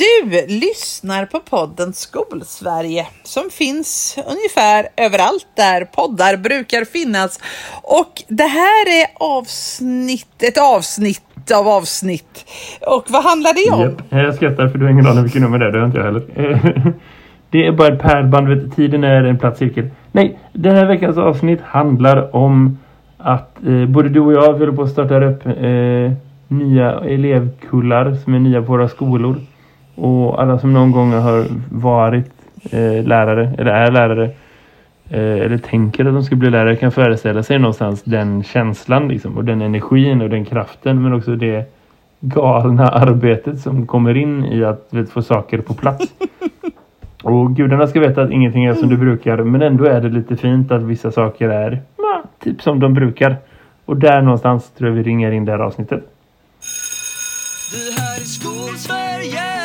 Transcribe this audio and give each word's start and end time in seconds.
Du 0.00 0.46
lyssnar 0.48 1.26
på 1.26 1.40
podden 1.40 1.92
Skolsverige 1.92 3.06
som 3.22 3.42
finns 3.50 4.18
ungefär 4.18 4.88
överallt 4.96 5.46
där 5.56 5.84
poddar 5.84 6.36
brukar 6.36 6.84
finnas. 6.84 7.40
Och 7.82 8.22
det 8.28 8.50
här 8.60 8.86
är 9.00 9.06
avsnitt, 9.38 10.42
ett 10.42 10.58
avsnitt 10.76 11.50
av 11.54 11.68
avsnitt. 11.68 12.44
Och 12.86 13.04
vad 13.08 13.24
handlar 13.24 13.54
det 13.54 13.74
om? 13.74 13.90
Yep. 13.90 14.26
Jag 14.26 14.34
skrattar 14.34 14.68
för 14.68 14.78
du 14.78 14.84
har 14.84 14.92
ingen 14.92 15.06
aning 15.06 15.22
vilket 15.22 15.42
nummer 15.42 15.58
det 15.58 15.66
är, 15.66 15.72
det 15.72 15.78
har 15.78 15.86
inte 15.86 15.98
jag 15.98 16.04
heller. 16.04 16.92
Det 17.50 17.66
är 17.66 17.72
bara 17.72 17.94
ett 17.94 18.02
pärlband, 18.02 18.76
tiden 18.76 19.04
är 19.04 19.24
en 19.24 19.38
platt 19.38 19.58
cirkel. 19.58 19.90
Nej, 20.12 20.38
den 20.52 20.76
här 20.76 20.86
veckans 20.86 21.18
avsnitt 21.18 21.60
handlar 21.60 22.36
om 22.36 22.78
att 23.18 23.66
eh, 23.66 23.86
både 23.86 24.08
du 24.08 24.20
och 24.20 24.32
jag 24.32 24.52
håller 24.52 24.72
på 24.72 24.82
att 24.82 24.90
starta 24.90 25.24
upp 25.24 25.46
eh, 25.46 26.12
nya 26.48 27.00
elevkullar 27.00 28.14
som 28.14 28.34
är 28.34 28.38
nya 28.38 28.62
på 28.62 28.72
våra 28.72 28.88
skolor. 28.88 29.36
Och 30.00 30.42
alla 30.42 30.58
som 30.58 30.72
någon 30.72 30.92
gång 30.92 31.12
har 31.12 31.44
varit 31.70 32.32
eh, 32.70 33.04
lärare 33.04 33.54
eller 33.58 33.72
är 33.72 33.90
lärare 33.90 34.24
eh, 35.10 35.44
eller 35.44 35.58
tänker 35.58 36.04
att 36.04 36.14
de 36.14 36.22
ska 36.22 36.36
bli 36.36 36.50
lärare 36.50 36.76
kan 36.76 36.92
föreställa 36.92 37.42
sig 37.42 37.58
någonstans 37.58 38.02
den 38.02 38.42
känslan 38.42 39.08
liksom, 39.08 39.36
och 39.36 39.44
den 39.44 39.62
energin 39.62 40.20
och 40.20 40.30
den 40.30 40.44
kraften 40.44 41.02
men 41.02 41.12
också 41.12 41.36
det 41.36 41.72
galna 42.20 42.88
arbetet 42.92 43.60
som 43.60 43.86
kommer 43.86 44.16
in 44.16 44.44
i 44.44 44.64
att 44.64 44.88
vet, 44.90 45.10
få 45.10 45.22
saker 45.22 45.58
på 45.58 45.74
plats. 45.74 46.04
Och 47.22 47.56
gudarna 47.56 47.86
ska 47.86 48.00
veta 48.00 48.22
att 48.22 48.30
ingenting 48.30 48.64
är 48.64 48.74
som 48.74 48.88
det 48.88 48.96
brukar 48.96 49.36
men 49.36 49.62
ändå 49.62 49.84
är 49.84 50.00
det 50.00 50.08
lite 50.08 50.36
fint 50.36 50.72
att 50.72 50.82
vissa 50.82 51.10
saker 51.10 51.48
är 51.48 51.82
ja, 51.96 52.22
typ 52.38 52.62
som 52.62 52.80
de 52.80 52.94
brukar. 52.94 53.36
Och 53.84 53.96
där 53.96 54.22
någonstans 54.22 54.70
tror 54.70 54.90
jag 54.90 54.96
vi 54.96 55.02
ringer 55.02 55.32
in 55.32 55.44
det 55.44 55.52
här 55.52 55.58
avsnittet. 55.58 56.00
Det 57.72 58.00
här 58.00 58.16
är 58.16 58.24
Skolsverige 58.24 59.59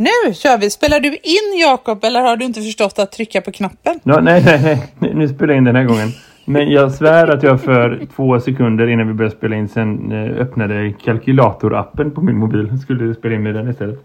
Nu 0.00 0.34
kör 0.34 0.58
vi. 0.58 0.70
Spelar 0.70 1.00
du 1.00 1.08
in 1.08 1.60
Jakob 1.60 2.04
eller 2.04 2.20
har 2.20 2.36
du 2.36 2.44
inte 2.44 2.60
förstått 2.60 2.98
att 2.98 3.12
trycka 3.12 3.40
på 3.40 3.52
knappen? 3.52 4.00
No, 4.02 4.20
nej, 4.20 4.42
nej, 4.44 4.60
nej. 4.98 5.14
Nu 5.14 5.28
spelar 5.28 5.54
jag 5.54 5.58
in 5.58 5.64
den 5.64 5.76
här 5.76 5.84
gången. 5.84 6.08
Men 6.44 6.70
jag 6.70 6.92
svär 6.92 7.28
att 7.28 7.42
jag 7.42 7.60
för 7.60 8.06
två 8.16 8.40
sekunder 8.40 8.86
innan 8.86 9.08
vi 9.08 9.14
började 9.14 9.36
spela 9.36 9.56
in 9.56 9.68
sen 9.68 10.12
eh, 10.12 10.40
öppnade 10.40 10.92
kalkylatorappen 11.04 12.10
på 12.10 12.20
min 12.20 12.36
mobil. 12.36 12.78
Skulle 12.82 13.14
spela 13.14 13.34
in 13.34 13.42
med 13.42 13.54
den 13.54 13.70
istället. 13.70 13.98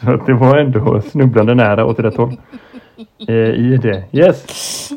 Så 0.00 0.10
att 0.10 0.26
det 0.26 0.34
var 0.34 0.58
ändå 0.58 1.00
snubblande 1.00 1.54
nära 1.54 1.84
åt 1.84 2.00
rätt 2.00 2.16
håll. 2.16 2.36
Eh, 3.28 3.34
I 3.34 3.78
det. 3.82 4.04
Yes. 4.12 4.46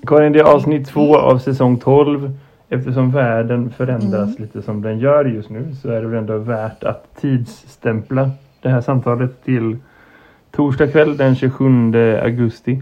Karin, 0.08 0.34
det 0.34 0.40
är 0.40 0.44
avsnitt 0.44 0.88
två 0.88 1.18
av 1.18 1.40
säsong 1.40 1.78
12. 1.78 2.32
Eftersom 2.70 3.12
världen 3.12 3.70
förändras 3.78 4.30
mm. 4.30 4.42
lite 4.42 4.62
som 4.62 4.82
den 4.82 5.00
gör 5.00 5.26
just 5.26 5.50
nu 5.50 5.76
så 5.82 5.90
är 5.90 6.02
det 6.02 6.08
väl 6.08 6.20
ändå 6.20 6.38
värt 6.38 6.84
att 6.84 7.16
tidsstämpla 7.22 8.32
det 8.62 8.70
här 8.70 8.82
samtalet 8.82 9.46
till 9.46 9.78
torsdag 10.58 10.88
kväll 10.88 11.18
den 11.18 11.36
27 11.36 11.94
augusti. 12.22 12.82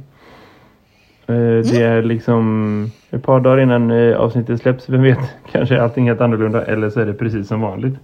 Eh, 1.28 1.36
mm. 1.36 1.62
Det 1.62 1.82
är 1.82 2.02
liksom 2.02 2.86
ett 3.12 3.24
par 3.24 3.40
dagar 3.40 3.62
innan 3.64 3.92
eh, 3.92 4.18
avsnittet 4.18 4.62
släpps. 4.62 4.90
Vem 4.90 5.04
vet, 5.04 5.20
kanske 5.52 5.76
är 5.76 5.80
allting 5.80 6.08
helt 6.08 6.22
annorlunda 6.22 6.66
eller 6.66 6.90
så 6.90 7.00
är 7.00 7.06
det 7.06 7.14
precis 7.14 7.48
som 7.48 7.62
vanligt. 7.62 7.96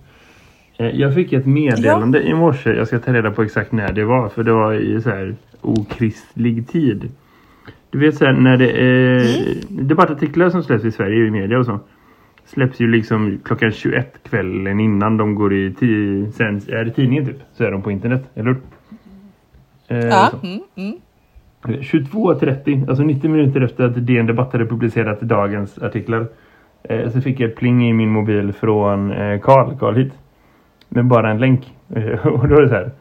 Eh, 0.77 0.89
jag 0.89 1.13
fick 1.13 1.33
ett 1.33 1.45
meddelande 1.45 2.19
ja. 2.19 2.29
i 2.29 2.33
morse. 2.33 2.73
Jag 2.73 2.87
ska 2.87 2.99
ta 2.99 3.13
reda 3.13 3.31
på 3.31 3.43
exakt 3.43 3.71
när 3.71 3.93
det 3.93 4.03
var. 4.03 4.29
För 4.29 4.43
det 4.43 4.53
var 4.53 4.73
i 4.73 5.01
så 5.01 5.09
här 5.09 5.35
okristlig 5.61 6.67
tid. 6.67 7.11
Du 7.89 7.99
vet 7.99 8.15
så 8.15 8.25
här, 8.25 8.33
när 8.33 8.57
det 8.57 8.71
är 8.71 9.19
mm. 9.19 9.87
debattartiklar 9.87 10.49
som 10.49 10.63
släpps 10.63 10.85
i 10.85 10.91
Sverige 10.91 11.25
i 11.25 11.31
media 11.31 11.59
och 11.59 11.65
så. 11.65 11.79
Släpps 12.45 12.79
ju 12.79 12.87
liksom 12.87 13.39
klockan 13.43 13.71
21 13.71 14.19
kvällen 14.29 14.79
innan 14.79 15.17
de 15.17 15.35
går 15.35 15.53
i 15.53 15.73
sen 16.33 16.61
är 16.67 16.85
det 16.85 16.91
tidningen 16.91 17.25
typ. 17.25 17.39
Så 17.53 17.63
är 17.63 17.71
de 17.71 17.81
på 17.81 17.91
internet, 17.91 18.29
eller 18.35 18.47
hur? 18.47 18.57
Ja. 19.97 20.31
Mm, 20.43 20.59
mm. 20.75 20.97
22.30, 21.63 22.89
alltså 22.89 23.03
90 23.03 23.29
minuter 23.29 23.61
efter 23.61 23.83
att 23.83 24.05
DN 24.07 24.25
Debatt 24.25 24.53
hade 24.53 24.65
publicerat 24.65 25.21
dagens 25.21 25.77
artiklar 25.77 26.25
eh, 26.83 27.09
så 27.09 27.21
fick 27.21 27.39
jag 27.39 27.49
ett 27.49 27.55
pling 27.55 27.89
i 27.89 27.93
min 27.93 28.09
mobil 28.09 28.53
från 28.53 29.11
eh, 29.11 29.39
Karl, 29.39 29.77
Karl 29.79 29.95
hit. 29.95 30.13
Med 30.89 31.05
bara 31.05 31.31
en 31.31 31.39
länk. 31.39 31.73
Eh, 31.95 32.27
och 32.27 32.47
då 32.47 32.55
är 32.55 32.61
det 32.61 32.69
så 32.69 32.75
här. 32.75 32.91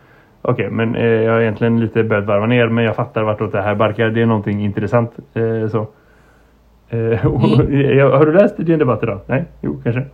Okej, 0.42 0.66
okay, 0.66 0.76
men 0.76 0.94
eh, 0.94 1.04
jag 1.04 1.32
har 1.32 1.40
egentligen 1.40 1.80
lite 1.80 2.04
börjat 2.04 2.26
varva 2.26 2.46
ner 2.46 2.68
men 2.68 2.84
jag 2.84 2.96
fattar 2.96 3.22
vartåt 3.22 3.52
det 3.52 3.62
här 3.62 3.74
barkar. 3.74 4.10
Det 4.10 4.22
är 4.22 4.26
någonting 4.26 4.64
intressant. 4.64 5.12
Eh, 5.34 5.68
så. 5.68 5.88
Eh, 6.88 7.26
mm. 7.26 8.10
har 8.12 8.26
du 8.26 8.32
läst 8.32 8.56
DN 8.56 8.78
Debatt 8.78 9.02
idag? 9.02 9.20
Nej? 9.26 9.44
Jo, 9.60 9.80
kanske. 9.84 10.04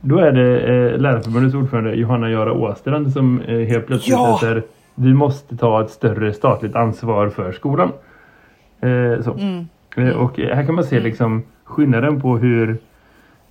Då 0.00 0.18
är 0.18 0.32
det 0.32 0.60
eh, 0.60 0.98
Lärarförbundets 0.98 1.54
ordförande 1.54 1.94
Johanna 1.94 2.30
Göra 2.30 2.52
Åstrand 2.52 3.12
som 3.12 3.40
eh, 3.40 3.58
helt 3.58 3.86
plötsligt 3.86 4.16
ja. 4.16 4.38
säger 4.40 4.62
vi 4.96 5.14
måste 5.14 5.56
ta 5.56 5.84
ett 5.84 5.90
större 5.90 6.32
statligt 6.32 6.76
ansvar 6.76 7.28
för 7.28 7.52
skolan. 7.52 7.92
Eh, 8.80 9.22
så. 9.22 9.32
Mm. 9.32 9.66
Eh, 9.96 10.16
och 10.16 10.38
här 10.38 10.66
kan 10.66 10.74
man 10.74 10.84
se 10.84 11.00
liksom 11.00 11.42
skillnaden 11.64 12.20
på 12.20 12.38
hur 12.38 12.78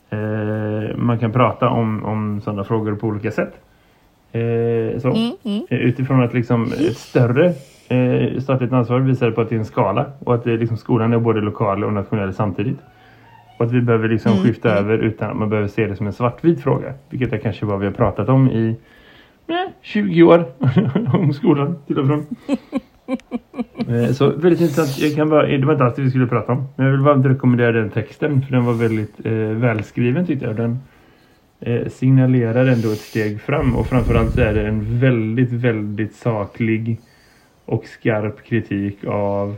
eh, 0.10 0.98
man 0.98 1.20
kan 1.20 1.32
prata 1.32 1.70
om, 1.70 2.06
om 2.06 2.42
sådana 2.42 2.64
frågor 2.64 2.96
på 2.96 3.08
olika 3.08 3.32
sätt. 3.32 3.54
Eh, 4.32 5.00
så. 5.00 5.08
Mm, 5.08 5.32
mm. 5.44 5.66
Eh, 5.70 5.78
utifrån 5.80 6.24
att 6.24 6.34
liksom 6.34 6.64
ett 6.64 6.98
större 6.98 7.54
eh, 7.88 8.40
statligt 8.40 8.74
ansvar 8.74 9.00
visar 9.00 9.32
på 9.32 9.42
att 9.42 9.50
det 9.50 9.56
är 9.56 9.60
en 9.60 9.66
skala 9.66 10.06
och 10.20 10.36
att 10.36 10.44
det 10.44 10.58
liksom, 10.58 10.78
skolan 10.78 11.14
är 11.14 11.20
både 11.20 11.42
lokal 11.42 11.84
och 11.84 11.94
nationell 11.94 12.34
samtidigt. 12.34 12.80
Och 13.58 13.66
att 13.66 13.72
vi 13.72 13.82
behöver 13.82 14.10
liksom 14.10 14.32
mm, 14.32 14.44
skifta 14.44 14.72
mm. 14.72 14.84
över 14.84 14.98
utan 14.98 15.32
att 15.32 15.38
man 15.38 15.50
behöver 15.50 15.68
se 15.68 15.88
det 15.88 15.96
som 15.96 16.08
en 16.08 16.14
svartvit 16.14 16.62
fråga. 16.64 16.94
Vilket 17.10 17.34
är 17.34 17.38
kanske 17.38 17.66
vad 17.66 17.80
vi 17.80 17.86
har 17.86 17.94
pratat 17.94 18.30
om 18.30 18.50
i 18.50 18.76
20 19.82 20.24
år 20.24 20.46
om 21.16 21.34
skolan 21.34 21.76
till 21.88 22.00
och 22.00 22.08
från. 22.08 22.26
Eh, 23.88 24.12
så 24.12 24.30
väldigt 24.30 24.62
intressant. 24.62 25.00
Jag 25.00 25.16
kan 25.16 25.30
bara, 25.30 25.48
det 25.48 25.66
var 25.66 25.74
inte 25.74 25.86
allt 25.86 26.00
vi 26.00 26.10
skulle 26.10 26.28
prata 26.28 26.52
om. 26.52 26.68
Men 26.76 26.86
jag 26.86 26.94
vill 26.94 27.02
varmt 27.02 27.26
rekommendera 27.26 27.72
den 27.72 27.90
texten. 27.90 28.42
För 28.42 28.52
den 28.52 28.66
var 28.66 28.74
väldigt 28.74 29.26
eh, 29.26 29.34
välskriven 29.34 30.26
tyckte 30.26 30.46
jag. 30.46 30.56
Den 30.56 30.80
eh, 31.60 31.88
signalerar 31.88 32.66
ändå 32.66 32.92
ett 32.92 33.00
steg 33.00 33.42
fram. 33.42 33.76
Och 33.76 33.88
framförallt 33.88 34.32
så 34.32 34.42
är 34.42 34.54
det 34.54 34.68
en 34.68 35.00
väldigt, 35.00 35.52
väldigt 35.52 36.16
saklig 36.16 37.00
och 37.66 37.86
skarp 37.86 38.44
kritik 38.44 39.06
av 39.08 39.56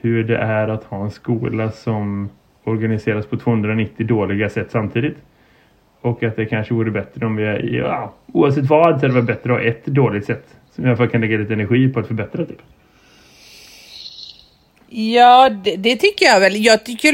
hur 0.00 0.24
det 0.24 0.36
är 0.36 0.68
att 0.68 0.84
ha 0.84 1.04
en 1.04 1.10
skola 1.10 1.70
som 1.70 2.28
organiseras 2.64 3.26
på 3.26 3.36
290 3.36 4.06
dåliga 4.06 4.48
sätt 4.48 4.70
samtidigt. 4.70 5.16
Och 6.04 6.22
att 6.22 6.36
det 6.36 6.46
kanske 6.46 6.74
vore 6.74 6.90
bättre 6.90 7.26
om 7.26 7.36
vi, 7.36 7.76
ja, 7.78 8.12
oavsett 8.32 8.64
vad 8.64 9.00
så 9.00 9.06
är 9.06 9.10
det 9.10 9.22
bättre 9.22 9.52
att 9.52 9.60
ha 9.60 9.66
ett 9.66 9.86
dåligt 9.86 10.24
sätt. 10.24 10.56
Som 10.70 10.84
i 10.84 10.88
alla 10.88 10.96
fall 10.96 11.08
kan 11.08 11.20
lägga 11.20 11.38
lite 11.38 11.52
energi 11.52 11.88
på 11.88 12.00
att 12.00 12.06
förbättra 12.06 12.44
typ. 12.44 12.58
Ja, 14.96 15.50
det, 15.64 15.76
det, 15.76 15.96
tycker 15.96 16.26
jag 16.26 16.40
väl. 16.40 16.64
Jag 16.64 16.84
tycker 16.84 17.12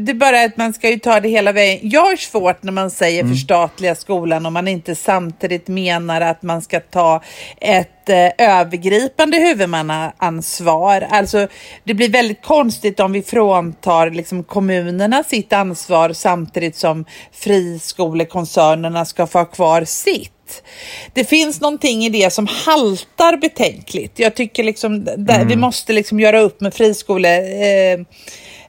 det 0.00 0.12
är 0.12 0.14
bara 0.14 0.42
att 0.42 0.56
man 0.56 0.72
ska 0.72 0.90
ju 0.90 0.98
ta 0.98 1.20
det 1.20 1.28
hela 1.28 1.52
vägen. 1.52 1.90
Jag 1.90 2.00
har 2.00 2.16
svårt 2.16 2.62
när 2.62 2.72
man 2.72 2.90
säger 2.90 3.20
mm. 3.20 3.34
förstatliga 3.34 3.94
skolan 3.94 4.46
om 4.46 4.52
man 4.52 4.68
inte 4.68 4.94
samtidigt 4.94 5.68
menar 5.68 6.20
att 6.20 6.42
man 6.42 6.62
ska 6.62 6.80
ta 6.80 7.22
ett 7.60 8.08
eh, 8.08 8.30
övergripande 8.38 9.36
huvudmannaansvar. 9.36 11.06
Alltså, 11.10 11.48
det 11.84 11.94
blir 11.94 12.08
väldigt 12.08 12.42
konstigt 12.42 13.00
om 13.00 13.12
vi 13.12 13.22
fråntar 13.22 14.10
liksom, 14.10 14.44
kommunerna 14.44 15.22
sitt 15.22 15.52
ansvar 15.52 16.12
samtidigt 16.12 16.76
som 16.76 17.04
friskolekoncernerna 17.32 19.04
ska 19.04 19.26
få 19.26 19.38
ha 19.38 19.44
kvar 19.44 19.84
sitt. 19.84 20.39
Det 21.12 21.24
finns 21.24 21.60
någonting 21.60 22.04
i 22.04 22.08
det 22.08 22.32
som 22.32 22.46
haltar 22.46 23.36
betänkligt. 23.36 24.18
Jag 24.18 24.34
tycker 24.34 24.64
liksom 24.64 25.08
mm. 25.08 25.48
vi 25.48 25.56
måste 25.56 25.92
liksom 25.92 26.20
göra 26.20 26.40
upp 26.40 26.60
med 26.60 26.74
friskolor. 26.74 27.30
Eh, 27.30 27.98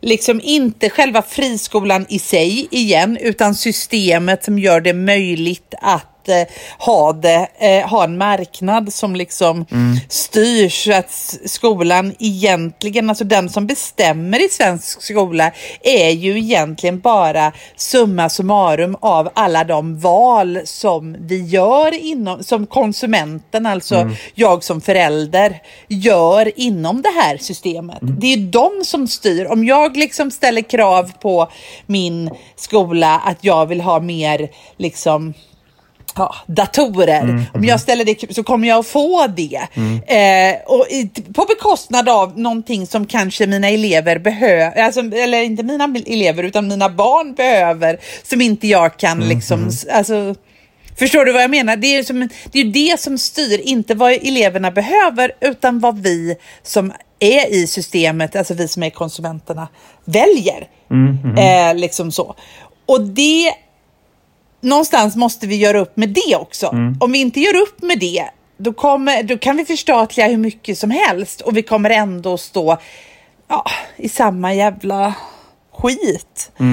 liksom 0.01 0.41
inte 0.43 0.89
själva 0.89 1.21
friskolan 1.21 2.05
i 2.09 2.19
sig 2.19 2.67
igen, 2.71 3.17
utan 3.21 3.55
systemet 3.55 4.43
som 4.43 4.59
gör 4.59 4.81
det 4.81 4.93
möjligt 4.93 5.73
att 5.81 6.10
att 6.21 6.29
eh, 6.29 6.55
ha, 6.77 7.13
det, 7.13 7.47
eh, 7.59 7.89
ha 7.89 8.03
en 8.03 8.17
marknad 8.17 8.93
som 8.93 9.15
liksom 9.15 9.65
mm. 9.71 9.97
styrs. 10.09 10.87
Att 10.87 11.37
skolan 11.45 12.15
egentligen, 12.19 13.09
alltså 13.09 13.23
den 13.23 13.49
som 13.49 13.67
bestämmer 13.67 14.45
i 14.45 14.49
svensk 14.49 15.01
skola 15.01 15.51
är 15.81 16.09
ju 16.09 16.37
egentligen 16.37 16.99
bara 16.99 17.51
summa 17.75 18.29
summarum 18.29 18.97
av 18.99 19.29
alla 19.33 19.63
de 19.63 19.99
val 19.99 20.59
som 20.65 21.15
vi 21.19 21.45
gör 21.45 21.93
inom, 22.03 22.43
som 22.43 22.67
konsumenten, 22.67 23.65
alltså 23.65 23.95
mm. 23.95 24.13
jag 24.35 24.63
som 24.63 24.81
förälder, 24.81 25.61
gör 25.87 26.59
inom 26.59 27.01
det 27.01 27.21
här 27.21 27.37
systemet. 27.37 28.01
Mm. 28.01 28.15
Det 28.19 28.33
är 28.33 28.37
de 28.37 28.85
som 28.85 29.07
styr. 29.07 29.51
Om 29.51 29.65
jag 29.65 29.97
liksom 29.97 30.31
ställer 30.31 30.61
krav 30.61 31.11
på 31.21 31.51
min 31.85 32.29
skola 32.55 33.19
att 33.25 33.37
jag 33.41 33.65
vill 33.65 33.81
ha 33.81 33.99
mer 33.99 34.49
liksom 34.77 35.33
ja, 36.15 36.35
datorer. 36.47 37.21
Mm, 37.21 37.43
Om 37.53 37.63
jag 37.63 37.79
ställer 37.79 38.05
det 38.05 38.35
så 38.35 38.43
kommer 38.43 38.67
jag 38.67 38.79
att 38.79 38.87
få 38.87 39.27
det. 39.27 39.67
Eh, 40.07 40.55
och 40.65 40.87
i, 40.89 41.09
på 41.33 41.45
bekostnad 41.45 42.09
av 42.09 42.39
någonting 42.39 42.87
som 42.87 43.05
kanske 43.05 43.47
mina 43.47 43.67
elever 43.69 44.19
behöver, 44.19 44.81
alltså, 44.81 44.99
eller 44.99 45.41
inte 45.41 45.63
mina 45.63 45.93
elever 46.05 46.43
utan 46.43 46.67
mina 46.67 46.89
barn 46.89 47.33
behöver, 47.33 47.99
som 48.23 48.41
inte 48.41 48.67
jag 48.67 48.97
kan 48.97 49.11
Mm, 49.11 49.29
liksom, 49.29 49.71
alltså 49.91 50.35
Förstår 50.99 51.25
du 51.25 51.31
vad 51.31 51.43
jag 51.43 51.51
menar? 51.51 51.75
Det 51.75 51.95
är, 51.95 52.03
som, 52.03 52.29
det 52.51 52.59
är 52.59 52.63
ju 52.63 52.71
det 52.71 52.99
som 52.99 53.17
styr, 53.17 53.59
inte 53.59 53.95
vad 53.95 54.11
eleverna 54.11 54.71
behöver, 54.71 55.31
utan 55.41 55.79
vad 55.79 55.99
vi 55.99 56.35
som 56.63 56.93
är 57.19 57.53
i 57.53 57.67
systemet, 57.67 58.35
alltså 58.35 58.53
vi 58.53 58.67
som 58.67 58.83
är 58.83 58.89
konsumenterna, 58.89 59.67
väljer. 60.05 60.67
Eh, 61.37 61.75
liksom 61.75 62.11
så. 62.11 62.35
Och 62.85 63.01
det 63.01 63.51
någonstans 64.61 65.15
måste 65.15 65.47
vi 65.47 65.55
göra 65.55 65.79
upp 65.79 65.97
med 65.97 66.09
det 66.09 66.35
också. 66.35 66.67
Om 66.99 67.11
vi 67.11 67.21
inte 67.21 67.39
gör 67.39 67.55
upp 67.61 67.81
med 67.83 67.99
det, 67.99 68.23
då, 68.57 68.73
kommer, 68.73 69.23
då 69.23 69.37
kan 69.37 69.57
vi 69.57 69.65
förstatliga 69.65 70.27
hur 70.27 70.37
mycket 70.37 70.77
som 70.77 70.91
helst 70.91 71.41
och 71.41 71.57
vi 71.57 71.61
kommer 71.61 71.89
ändå 71.89 72.37
stå 72.37 72.77
ja, 73.47 73.65
i 73.97 74.09
samma 74.09 74.53
jävla 74.53 75.13
skit. 75.73 76.51
Eh, 76.59 76.65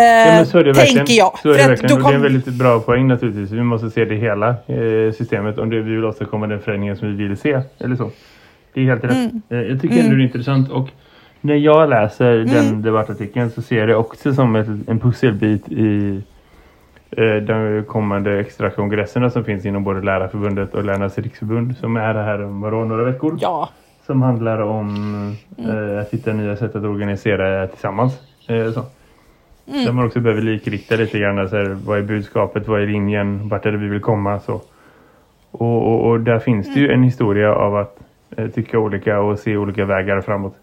Ja, 0.00 0.26
men 0.26 0.46
så 0.46 0.58
är 0.58 0.64
det 0.64 0.72
verkligen. 0.72 0.96
tänker 0.96 1.14
jag. 1.14 1.38
Så 1.42 1.48
är 1.50 1.58
det 1.58 1.66
verkligen. 1.68 1.92
Och 1.96 1.98
det 2.02 2.04
är 2.08 2.14
en 2.14 2.20
kom- 2.20 2.22
väldigt 2.22 2.46
bra 2.46 2.80
poäng 2.80 3.08
naturligtvis. 3.08 3.50
Vi 3.50 3.62
måste 3.62 3.90
se 3.90 4.04
det 4.04 4.14
hela 4.16 4.48
eh, 4.48 5.12
systemet 5.18 5.58
om 5.58 5.70
det 5.70 5.76
vi 5.80 5.94
vill 5.94 6.04
åstadkomma 6.04 6.46
den 6.46 6.60
förändringen 6.60 6.96
som 6.96 7.16
vi 7.16 7.28
vill 7.28 7.36
se. 7.36 7.60
Eller 7.78 7.96
så. 7.96 8.10
Det 8.74 8.80
är 8.80 8.84
helt 8.84 9.04
rätt. 9.04 9.10
Mm. 9.10 9.42
Eh, 9.50 9.58
jag 9.58 9.80
tycker 9.80 9.98
ändå 10.00 10.14
det 10.16 10.22
är 10.22 10.26
intressant. 10.26 10.70
Och 10.70 10.88
när 11.40 11.54
jag 11.54 11.88
läser 11.90 12.32
den 12.36 12.82
debattartikeln 12.82 13.50
så 13.50 13.62
ser 13.62 13.78
jag 13.78 13.88
det 13.88 13.96
också 13.96 14.34
som 14.34 14.56
ett, 14.56 14.66
en 14.88 15.00
pusselbit 15.00 15.68
i 15.68 16.22
de 17.46 17.84
kommande 17.88 18.40
extra 18.40 18.70
kongresserna 18.70 19.30
som 19.30 19.44
finns 19.44 19.66
inom 19.66 19.84
både 19.84 20.00
Lärarförbundet 20.00 20.74
och 20.74 20.84
Lärarnas 20.84 21.18
riksförbund 21.18 21.76
som 21.76 21.96
är 21.96 22.14
här 22.14 22.42
om 22.44 22.60
några 22.60 23.04
veckor. 23.04 23.38
Ja, 23.40 23.68
Som 24.06 24.22
handlar 24.22 24.60
om 24.60 25.36
eh, 25.58 26.00
att 26.00 26.10
hitta 26.10 26.32
nya 26.32 26.56
sätt 26.56 26.76
att 26.76 26.84
organisera 26.84 27.66
tillsammans. 27.66 28.20
Eh, 28.48 28.72
så. 28.72 28.82
Där 29.64 29.92
man 29.92 30.06
också 30.06 30.20
behöver 30.20 30.42
likrikta 30.42 30.96
lite 30.96 31.18
grann. 31.18 31.48
Så 31.48 31.56
här, 31.56 31.76
vad 31.86 31.98
är 31.98 32.02
budskapet? 32.02 32.68
Vad 32.68 32.82
är 32.82 32.86
linjen? 32.86 33.48
Vart 33.48 33.66
är 33.66 33.72
det 33.72 33.78
vi 33.78 33.88
vill 33.88 34.00
komma? 34.00 34.40
Så. 34.40 34.60
Och, 35.50 35.86
och, 35.86 36.10
och 36.10 36.20
där 36.20 36.38
finns 36.38 36.74
det 36.74 36.80
ju 36.80 36.92
en 36.92 37.02
historia 37.02 37.54
av 37.54 37.76
att 37.76 38.00
eh, 38.36 38.48
tycka 38.48 38.78
olika 38.78 39.20
och 39.20 39.38
se 39.38 39.56
olika 39.56 39.84
vägar 39.84 40.20
framåt. 40.20 40.54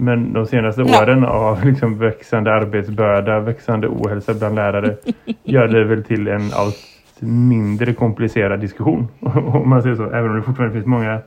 Men 0.00 0.32
de 0.32 0.46
senaste 0.46 0.82
Ja. 0.86 1.02
åren 1.02 1.24
av 1.24 1.64
liksom 1.64 1.98
växande 1.98 2.52
arbetsbörda, 2.52 3.40
växande 3.40 3.88
ohälsa 3.88 4.34
bland 4.34 4.54
lärare 4.54 4.96
gör 5.44 5.68
det 5.68 5.84
väl 5.84 6.04
till 6.04 6.28
en 6.28 6.50
allt 6.52 6.76
mindre 7.20 7.92
komplicerad 7.92 8.60
diskussion. 8.60 9.08
Om 9.46 9.68
man 9.68 9.82
säger 9.82 9.96
så, 9.96 10.04
även 10.10 10.30
om 10.30 10.36
det 10.36 10.42
fortfarande 10.42 10.74
finns 10.74 10.86
många 10.86 11.18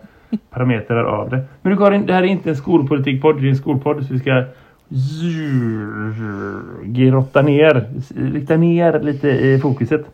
parametrar 0.50 1.04
av 1.04 1.30
det. 1.30 1.42
Men 1.62 1.72
du 1.72 1.78
Karin, 1.78 2.06
det 2.06 2.14
här 2.14 2.24
är 2.24 2.28
inte 2.28 2.50
en 2.50 2.56
skolpolitikpodd, 2.56 3.42
det 3.42 3.48
är 3.48 3.50
en 3.50 3.56
skolpodd 3.56 4.06
så 4.06 4.14
vi 4.14 4.20
ska 4.20 4.44
grotta 6.84 7.42
ner, 7.42 7.86
rikta 8.34 8.58
ner 8.58 9.00
lite 9.00 9.30
i 9.30 9.60
fokuset. 9.60 10.06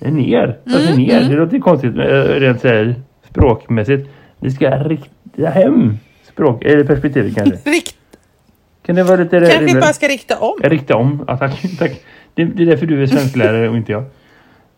Ner, 0.00 0.56
alltså 0.66 0.94
ner, 0.96 1.28
det 1.28 1.36
låter 1.36 1.58
konstigt 1.58 1.96
eh, 1.96 2.40
rent 2.40 2.60
så 2.60 2.68
här, 2.68 2.94
språkmässigt. 3.30 4.10
Vi 4.40 4.50
ska 4.50 4.70
rikta 4.70 5.50
hem 5.50 5.92
språk, 6.40 6.64
eller 6.64 6.84
perspektivet 6.84 7.34
kanske. 7.34 7.70
rikt, 7.70 7.96
Kan 8.82 8.96
det 8.96 9.02
vara 9.02 9.16
lite 9.16 9.40
kanske 9.40 9.74
vi 9.74 9.80
bara 9.80 9.92
ska 9.92 10.08
rikta 10.08 10.38
om. 10.38 10.58
Jag 10.62 10.72
riktar 10.72 10.94
om. 10.94 11.24
Ja, 11.26 11.36
tack. 11.36 11.62
tack. 11.78 12.00
Det, 12.34 12.44
det 12.44 12.62
är 12.62 12.66
därför 12.66 12.86
du 12.86 13.02
är 13.02 13.06
svensklärare 13.06 13.68
och 13.68 13.76
inte 13.76 13.92
jag. 13.92 14.04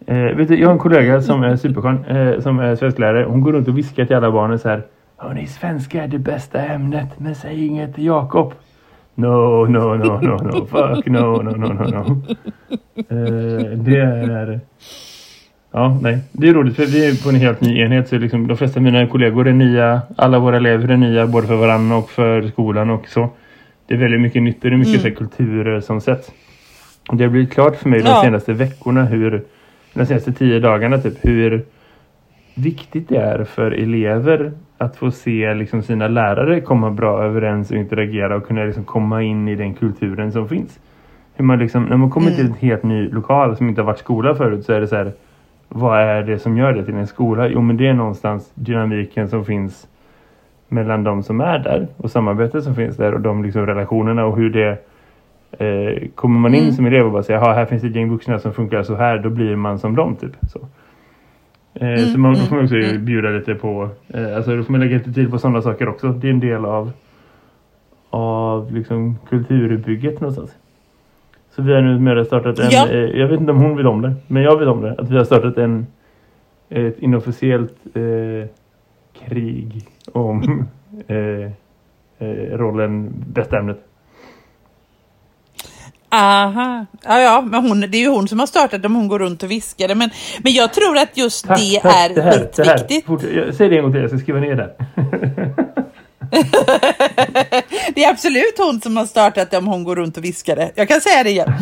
Eh, 0.07 0.37
vet 0.37 0.49
du, 0.49 0.61
jag 0.61 0.69
har 0.69 0.73
en 0.73 0.79
kollega 0.79 1.23
som 1.23 1.43
är 1.43 1.57
superskön, 1.57 2.05
eh, 2.05 2.41
som 2.41 2.59
är 2.59 2.77
svensklärare. 2.77 3.25
Hon 3.25 3.41
går 3.41 3.53
runt 3.53 3.69
och 3.69 3.79
viskar 3.79 4.05
till 4.05 4.17
alla 4.17 4.31
barnen 4.31 4.59
så 4.59 4.69
här. 4.69 4.83
Hörni, 5.17 5.47
svenska 5.47 6.03
är 6.03 6.09
det 6.09 6.19
bästa 6.19 6.61
ämnet, 6.61 7.09
men 7.19 7.35
säg 7.35 7.67
inget 7.67 7.95
till 7.95 8.07
Jakob. 8.07 8.55
No, 9.15 9.67
no, 9.67 9.97
no, 9.97 10.21
no, 10.21 10.37
no, 10.43 10.67
fuck, 10.67 11.07
no, 11.07 11.43
no, 11.43 11.51
no, 11.51 11.73
no, 11.73 11.89
no. 11.91 12.23
Eh, 12.97 13.79
det 13.79 13.97
är... 13.97 14.61
Ja, 15.73 15.99
nej. 16.03 16.19
Det 16.33 16.49
är 16.49 16.55
roligt 16.55 16.77
för 16.77 16.87
vi 16.87 17.09
är 17.09 17.23
på 17.25 17.29
en 17.29 17.35
helt 17.35 17.61
ny 17.61 17.81
enhet. 17.81 18.09
Så 18.09 18.19
liksom, 18.19 18.47
de 18.47 18.57
flesta 18.57 18.81
av 18.81 18.85
mina 18.85 19.07
kollegor 19.07 19.49
är 19.49 19.53
nya. 19.53 20.03
Alla 20.17 20.39
våra 20.39 20.57
elever 20.57 20.89
är 20.91 20.97
nya, 20.97 21.27
både 21.27 21.47
för 21.47 21.57
varandra 21.57 21.97
och 21.97 22.11
för 22.11 22.43
skolan 22.43 22.91
och 22.91 23.09
så. 23.09 23.29
Det 23.87 23.95
är 23.95 23.99
väldigt 23.99 24.21
mycket 24.21 24.43
nytt 24.43 24.65
och 24.65 24.71
det 24.71 24.77
är 24.77 24.79
mycket 24.79 25.03
här, 25.03 25.11
kulturer 25.11 25.81
som 25.81 26.01
sätts. 26.01 26.33
Och 27.09 27.17
Det 27.17 27.25
har 27.25 27.31
blivit 27.31 27.53
klart 27.53 27.77
för 27.77 27.89
mig 27.89 28.01
de 28.01 28.09
Ja. 28.09 28.21
senaste 28.23 28.53
veckorna 28.53 29.05
hur, 29.05 29.43
de 29.95 30.07
senaste 30.07 30.33
tio 30.33 30.61
dagarna 30.61 30.99
typ, 30.99 31.15
hur 31.25 31.65
viktigt 32.55 33.09
det 33.09 33.17
är 33.17 33.45
för 33.45 33.71
elever 33.71 34.53
att 34.79 34.97
få 34.97 35.11
se 35.11 35.55
liksom, 35.55 35.83
sina 35.83 36.09
lärare 36.09 36.61
komma 36.61 36.91
bra 36.91 37.23
överens 37.25 37.71
och 37.71 37.77
interagera 37.77 38.37
och 38.37 38.47
kunna 38.47 38.65
liksom, 38.65 38.85
komma 38.85 39.23
in 39.23 39.49
i 39.49 39.55
den 39.55 39.75
kulturen 39.75 40.33
som 40.33 40.49
finns. 40.49 40.79
Hur 41.35 41.45
man 41.45 41.59
liksom, 41.59 41.85
när 41.85 41.97
man 41.97 42.11
kommer 42.11 42.31
till 42.31 42.47
en 42.47 42.55
helt 42.55 42.83
ny 42.83 43.09
lokal 43.09 43.57
som 43.57 43.69
inte 43.69 43.81
har 43.81 43.87
varit 43.87 43.99
skola 43.99 44.35
förut 44.35 44.65
så 44.65 44.73
är 44.73 44.81
det 44.81 44.87
så 44.87 44.97
här, 44.97 45.13
vad 45.75 46.01
är 46.01 46.23
det 46.23 46.39
som 46.39 46.57
gör 46.57 46.73
det 46.73 46.85
till 46.85 46.95
en 46.95 47.07
skola? 47.07 47.49
Jo 47.49 47.61
men 47.61 47.77
det 47.77 47.87
är 47.89 47.95
någonstans 47.95 48.53
dynamiken 48.55 49.29
som 49.29 49.45
finns 49.45 49.89
mellan 50.69 51.05
de 51.05 51.23
som 51.23 51.41
är 51.41 51.59
där 51.59 51.89
och 51.97 52.11
samarbetet 52.11 52.65
som 52.65 52.75
finns 52.75 52.97
där 52.97 53.15
och 53.15 53.21
de 53.21 53.43
liksom 53.45 53.67
relationerna 53.67 54.25
och 54.25 54.37
hur 54.37 54.51
det 54.51 54.71
eh, 55.59 56.09
kommer 56.15 56.41
man 56.41 56.55
in 56.55 56.73
som 56.73 56.87
elev 56.87 57.07
och 57.07 57.13
bara 57.13 57.23
säger 57.23 57.41
"Jaha, 57.41 57.55
här 57.55 57.65
finns 57.65 57.83
det 57.83 57.89
ett 57.89 57.97
gäng 57.97 58.11
vuxna 58.11 58.39
som 58.39 58.53
funkar 58.53 58.83
så 58.83 58.95
här 58.95 59.19
då 59.19 59.31
blir 59.31 59.57
man 59.57 59.79
som 59.79 59.97
dem 59.97 60.17
typ. 60.17 60.33
Så, 60.49 60.59
eh, 61.75 61.97
så 61.97 62.19
man, 62.19 62.33
då 62.35 62.41
får 62.41 62.57
man 62.57 62.65
också 62.65 62.99
bjuda 62.99 63.29
lite 63.29 63.55
på 63.55 63.89
eh, 64.09 64.37
alltså 64.37 64.57
då 64.57 64.63
får 64.63 64.73
man 64.73 64.81
lägga 64.81 64.97
lite 64.97 65.13
tid 65.13 65.31
på 65.31 65.39
sådana 65.39 65.63
saker 65.63 65.89
också. 65.89 66.09
Det 66.09 66.27
är 66.29 66.33
en 66.33 66.41
del 66.41 66.65
av 66.65 66.91
av 68.11 68.73
liksom 68.75 69.19
kulturbygget 69.29 70.21
någonstans. 70.21 70.57
Så 71.57 71.63
vi 71.63 71.75
har 71.75 71.83
nu 71.83 71.99
med 71.99 72.27
startat 72.27 72.59
en, 72.59 72.71
Ja. 72.71 72.89
eh, 72.89 72.97
jag 72.99 73.29
vet 73.29 73.41
inte 73.41 73.53
om 73.53 73.59
hon 73.59 73.77
vill 73.77 73.87
om 73.87 74.03
det, 74.03 74.15
men 74.27 74.43
jag 74.43 74.57
vill 74.57 74.69
om 74.69 74.81
det. 74.81 74.95
Att 74.99 75.11
vi 75.11 75.17
har 75.17 75.25
startat 75.25 75.59
en 75.59 75.87
ett 76.75 76.99
inofficiellt 76.99 77.77
eh, 77.95 78.49
krig 79.29 79.89
om 80.13 80.69
eh, 81.07 81.17
eh, 82.29 82.57
rollen 82.57 83.13
bästa 83.27 83.59
ämnet. 83.59 83.79
Aha, 86.15 86.87
ja, 87.05 87.21
ja, 87.21 87.41
men 87.41 87.69
hon, 87.69 87.81
det 87.81 87.97
är 87.97 88.03
ju 88.03 88.09
hon 88.09 88.29
som 88.29 88.39
har 88.39 88.47
startat 88.47 88.85
om 88.85 88.95
hon 88.95 89.09
går 89.09 89.19
runt 89.19 89.43
och 89.43 89.51
viskar 89.51 89.89
det. 89.89 89.95
Men, 89.95 90.11
men 90.45 90.53
jag 90.53 90.73
tror 90.73 90.97
att 90.97 91.17
just 91.17 91.47
Tack, 91.47 91.59
det 91.61 91.81
tack, 91.81 92.11
är 92.11 92.15
det 92.15 92.23
här, 92.23 92.49
det 92.57 92.65
här. 92.65 93.01
Fort, 93.07 93.23
jag, 93.23 93.55
säg 93.55 93.69
det 93.69 93.77
en 93.77 93.83
gång 93.83 93.93
till, 93.93 94.01
jag 94.01 94.11
ska 94.11 94.19
skriva 94.19 94.41
ner 94.41 94.57
det. 94.57 94.75
Det 97.95 98.05
är 98.05 98.11
absolut 98.11 98.59
hon 98.59 98.81
som 98.81 98.97
har 98.97 99.07
startat 99.07 99.51
det 99.51 99.59
om 99.59 99.67
hon 99.67 99.85
går 99.85 99.97
runt 99.97 100.17
och 100.17 100.25
viskar 100.25 100.57
det. 100.57 100.73
Jag 100.75 100.89
kan 100.89 101.01
säga 101.01 101.23
det 101.23 101.31
igen. 101.31 101.53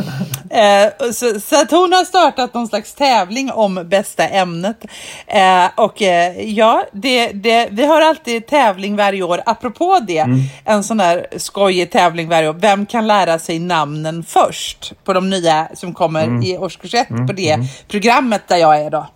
Eh, 0.50 1.12
så, 1.12 1.40
så 1.40 1.61
att 1.61 1.71
hon 1.71 1.92
har 1.92 2.04
startat 2.04 2.54
någon 2.54 2.69
slags 2.69 2.95
tävling 2.95 3.50
om 3.50 3.88
bästa 3.88 4.28
ämnet. 4.28 4.85
Eh, 5.26 5.66
och 5.76 6.02
eh, 6.02 6.50
ja, 6.50 6.85
det, 6.92 7.28
det, 7.28 7.69
vi 7.71 7.87
har 7.87 8.00
alltid 8.00 8.47
tävling 8.47 8.97
varje 8.97 9.23
år. 9.23 9.42
Apropå 9.47 9.99
det, 10.07 10.26
en 10.64 10.85
sån 10.85 10.97
där 10.97 11.26
skojig 11.37 11.90
tävling 11.90 12.28
varje 12.28 12.49
år. 12.49 12.54
Vem 12.54 12.87
kan 12.87 13.07
lära 13.07 13.38
sig 13.38 13.59
namnen 13.59 14.25
först 14.25 14.92
på 15.04 15.12
de 15.12 15.30
nya 15.30 15.69
som 15.75 15.95
kommer 15.95 16.45
i 16.47 16.59
årskurs 16.59 16.95
ett 16.95 17.09
på 17.09 17.33
det 17.33 17.59
programmet 17.88 18.42
där 18.49 18.57
jag 18.57 18.80
är 18.80 18.90
då. 18.90 19.07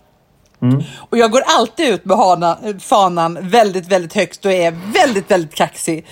Och 0.95 1.17
jag 1.17 1.31
går 1.31 1.41
alltid 1.45 1.93
ut 1.93 2.05
med 2.05 2.17
hana, 2.17 2.57
fanan 2.79 3.37
väldigt, 3.41 3.87
väldigt 3.91 4.13
högt 4.13 4.45
och 4.45 4.51
är 4.51 4.73
väldigt, 4.93 5.31
väldigt 5.31 5.55
kaxig. 5.55 6.05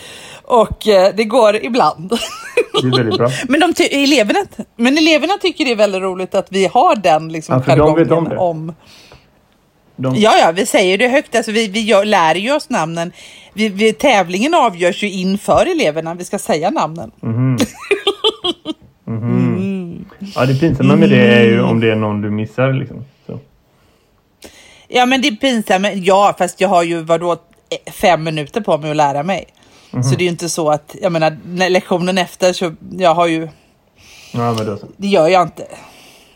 Och 0.43 0.87
eh, 0.87 1.13
det 1.15 1.23
går 1.23 1.55
ibland. 1.55 2.09
Det 2.81 2.87
är 2.87 2.97
väldigt 2.97 3.17
bra. 3.17 3.29
men, 3.47 3.59
de 3.59 3.73
ty- 3.73 3.83
eleverna, 4.03 4.39
men 4.75 4.97
eleverna 4.97 5.33
tycker 5.41 5.65
det 5.65 5.71
är 5.71 5.75
väldigt 5.75 6.01
roligt 6.01 6.35
att 6.35 6.47
vi 6.49 6.67
har 6.67 6.95
den 6.95 7.29
liksom, 7.29 7.55
Ja, 7.55 7.61
för 7.61 7.77
de 7.77 7.95
vet 7.95 8.11
om 8.11 8.29
det. 8.29 8.37
om... 8.37 8.73
De, 9.95 10.15
Ja, 10.15 10.33
ja, 10.39 10.51
vi 10.51 10.65
säger 10.65 10.97
det 10.97 11.07
högt. 11.07 11.35
Alltså, 11.35 11.51
vi 11.51 11.67
vi 11.67 11.81
gör, 11.81 12.05
lär 12.05 12.35
ju 12.35 12.55
oss 12.55 12.69
namnen. 12.69 13.11
Vi, 13.53 13.69
vi, 13.69 13.93
tävlingen 13.93 14.53
avgörs 14.53 15.03
ju 15.03 15.09
inför 15.09 15.65
eleverna. 15.65 16.13
Vi 16.13 16.25
ska 16.25 16.39
säga 16.39 16.69
namnen. 16.69 17.11
ja, 20.35 20.45
det 20.45 20.59
pinsamma 20.59 20.95
med 20.95 21.09
det 21.09 21.35
är 21.35 21.43
ju 21.43 21.61
om 21.61 21.79
det 21.79 21.91
är 21.91 21.95
någon 21.95 22.21
du 22.21 22.29
missar 22.29 22.73
liksom. 22.73 23.05
Ja, 24.95 25.05
men 25.05 25.21
det 25.21 25.27
är 25.27 25.35
pinsamt. 25.35 25.87
Ja, 25.95 26.35
fast 26.37 26.61
jag 26.61 26.69
har 26.69 26.83
ju 26.83 27.01
vadå, 27.01 27.31
eh, 27.31 27.91
fem 27.93 28.23
minuter 28.23 28.61
på 28.61 28.77
mig 28.77 28.91
att 28.91 28.97
lära 28.97 29.23
mig. 29.23 29.45
Mhm. 29.91 30.03
Så 30.03 30.15
det 30.15 30.21
är 30.21 30.25
ju 30.25 30.29
inte 30.31 30.49
så 30.49 30.69
att, 30.69 30.95
jag 31.01 31.11
menar, 31.11 31.37
lektionen 31.69 32.17
efter 32.17 32.53
så, 32.53 32.73
jag 32.97 33.13
har 33.15 33.27
ju, 33.27 33.47
Ja, 34.33 34.53
men 34.53 34.65
då 34.65 34.77
det 34.97 35.07
gör 35.07 35.27
jag 35.27 35.41
inte. 35.43 35.65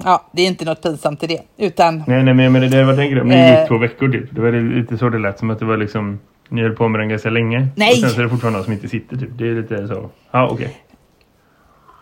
Ja, 0.03 0.29
det 0.33 0.41
är 0.41 0.47
inte 0.47 0.65
något 0.65 0.81
pinsamt 0.83 1.23
i 1.23 1.27
det. 1.27 1.41
Utan, 1.57 2.03
Nej, 2.07 2.23
nej, 2.23 2.33
men 2.49 2.53
det, 2.61 2.67
det 2.69 2.83
var 2.83 2.93
en 2.99 3.11
grej. 3.11 3.23
Ni 3.23 3.35
Eh. 3.35 3.59
gick 3.59 3.67
två 3.67 3.77
veckor 3.77 4.09
typ. 4.11 4.35
Det 4.35 4.41
var 4.41 4.51
lite 4.81 4.97
så 4.97 5.09
det 5.09 5.19
lät 5.19 5.39
som 5.39 5.49
att 5.49 5.59
det 5.59 5.65
var 5.65 5.77
liksom 5.77 6.19
ni 6.49 6.61
höll 6.61 6.75
på 6.75 6.87
med 6.87 7.01
den 7.01 7.09
ganska 7.09 7.29
länge. 7.29 7.67
Nej. 7.75 7.91
Och 7.91 7.97
sen 7.97 8.09
så 8.09 8.19
är 8.19 8.23
det 8.23 8.29
fortfarande 8.29 8.57
någon 8.59 8.63
som 8.65 8.73
inte 8.73 8.87
sitter 8.89 9.17
typ. 9.17 9.29
Det 9.37 9.47
är 9.49 9.53
lite 9.61 9.87
så. 9.87 10.09
Ja, 10.31 10.49
okej. 10.51 10.77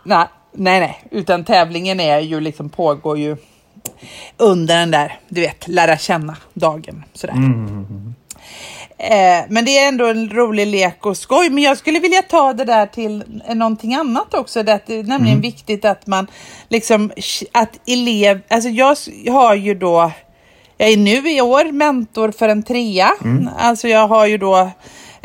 nej, 0.03 0.25
nej, 0.53 0.79
nej. 0.79 1.00
Utan 1.12 1.43
tävlingen 1.43 2.00
är 2.00 2.19
ju 2.19 2.39
liksom, 2.39 2.69
pågår 2.69 3.17
ju 3.17 3.38
under 4.37 4.75
den 4.79 4.91
där, 4.91 5.19
du 5.29 5.41
vet, 5.41 5.67
lära 5.67 5.97
känna-dagen. 5.97 7.03
Sådär. 7.13 7.33
Mm. 7.33 8.13
Eh, 8.97 9.45
men 9.49 9.65
det 9.65 9.77
är 9.77 9.87
ändå 9.87 10.05
en 10.07 10.29
rolig 10.29 10.67
lek 10.67 11.05
och 11.05 11.17
skoj. 11.17 11.49
Men 11.49 11.63
jag 11.63 11.77
skulle 11.77 11.99
vilja 11.99 12.21
ta 12.21 12.53
det 12.53 12.63
där 12.65 12.85
till 12.85 13.23
någonting 13.55 13.95
annat 13.95 14.33
också. 14.33 14.63
Det 14.63 14.71
är 14.71 15.03
nämligen 15.03 15.27
Mm. 15.37 15.41
viktigt 15.41 15.85
att 15.85 16.07
man 16.07 16.27
liksom, 16.69 17.11
att 17.51 17.79
elev, 17.87 18.41
alltså 18.47 18.69
jag 18.69 18.95
har 19.31 19.55
ju 19.55 19.75
då, 19.75 20.11
jag 20.77 20.89
är 20.89 20.97
nu 20.97 21.29
i 21.31 21.41
år 21.41 21.71
mentor 21.71 22.31
för 22.31 22.49
en 22.49 22.63
trea. 22.63 23.11
Mm. 23.23 23.49
Alltså 23.57 23.87
jag 23.87 24.07
har 24.07 24.25
ju 24.25 24.37
då 24.37 24.71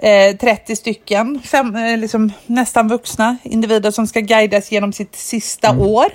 eh, 0.02 0.36
30 0.36 0.76
stycken, 0.76 1.40
fem, 1.44 1.76
eh, 1.76 1.98
liksom 1.98 2.32
nästan 2.46 2.88
vuxna 2.88 3.36
individer 3.42 3.90
som 3.90 4.06
ska 4.06 4.20
guidas 4.20 4.72
genom 4.72 4.92
sitt 4.92 5.16
sista 5.16 5.68
Mm. 5.68 5.82
år. 5.82 6.06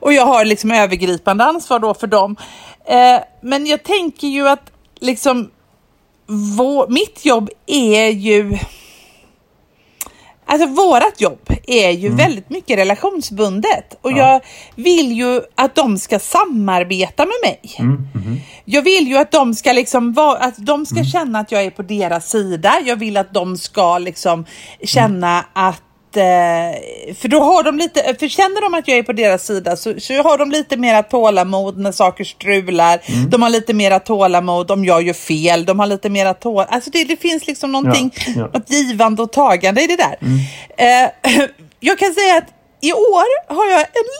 Och 0.00 0.12
jag 0.12 0.26
har 0.26 0.44
liksom 0.44 0.70
övergripande 0.70 1.44
ansvar 1.44 1.78
då 1.78 1.94
för 1.94 2.06
dem. 2.06 2.36
Eh, 2.86 3.20
men 3.40 3.66
jag 3.66 3.82
tänker 3.82 4.28
ju 4.28 4.48
att 4.48 4.70
liksom 5.00 5.50
vår, 6.26 6.88
mitt 6.88 7.24
jobb 7.24 7.50
är 7.66 8.08
ju... 8.08 8.58
Alltså 10.46 10.66
vårat 10.68 11.20
jobb 11.20 11.48
är 11.66 11.90
ju 11.90 12.08
väldigt 12.14 12.50
mycket 12.50 12.78
relationsbundet. 12.78 13.98
Och 14.02 14.12
Ja. 14.12 14.16
jag 14.16 14.40
vill 14.84 15.12
ju 15.12 15.40
att 15.54 15.74
de 15.74 15.98
ska 15.98 16.18
samarbeta 16.18 17.22
med 17.24 17.34
mig. 17.50 17.60
Mm. 17.78 18.08
Mhm. 18.14 18.40
Jag 18.64 18.82
vill 18.82 19.08
ju 19.08 19.16
att 19.16 19.30
de 19.32 19.54
ska 19.54 19.72
liksom 19.72 20.12
vara, 20.12 20.38
att 20.38 20.54
de 20.58 20.86
ska 20.86 21.04
känna 21.04 21.38
att 21.38 21.52
jag 21.52 21.62
är 21.64 21.70
på 21.70 21.82
deras 21.82 22.30
sida. 22.30 22.74
Jag 22.84 22.96
vill 22.96 23.16
att 23.16 23.34
de 23.34 23.56
ska 23.56 23.98
liksom 23.98 24.44
känna 24.84 25.44
att 25.52 25.74
eh, 25.74 25.93
för 27.20 27.28
då 27.28 27.40
har 27.40 27.62
de 27.62 27.78
lite, 27.78 28.14
för 28.18 28.28
känner 28.28 28.60
de 28.60 28.74
att 28.74 28.88
jag 28.88 28.98
är 28.98 29.02
på 29.02 29.12
deras 29.12 29.46
sida 29.46 29.76
så, 29.76 30.00
så 30.00 30.14
har 30.22 30.38
de 30.38 30.50
lite 30.50 30.76
mera 30.76 31.02
tålamod 31.02 31.78
när 31.78 31.92
saker 31.92 32.24
strular. 32.24 33.00
De 33.28 33.42
har 33.42 33.50
lite 33.50 33.74
mera 33.74 34.00
tålamod 34.00 34.70
om 34.70 34.84
jag 34.84 35.02
gör 35.02 35.14
fel. 35.14 35.64
De 35.64 35.78
har 35.78 35.86
lite 35.86 36.10
mera 36.10 36.34
tålamod. 36.34 36.74
Alltså 36.74 36.90
det, 36.90 37.04
det 37.04 37.16
finns 37.16 37.46
liksom 37.46 37.72
någonting, 37.72 38.12
Ja, 38.26 38.32
ja. 38.36 38.50
något 38.58 38.70
givande 38.70 39.22
och 39.22 39.32
tagande 39.32 39.82
i 39.82 39.86
det 39.86 39.96
där. 39.96 40.16
Eh, 40.76 41.10
jag 41.80 41.98
kan 41.98 42.14
säga 42.14 42.36
att 42.36 42.48
i 42.80 42.92
år 42.92 43.52
har 43.54 43.70
jag 43.70 43.80
en 43.80 44.10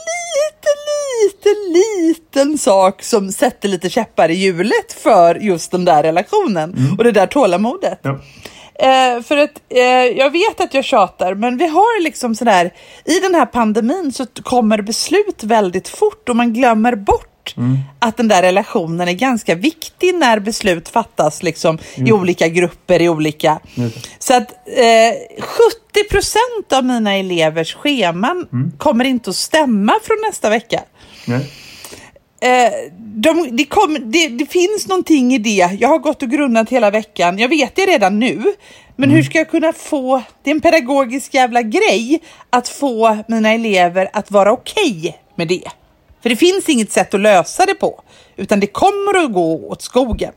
liten, 0.41 0.79
liten, 1.21 1.73
liten 1.73 2.57
sak 2.57 3.03
som 3.03 3.31
sätter 3.31 3.69
lite 3.69 3.89
käppar 3.89 4.29
i 4.29 4.33
hjulet 4.33 4.93
för 5.03 5.35
just 5.35 5.71
den 5.71 5.85
där 5.85 6.03
relationen 6.03 6.95
och 6.97 7.03
det 7.03 7.11
där 7.11 7.27
tålamodet. 7.27 7.99
Ja. 8.01 8.19
Eh, 8.79 9.21
för 9.23 9.37
att 9.37 9.61
eh, 9.69 9.79
jag 10.17 10.31
vet 10.31 10.61
att 10.61 10.73
jag 10.73 10.85
tjatar, 10.85 11.35
men 11.35 11.57
vi 11.57 11.67
har 11.67 12.03
liksom 12.03 12.35
sådär, 12.35 12.73
i 13.05 13.19
den 13.19 13.35
här 13.35 13.45
pandemin 13.45 14.11
så 14.13 14.25
kommer 14.43 14.81
beslut 14.81 15.43
väldigt 15.43 15.87
fort 15.87 16.29
och 16.29 16.35
man 16.35 16.53
glömmer 16.53 16.95
bort 16.95 17.55
att 17.99 18.17
den 18.17 18.27
där 18.27 18.41
relationen 18.41 19.07
är 19.07 19.13
ganska 19.13 19.55
viktig 19.55 20.15
när 20.15 20.39
beslut 20.39 20.89
fattas 20.89 21.43
liksom 21.43 21.77
i 21.95 22.11
olika 22.11 22.47
grupper, 22.47 23.01
i 23.01 23.09
olika... 23.09 23.59
Det. 23.75 23.91
Så 24.19 24.33
att 24.33 24.51
eh, 24.67 25.41
70 25.41 26.09
procent 26.09 26.73
av 26.73 26.85
mina 26.85 27.13
elevers 27.13 27.73
scheman 27.73 28.47
kommer 28.77 29.05
inte 29.05 29.29
att 29.29 29.35
stämma 29.35 29.93
från 30.03 30.17
nästa 30.29 30.49
vecka. 30.49 30.83
Eh, 32.45 32.91
de, 32.97 33.49
det, 33.51 33.65
kom, 33.65 33.97
det, 34.11 34.27
det 34.27 34.45
finns 34.45 34.87
någonting 34.87 35.33
i 35.33 35.37
det. 35.37 35.77
Jag 35.79 35.89
har 35.89 35.99
gått 35.99 36.23
och 36.23 36.29
grunnat 36.29 36.69
hela 36.69 36.91
veckan. 36.91 37.37
Jag 37.37 37.49
vet 37.49 37.75
det 37.75 37.85
redan 37.85 38.19
nu. 38.19 38.43
Men 38.95 39.09
hur 39.09 39.23
ska 39.23 39.37
jag 39.37 39.49
kunna 39.49 39.73
få, 39.73 40.21
det 40.43 40.49
är 40.49 40.55
en 40.55 40.61
pedagogisk 40.61 41.33
jävla 41.33 41.61
grej, 41.61 42.19
att 42.49 42.67
få 42.67 43.17
mina 43.27 43.51
elever 43.51 44.09
att 44.13 44.31
vara 44.31 44.51
okej 44.51 45.17
med 45.35 45.47
det. 45.47 45.63
För 46.21 46.29
det 46.29 46.35
finns 46.35 46.69
inget 46.69 46.91
sätt 46.91 47.13
att 47.13 47.19
lösa 47.19 47.65
det 47.65 47.73
på. 47.73 48.01
Utan 48.35 48.59
det 48.59 48.67
kommer 48.67 49.25
att 49.25 49.33
gå 49.33 49.69
åt 49.69 49.81
skogen. 49.81 50.33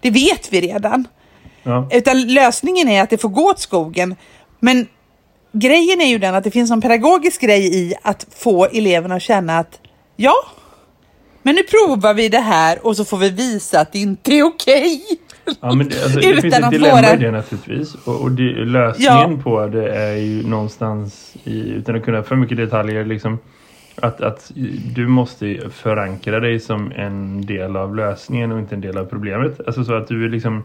Det 0.00 0.10
vet 0.10 0.52
vi 0.52 0.60
redan. 0.60 1.08
Ja. 1.62 1.88
Utan 1.92 2.26
lösningen 2.26 2.88
är 2.88 3.02
att 3.02 3.10
det 3.10 3.18
får 3.18 3.28
gå 3.28 3.50
åt 3.50 3.60
skogen. 3.60 4.16
Men 4.60 4.86
grejen 5.52 6.00
är 6.00 6.06
ju 6.06 6.18
den 6.18 6.34
att 6.34 6.44
det 6.44 6.50
finns 6.50 6.70
en 6.70 6.80
pedagogisk 6.80 7.40
grej 7.40 7.74
i 7.74 7.94
att 8.02 8.26
få 8.36 8.64
eleverna 8.64 9.14
att 9.14 9.22
känna 9.22 9.58
att 9.58 9.80
ja, 10.16 10.34
men 11.42 11.54
nu 11.54 11.62
provar 11.62 12.14
vi 12.14 12.28
det 12.28 12.38
här 12.38 12.78
och 12.86 12.96
så 12.96 13.04
får 13.04 13.18
vi 13.18 13.30
visa 13.30 13.80
att 13.80 13.92
det 13.92 13.98
inte 13.98 14.32
är 14.32 14.42
okej. 14.42 15.00
Ja, 15.60 15.74
men 15.74 15.88
det, 15.88 16.02
alltså, 16.02 16.20
det 16.20 16.40
finns 16.40 16.54
ett 16.54 16.70
dilemma 16.70 16.96
våra- 17.00 17.12
i 17.14 17.16
det 17.16 17.30
naturligtvis. 17.30 17.94
Och, 17.94 18.20
och 18.22 18.30
det, 18.30 18.42
lösningen 18.64 19.42
på 19.42 19.66
det 19.66 19.94
är 19.94 20.16
ju 20.16 20.46
någonstans, 20.46 21.34
i, 21.44 21.68
utan 21.70 21.96
att 21.96 22.04
kunna 22.04 22.22
för 22.22 22.36
mycket 22.36 22.56
detaljer, 22.56 23.04
liksom, 23.04 23.38
att, 23.96 24.20
att 24.20 24.50
du 24.94 25.06
måste 25.06 25.58
förankra 25.74 26.40
dig 26.40 26.60
som 26.60 26.92
en 26.96 27.46
del 27.46 27.76
av 27.76 27.96
lösningen 27.96 28.52
och 28.52 28.58
inte 28.58 28.74
en 28.74 28.80
del 28.80 28.98
av 28.98 29.04
problemet. 29.04 29.60
Alltså 29.66 29.84
så 29.84 29.94
att 29.94 30.08
du 30.08 30.24
är 30.24 30.28
liksom, 30.28 30.64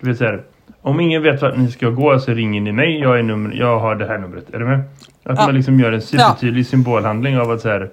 du 0.00 0.08
vet 0.08 0.18
så 0.18 0.24
här, 0.24 0.42
om 0.82 1.00
ingen 1.00 1.22
vet 1.22 1.42
vart 1.42 1.56
ni 1.56 1.70
ska 1.70 1.88
gå 1.90 2.18
så 2.18 2.32
ringer 2.34 2.60
ni 2.60 2.72
mig, 2.72 2.98
jag, 3.00 3.18
är 3.18 3.22
nummer, 3.22 3.54
jag 3.54 3.78
har 3.80 3.94
det 3.94 4.06
här 4.06 4.18
numret. 4.18 4.54
Är 4.54 4.58
du 4.58 4.64
med? 4.64 4.80
Att 5.24 5.38
Ja. 5.38 5.46
man 5.46 5.54
liksom 5.54 5.80
gör 5.80 5.92
en 5.92 6.02
supertydlig 6.02 6.66
symbolhandling 6.66 7.38
av 7.38 7.50
att 7.50 7.60
så 7.60 7.68
här, 7.68 7.90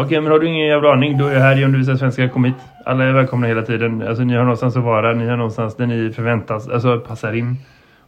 Okej, 0.00 0.20
men 0.20 0.32
har 0.32 0.38
du 0.38 0.46
ingen 0.46 0.66
jävla 0.66 0.92
aning, 0.92 1.18
då 1.18 1.26
är 1.26 1.34
jag 1.34 1.40
här, 1.40 1.56
jag 1.56 1.64
undervisar 1.64 1.96
svenska, 1.96 2.28
kom 2.28 2.44
hit. 2.44 2.54
Alla 2.84 3.04
är 3.04 3.12
välkomna 3.12 3.46
hela 3.46 3.62
tiden. 3.62 4.02
Alltså 4.08 4.24
ni 4.24 4.34
har 4.34 4.42
någonstans 4.42 4.76
att 4.76 4.84
vara, 4.84 5.14
ni 5.14 5.26
har 5.26 5.36
någonstans 5.36 5.76
där 5.76 5.86
ni 5.86 6.12
förväntas, 6.12 6.68
alltså 6.68 7.00
passar 7.00 7.32
in. 7.32 7.56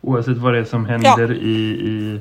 Oavsett 0.00 0.38
vad 0.38 0.52
det 0.52 0.58
är 0.58 0.64
som 0.64 0.86
händer 0.86 1.32
i, 1.32 1.56
i, 1.58 2.20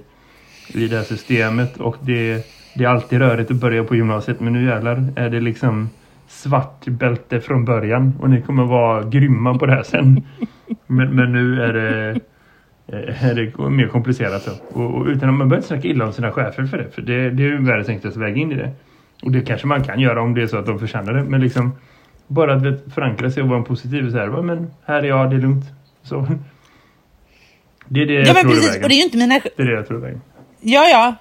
i 0.74 0.88
det 0.88 0.96
här 0.96 1.04
systemet. 1.04 1.78
Och 1.78 1.96
det, 2.02 2.46
det 2.76 2.84
är 2.84 2.88
alltid 2.88 3.20
rörigt 3.20 3.52
att 3.52 3.58
börja 3.58 3.84
på 3.84 3.96
gymnasiet, 3.96 4.40
men 4.40 4.54
nu 4.54 4.66
jävlar 4.66 5.04
är 5.16 5.30
det 5.30 5.40
liksom 5.40 5.90
svart 6.28 6.86
bälte 6.86 7.42
från 7.42 7.66
början. 7.66 8.14
Och 8.22 8.30
ni 8.30 8.42
kommer 8.42 8.64
vara 8.64 9.04
grymma 9.04 9.58
på 9.58 9.66
det 9.66 9.74
här 9.74 9.84
sen. 9.84 10.24
Men, 10.88 11.16
men 11.16 11.32
nu 11.32 11.64
är 11.64 11.74
det, 11.74 12.20
är 13.22 13.36
det 13.36 13.70
mer 13.70 13.88
komplicerat 13.88 14.42
så. 14.42 14.52
Och, 14.80 14.96
och 14.96 15.06
utan 15.06 15.30
att 15.30 15.36
man 15.36 15.54
inte 15.54 15.68
snacka 15.68 15.88
illa 15.88 16.06
om 16.06 16.14
sina 16.14 16.32
chefer 16.32 16.66
för 16.66 16.78
det. 16.78 16.90
För 16.90 17.02
det, 17.02 17.30
det 17.30 17.44
är 17.44 17.48
ju 17.48 17.64
världens 17.64 17.90
enklaste 17.90 18.20
väg 18.20 18.38
in 18.38 18.52
i 18.52 18.56
det. 18.56 18.72
Och 19.22 19.32
det 19.32 19.42
kanske 19.42 19.68
man 19.68 19.84
kan 19.84 20.00
göra 20.00 20.22
om 20.22 20.34
det 20.34 20.42
är 20.42 20.48
så 20.48 20.58
att 20.58 20.66
de 20.66 20.80
förtjänar 20.80 21.14
det. 21.14 21.24
Men 21.24 21.42
liksom 21.42 21.72
bara 22.28 22.54
att 22.54 22.94
förankra 22.94 23.32
sig 23.32 23.44
och 23.44 23.50
vara 23.50 23.60
en 23.60 23.66
positiv 23.66 24.12
så 24.12 24.18
här. 24.18 24.28
"Va, 24.28 24.42
Men 24.42 24.72
här 24.86 25.04
är 25.04 25.08
jag, 25.08 25.30
det 25.30 25.36
är 25.36 25.40
lugnt. 25.40 25.66
Så. 26.04 26.28
Det 27.88 28.02
är 28.02 28.06
det 28.06 28.14
jag 28.14 28.28
Ja, 28.28 28.34
men 28.34 28.42
tror 28.42 28.52
precis. 28.52 28.70
vägen. 28.70 28.84
Och 28.84 28.90
det 28.90 28.96
är 28.96 28.98
ju 28.98 29.04
inte 29.04 29.18
mina... 29.18 29.40
Det 29.58 29.64
är 29.64 29.66
det 29.68 29.74
jag 29.74 29.88
tror 29.88 30.00
vägen. 30.00 30.22
Ja, 30.62 30.88
ja. 30.92 31.16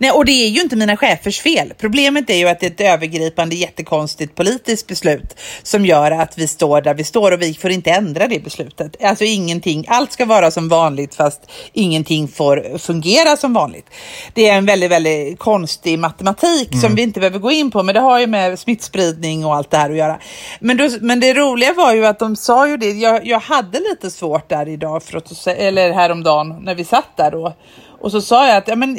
Nej, 0.00 0.10
och 0.10 0.24
det 0.24 0.32
är 0.32 0.48
ju 0.48 0.60
inte 0.60 0.76
mina 0.76 0.96
chefers 0.96 1.40
fel. 1.40 1.72
Problemet 1.78 2.30
är 2.30 2.36
ju 2.36 2.48
att 2.48 2.60
det 2.60 2.66
är 2.66 2.70
ett 2.70 2.80
övergripande 2.94 3.56
jättekonstigt 3.56 4.34
politiskt 4.34 4.86
beslut 4.86 5.34
som 5.62 5.86
gör 5.86 6.10
att 6.10 6.38
vi 6.38 6.46
står 6.46 6.80
där 6.80 6.94
vi 6.94 7.04
står 7.04 7.32
och 7.32 7.42
vi 7.42 7.54
får 7.54 7.70
inte 7.70 7.90
ändra 7.90 8.26
det 8.26 8.44
beslutet. 8.44 9.02
Alltså 9.02 9.24
ingenting, 9.24 9.84
allt 9.88 10.12
ska 10.12 10.24
vara 10.24 10.50
som 10.50 10.68
vanligt 10.68 11.14
fast 11.14 11.50
ingenting 11.72 12.28
får 12.28 12.78
fungera 12.78 13.36
som 13.36 13.52
vanligt. 13.52 13.86
Det 14.34 14.48
är 14.48 14.58
en 14.58 14.66
väldigt, 14.66 14.90
väldigt 14.90 15.38
konstig 15.38 15.98
matematik 15.98 16.80
som 16.80 16.94
vi 16.94 17.02
inte 17.02 17.20
behöver 17.20 17.38
gå 17.38 17.50
in 17.50 17.70
på, 17.70 17.82
men 17.82 17.94
det 17.94 18.00
har 18.00 18.20
ju 18.20 18.26
med 18.26 18.58
smittspridning 18.58 19.44
och 19.44 19.54
allt 19.54 19.70
det 19.70 19.76
här 19.76 19.90
att 19.90 19.96
göra. 19.96 20.18
Men, 20.60 20.76
då, 20.76 20.88
men 21.00 21.20
det 21.20 21.34
roliga 21.34 21.72
var 21.72 21.94
ju 21.94 22.06
att 22.06 22.18
de 22.18 22.36
sa 22.36 22.68
ju 22.68 22.76
det, 22.76 22.90
jag, 22.90 23.26
jag 23.26 23.40
hade 23.40 23.80
lite 23.80 24.10
svårt 24.10 24.48
där 24.48 24.68
idag, 24.68 25.02
för 25.02 25.18
att, 25.18 25.46
eller 25.46 25.92
häromdagen 25.92 26.56
när 26.62 26.74
vi 26.74 26.84
satt 26.84 27.16
där 27.16 27.30
då. 27.30 27.54
Och 28.00 28.10
så 28.10 28.20
sa 28.20 28.46
jag 28.46 28.56
att 28.56 28.68
ja, 28.68 28.76
men, 28.76 28.98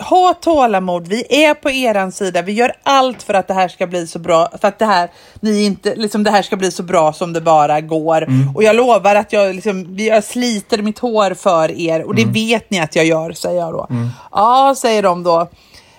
ha 0.00 0.34
tålamod, 0.34 1.08
vi 1.08 1.44
är 1.46 1.54
på 1.54 1.70
eran 1.70 2.12
sida, 2.12 2.42
vi 2.42 2.52
gör 2.52 2.72
allt 2.82 3.22
för 3.22 3.34
att 3.34 3.48
det 3.48 3.54
här 3.54 3.68
ska 3.68 3.86
bli 3.86 4.06
så 4.06 4.18
bra, 4.18 4.48
för 4.60 4.68
att 4.68 4.78
det 4.78 4.84
här, 4.84 5.10
ni 5.40 5.64
inte, 5.64 5.94
liksom, 5.94 6.24
det 6.24 6.30
här 6.30 6.42
ska 6.42 6.56
bli 6.56 6.70
så 6.70 6.82
bra 6.82 7.12
som 7.12 7.32
det 7.32 7.40
bara 7.40 7.80
går. 7.80 8.28
Och 8.54 8.62
jag 8.62 8.76
lovar 8.76 9.14
att 9.14 9.32
jag, 9.32 9.54
liksom, 9.54 9.96
jag 9.98 10.24
sliter 10.24 10.82
mitt 10.82 10.98
hår 10.98 11.34
för 11.34 11.70
er 11.70 12.02
och 12.02 12.14
det 12.14 12.24
vet 12.24 12.70
ni 12.70 12.80
att 12.80 12.96
jag 12.96 13.04
gör, 13.04 13.32
säger 13.32 13.60
jag 13.60 13.72
då. 13.72 13.88
Ja, 14.32 14.74
säger 14.76 15.02
de 15.02 15.22
då. 15.22 15.48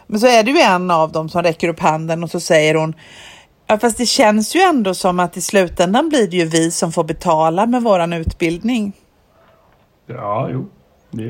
Men 0.07 0.19
så 0.19 0.27
är 0.27 0.43
det 0.43 0.51
ju 0.51 0.59
en 0.59 0.91
av 0.91 1.11
dem 1.11 1.29
som 1.29 1.43
räcker 1.43 1.69
upp 1.69 1.79
handen 1.79 2.23
och 2.23 2.31
så 2.31 2.39
säger 2.39 2.75
hon 2.75 2.95
Ja, 3.71 3.77
fast 3.77 3.97
det 3.97 4.05
känns 4.05 4.55
ju 4.55 4.59
ändå 4.59 4.93
som 4.93 5.19
att 5.19 5.37
i 5.37 5.41
slutändan 5.41 6.09
blir 6.09 6.27
det 6.27 6.37
ju 6.37 6.45
vi 6.45 6.71
som 6.71 6.91
får 6.91 7.03
betala 7.03 7.65
med 7.65 7.83
våran 7.83 8.13
utbildning. 8.13 8.93
Ja, 10.07 10.49
jo. 10.51 10.69
Det, 11.11 11.25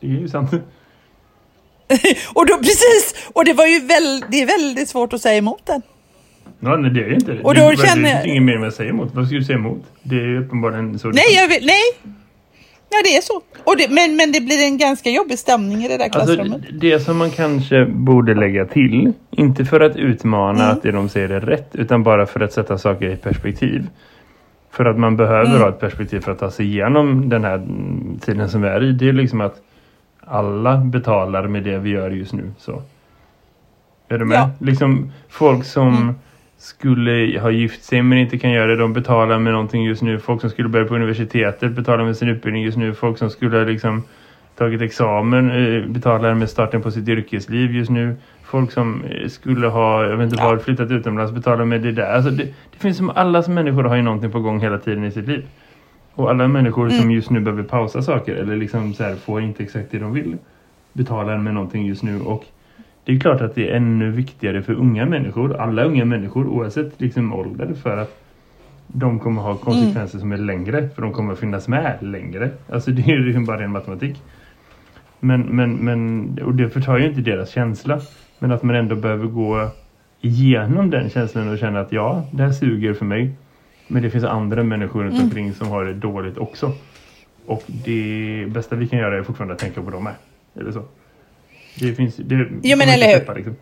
det 0.00 0.06
är 0.06 0.10
ju 0.10 0.28
sant. 0.28 0.50
Och 2.34 2.46
då, 2.46 2.58
precis! 2.58 3.30
Och 3.32 3.44
det 3.44 3.52
var 3.52 3.66
ju 3.66 3.78
väl, 3.80 4.24
det 4.28 4.42
är 4.42 4.46
väldigt 4.46 4.88
svårt 4.88 5.12
att 5.12 5.20
säga 5.20 5.38
emot 5.38 5.66
den. 5.66 5.82
Ja, 6.60 6.76
nej, 6.76 6.90
det 6.90 7.00
är 7.00 7.08
ju 7.08 7.14
inte 7.14 7.32
det. 7.32 7.42
Och 7.42 7.54
då 7.54 7.70
det, 7.70 7.76
känner 7.76 8.02
det 8.02 8.22
finns 8.22 8.26
ingen 8.26 8.44
mer 8.44 8.66
att 8.66 8.74
säga 8.74 8.90
emot. 8.90 9.14
Vad 9.14 9.26
ska 9.26 9.36
du 9.36 9.44
säga 9.44 9.58
emot? 9.58 9.82
Det 10.02 10.16
är 10.16 10.26
ju 10.26 10.44
uppenbarligen 10.44 10.98
så. 10.98 11.08
Nej, 11.08 11.34
jag 11.34 11.48
vill, 11.48 11.66
nej! 11.66 12.14
Ja, 12.90 12.98
det 13.04 13.16
är 13.16 13.20
så. 13.20 13.42
Och 13.64 13.76
det, 13.76 13.90
men, 13.90 14.16
men 14.16 14.32
det 14.32 14.40
blir 14.40 14.64
en 14.64 14.78
ganska 14.78 15.10
jobbig 15.10 15.38
stämning 15.38 15.84
i 15.84 15.88
det 15.88 15.96
där 15.96 16.04
Alltså, 16.04 16.34
klassrummet. 16.34 16.62
det 16.80 17.00
som 17.00 17.16
man 17.16 17.30
kanske 17.30 17.86
borde 17.86 18.34
lägga 18.34 18.64
till, 18.64 19.12
inte 19.30 19.64
för 19.64 19.80
att 19.80 19.96
utmana 19.96 20.64
att 20.64 20.82
det 20.82 20.92
de 20.92 21.08
säger 21.08 21.28
är 21.28 21.40
rätt, 21.40 21.68
utan 21.72 22.02
bara 22.02 22.26
för 22.26 22.40
att 22.40 22.52
sätta 22.52 22.78
saker 22.78 23.10
i 23.10 23.16
perspektiv. 23.16 23.86
För 24.70 24.84
att 24.84 24.98
man 24.98 25.16
behöver 25.16 25.58
ha 25.58 25.68
ett 25.68 25.80
perspektiv 25.80 26.20
för 26.20 26.32
att 26.32 26.38
ta 26.38 26.50
sig 26.50 26.66
igenom 26.66 27.28
den 27.28 27.44
här 27.44 27.54
mm, 27.54 28.18
tiden 28.20 28.48
som 28.48 28.62
vi 28.62 28.68
är 28.68 28.84
i. 28.84 28.92
Det 28.92 29.08
är 29.08 29.12
liksom 29.12 29.40
att 29.40 29.56
alla 30.28 30.76
betalar 30.76 31.46
med 31.46 31.62
det 31.62 31.78
vi 31.78 31.90
gör 31.90 32.10
just 32.10 32.32
nu. 32.32 32.50
Så. 32.58 32.82
Är 34.08 34.18
du 34.18 34.24
med? 34.24 34.38
Ja. 34.38 34.50
Liksom 34.58 35.12
folk 35.28 35.64
som 35.64 36.14
skulle 36.58 37.40
ha 37.40 37.50
gift 37.50 37.84
sig 37.84 38.02
men 38.02 38.18
inte 38.18 38.38
kan 38.38 38.50
göra 38.50 38.66
det. 38.66 38.76
De 38.76 38.92
betalar 38.92 39.38
med 39.38 39.52
någonting 39.52 39.84
just 39.84 40.02
nu. 40.02 40.18
Folk 40.18 40.40
som 40.40 40.50
skulle 40.50 40.68
börja 40.68 40.86
på 40.86 40.94
universitetet 40.94 41.72
betalar 41.72 42.04
med 42.04 42.16
sin 42.16 42.28
utbildning 42.28 42.62
just 42.62 42.78
nu. 42.78 42.94
Folk 42.94 43.18
som 43.18 43.30
skulle 43.30 43.64
liksom 43.64 44.02
tagit 44.56 44.82
examen 44.82 45.50
eh, 45.50 45.86
betalar 45.86 46.34
med 46.34 46.50
starten 46.50 46.82
på 46.82 46.90
sitt 46.90 47.08
yrkesliv 47.08 47.74
just 47.74 47.90
nu. 47.90 48.16
Folk 48.42 48.72
som 48.72 49.04
eh, 49.04 49.28
skulle 49.28 49.66
ha, 49.66 50.04
jag 50.04 50.16
vet 50.16 50.32
inte 50.32 50.44
vad, 50.44 50.62
flyttat 50.62 50.90
utomlands 50.90 51.32
betalar 51.32 51.64
med 51.64 51.80
det 51.80 51.92
där. 51.92 52.14
Alltså 52.14 52.30
det, 52.30 52.44
det 52.44 52.78
finns 52.78 52.96
som 52.96 53.10
alla 53.10 53.42
som 53.42 53.54
människor 53.54 53.84
har 53.84 53.96
ju 53.96 54.02
någonting 54.02 54.30
på 54.30 54.40
gång 54.40 54.60
hela 54.60 54.78
tiden 54.78 55.04
i 55.04 55.10
sitt 55.10 55.28
liv. 55.28 55.46
Och 56.18 56.30
alla 56.30 56.48
människor 56.48 56.86
mm. 56.86 57.00
som 57.00 57.10
just 57.10 57.30
nu 57.30 57.40
behöver 57.40 57.62
pausa 57.62 58.02
saker 58.02 58.34
eller 58.34 58.56
liksom 58.56 58.94
så 58.94 59.04
här, 59.04 59.14
får 59.14 59.42
inte 59.42 59.62
exakt 59.62 59.90
det 59.90 59.98
de 59.98 60.12
vill 60.12 60.36
betalar 60.92 61.38
med 61.38 61.54
någonting 61.54 61.86
just 61.86 62.02
nu 62.02 62.20
och 62.20 62.44
det 63.04 63.12
är 63.12 63.20
klart 63.20 63.40
att 63.40 63.54
det 63.54 63.70
är 63.70 63.76
ännu 63.76 64.10
viktigare 64.10 64.62
för 64.62 64.72
unga 64.72 65.06
människor, 65.06 65.56
alla 65.56 65.84
unga 65.84 66.04
människor 66.04 66.46
oavsett 66.46 67.00
liksom 67.00 67.34
ålder 67.34 67.74
för 67.74 67.96
att 67.96 68.20
de 68.86 69.18
kommer 69.18 69.42
ha 69.42 69.56
konsekvenser 69.56 70.18
mm. 70.18 70.20
som 70.20 70.32
är 70.32 70.36
längre 70.36 70.88
för 70.88 71.02
de 71.02 71.12
kommer 71.12 71.34
finnas 71.34 71.68
med 71.68 71.98
längre. 72.00 72.50
Alltså 72.68 72.90
det 72.96 73.02
är 73.02 73.16
ju 73.16 73.24
liksom 73.24 73.44
bara 73.44 73.64
en 73.64 73.72
matematik. 73.72 74.22
Men, 75.20 75.40
men, 75.40 75.72
men, 75.72 76.38
och 76.44 76.54
det 76.54 76.68
förtar 76.68 76.98
ju 76.98 77.08
inte 77.08 77.20
deras 77.20 77.50
känsla. 77.50 78.00
Men 78.38 78.52
att 78.52 78.62
man 78.62 78.76
ändå 78.76 78.96
behöver 78.96 79.26
gå 79.26 79.70
igenom 80.20 80.90
den 80.90 81.10
känslan 81.10 81.48
och 81.48 81.58
känna 81.58 81.80
att 81.80 81.92
ja, 81.92 82.26
det 82.32 82.42
här 82.42 82.52
suger 82.52 82.94
för 82.94 83.04
mig. 83.04 83.34
Men 83.88 84.02
det 84.02 84.10
finns 84.10 84.24
andra 84.24 84.62
människor 84.62 85.02
runt 85.02 85.14
mm. 85.14 85.24
omkring 85.24 85.54
som 85.54 85.68
har 85.68 85.84
det 85.84 85.94
dåligt 85.94 86.38
också. 86.38 86.72
Och 87.46 87.62
det 87.66 88.44
bästa 88.48 88.76
vi 88.76 88.88
kan 88.88 88.98
göra 88.98 89.18
är 89.18 89.22
fortfarande 89.22 89.54
att 89.54 89.60
tänka 89.60 89.82
på 89.82 89.90
dem 89.90 90.04
med. 90.04 90.14
Eller 90.60 90.72
så. 90.72 90.84
Det 91.78 91.94
finns... 91.94 92.16
Det, 92.16 92.48
jo 92.62 92.76
men 92.76 92.88
eller 92.88 93.06
hur. 93.06 93.14
Släppa, 93.14 93.32
liksom. 93.32 93.56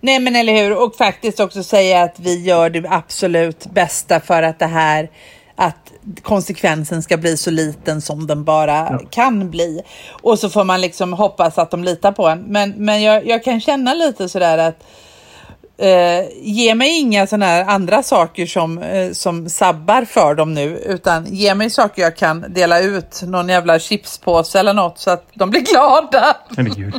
Nej 0.00 0.20
men 0.20 0.36
eller 0.36 0.52
hur. 0.52 0.84
Och 0.84 0.96
faktiskt 0.96 1.40
också 1.40 1.62
säga 1.62 2.02
att 2.02 2.20
vi 2.20 2.42
gör 2.42 2.70
det 2.70 2.84
absolut 2.88 3.66
bästa 3.66 4.20
för 4.20 4.42
att 4.42 4.58
det 4.58 4.66
här 4.66 5.10
att 5.56 5.92
konsekvensen 6.22 7.02
ska 7.02 7.16
bli 7.16 7.36
så 7.36 7.50
liten 7.50 8.00
som 8.00 8.26
den 8.26 8.44
bara 8.44 8.72
ja. 8.72 9.00
kan 9.10 9.50
bli. 9.50 9.82
Och 10.22 10.38
så 10.38 10.50
får 10.50 10.64
man 10.64 10.80
liksom 10.80 11.12
hoppas 11.12 11.58
att 11.58 11.70
de 11.70 11.84
litar 11.84 12.12
på 12.12 12.28
en. 12.28 12.40
Men, 12.40 12.70
men 12.70 13.02
jag, 13.02 13.26
jag 13.26 13.44
kan 13.44 13.60
känna 13.60 13.94
lite 13.94 14.28
sådär 14.28 14.58
att 14.58 14.84
eh, 15.82 16.24
ge 16.40 16.74
mig 16.74 17.00
inga 17.00 17.26
sådana 17.26 17.46
här 17.46 17.64
andra 17.64 18.02
saker 18.02 18.46
som, 18.46 18.78
eh, 18.78 19.12
som 19.12 19.48
sabbar 19.48 20.04
för 20.04 20.34
dem 20.34 20.54
nu, 20.54 20.82
utan 20.86 21.26
ge 21.26 21.54
mig 21.54 21.70
saker 21.70 22.02
jag 22.02 22.16
kan 22.16 22.44
dela 22.48 22.80
ut, 22.80 23.22
någon 23.22 23.48
jävla 23.48 23.78
chipspåse 23.78 24.60
eller 24.60 24.74
något 24.74 24.98
så 24.98 25.10
att 25.10 25.28
de 25.34 25.50
blir 25.50 25.60
glada. 25.60 26.36
Herregud. 26.56 26.94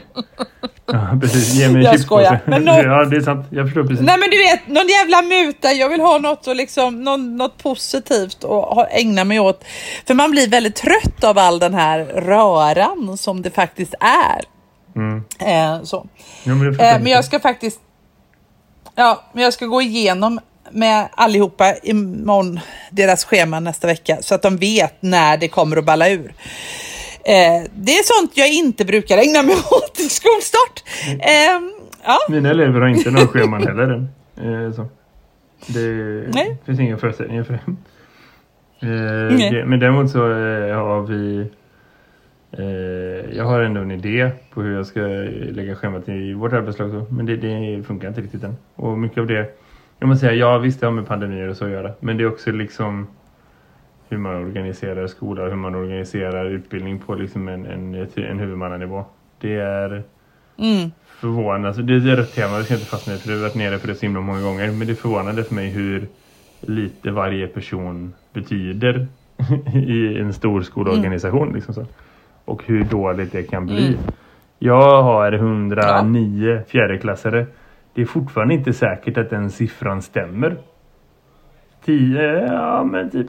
Ja, 0.85 1.17
precis. 1.21 1.53
Ge 1.53 1.69
mig 1.69 1.85
en 1.85 1.93
chipspåse. 1.93 2.39
Men 2.45 2.61
någon... 2.63 2.75
Ja, 2.83 3.05
det 3.05 3.17
är 3.17 3.21
sant. 3.21 3.47
Jag 3.49 3.65
förstår 3.65 3.83
precis. 3.83 4.05
Nej, 4.05 4.17
men 4.19 4.29
du 4.29 4.37
vet, 4.37 4.67
någon 4.67 4.87
jävla 4.87 5.21
muta. 5.21 5.71
Jag 5.71 5.89
vill 5.89 6.01
ha 6.01 6.17
något, 6.17 6.47
och 6.47 6.55
liksom, 6.55 7.03
någon, 7.03 7.37
något 7.37 7.63
positivt 7.63 8.43
att 8.43 8.87
ägna 8.91 9.23
mig 9.23 9.39
åt. 9.39 9.63
För 10.07 10.13
man 10.13 10.31
blir 10.31 10.47
väldigt 10.47 10.75
trött 10.75 11.23
av 11.23 11.37
all 11.37 11.59
den 11.59 11.73
här 11.73 11.99
röran 12.05 13.17
som 13.17 13.41
det 13.41 13.51
faktiskt 13.51 13.93
är. 13.99 14.41
Mm. 14.95 15.23
Eh, 15.39 15.83
så. 15.83 16.07
Ja, 16.43 16.55
men, 16.55 16.67
eh, 16.67 16.99
men 16.99 17.07
jag 17.07 17.25
ska 17.25 17.39
faktiskt 17.39 17.79
Ja, 18.95 19.23
men 19.33 19.43
jag 19.43 19.53
ska 19.53 19.65
gå 19.65 19.81
igenom 19.81 20.39
med 20.71 21.09
allihopa 21.11 21.75
imorgon, 21.83 22.59
deras 22.91 23.25
schema 23.25 23.59
nästa 23.59 23.87
vecka, 23.87 24.17
så 24.21 24.35
att 24.35 24.41
de 24.41 24.57
vet 24.57 25.01
när 25.01 25.37
det 25.37 25.47
kommer 25.47 25.77
att 25.77 25.85
balla 25.85 26.09
ur. 26.09 26.33
Eh, 27.25 27.69
det 27.75 27.91
är 27.91 28.19
sånt 28.19 28.37
jag 28.37 28.53
inte 28.53 28.85
brukar 28.85 29.17
ägna 29.17 29.41
mig 29.43 29.55
åt 29.71 29.99
i 29.99 30.09
skolstart. 30.09 30.83
Eh, 31.07 31.61
ja. 32.03 32.17
Mina 32.29 32.49
elever 32.49 32.81
har 32.81 32.87
inte 32.87 33.11
några 33.11 33.27
scheman 33.27 33.67
heller 33.67 33.83
än. 33.83 34.09
Eh, 34.37 34.73
så. 34.75 34.85
Det 35.67 35.81
Nej. 36.33 36.57
finns 36.65 36.79
inga 36.79 36.97
förutsättningar 36.97 37.43
för 37.43 37.53
det. 37.53 37.59
Eh, 38.87 39.51
det 39.51 39.65
men 39.65 39.79
däremot 39.79 40.11
så 40.11 40.19
eh, 40.19 40.75
har 40.75 41.01
vi 41.01 41.51
Eh, 42.57 43.22
jag 43.35 43.45
har 43.45 43.61
ändå 43.61 43.81
en 43.81 43.91
idé 43.91 44.31
på 44.53 44.61
hur 44.61 44.75
jag 44.75 44.85
ska 44.85 44.99
lägga 45.51 45.75
schemat 45.75 46.09
i 46.09 46.33
vårt 46.33 46.53
arbetslag. 46.53 47.11
Men 47.11 47.25
det, 47.25 47.35
det, 47.35 47.83
funkar 47.83 48.07
inte 48.07 48.21
riktigt 48.21 48.43
än. 48.43 48.55
Och 48.75 48.99
mycket 48.99 49.17
av 49.17 49.27
det, 49.27 49.57
jag 49.99 50.07
måste 50.07 50.25
säga, 50.25 50.33
ja 50.33 50.57
visst 50.57 50.79
det 50.79 50.85
har 50.85 50.93
med 50.93 51.07
pandemier 51.07 51.47
och 51.47 51.57
så 51.57 51.65
att 51.65 51.71
göra. 51.71 51.91
Men 51.99 52.17
det 52.17 52.23
är 52.23 52.27
också 52.27 52.51
liksom 52.51 53.07
hur 54.09 54.17
man 54.17 54.35
organiserar 54.35 55.07
skola, 55.07 55.45
hur 55.45 55.55
man 55.55 55.75
organiserar 55.75 56.45
utbildning 56.45 56.99
på 56.99 57.15
liksom 57.15 57.47
en, 57.47 57.65
en, 57.65 58.07
en 58.15 58.39
huvudmannanivå. 58.39 59.05
Det 59.41 59.55
är 59.55 60.03
mm. 60.57 60.91
förvånande. 61.05 61.67
Alltså, 61.67 61.81
det 61.81 62.11
är 62.11 62.19
ett 62.19 62.35
tema, 62.35 62.57
vi 62.57 62.63
ska 62.63 62.73
inte 62.73 62.85
fastna 62.85 63.13
i 63.13 63.17
för 63.17 63.29
det 63.29 63.35
har 63.35 63.41
varit 63.41 63.55
nere 63.55 63.79
för 63.79 63.87
det 63.87 63.95
så 63.95 64.01
himla 64.05 64.21
många 64.21 64.41
gånger. 64.41 64.71
Men 64.71 64.87
det 64.87 64.93
är 64.93 64.95
förvånande 64.95 65.43
för 65.43 65.55
mig 65.55 65.69
hur 65.69 66.07
lite 66.61 67.11
varje 67.11 67.47
person 67.47 68.13
betyder 68.33 69.07
i 69.73 70.19
en 70.19 70.33
stor 70.33 70.61
skolorganisation. 70.61 71.43
Mm. 71.43 71.55
Liksom 71.55 71.73
så 71.73 71.85
och 72.45 72.63
hur 72.65 72.83
dåligt 72.83 73.31
det 73.31 73.43
kan 73.43 73.65
bli. 73.65 73.87
Mm. 73.87 73.99
Jag 74.59 75.03
har 75.03 75.31
109 75.31 76.49
ja. 76.49 76.61
fjärdeklassare. 76.67 77.45
Det 77.93 78.01
är 78.01 78.05
fortfarande 78.05 78.53
inte 78.53 78.73
säkert 78.73 79.17
att 79.17 79.29
den 79.29 79.49
siffran 79.49 80.01
stämmer. 80.01 80.57
10, 81.85 82.45
ja 82.45 82.83
men 82.83 83.09
typ 83.09 83.27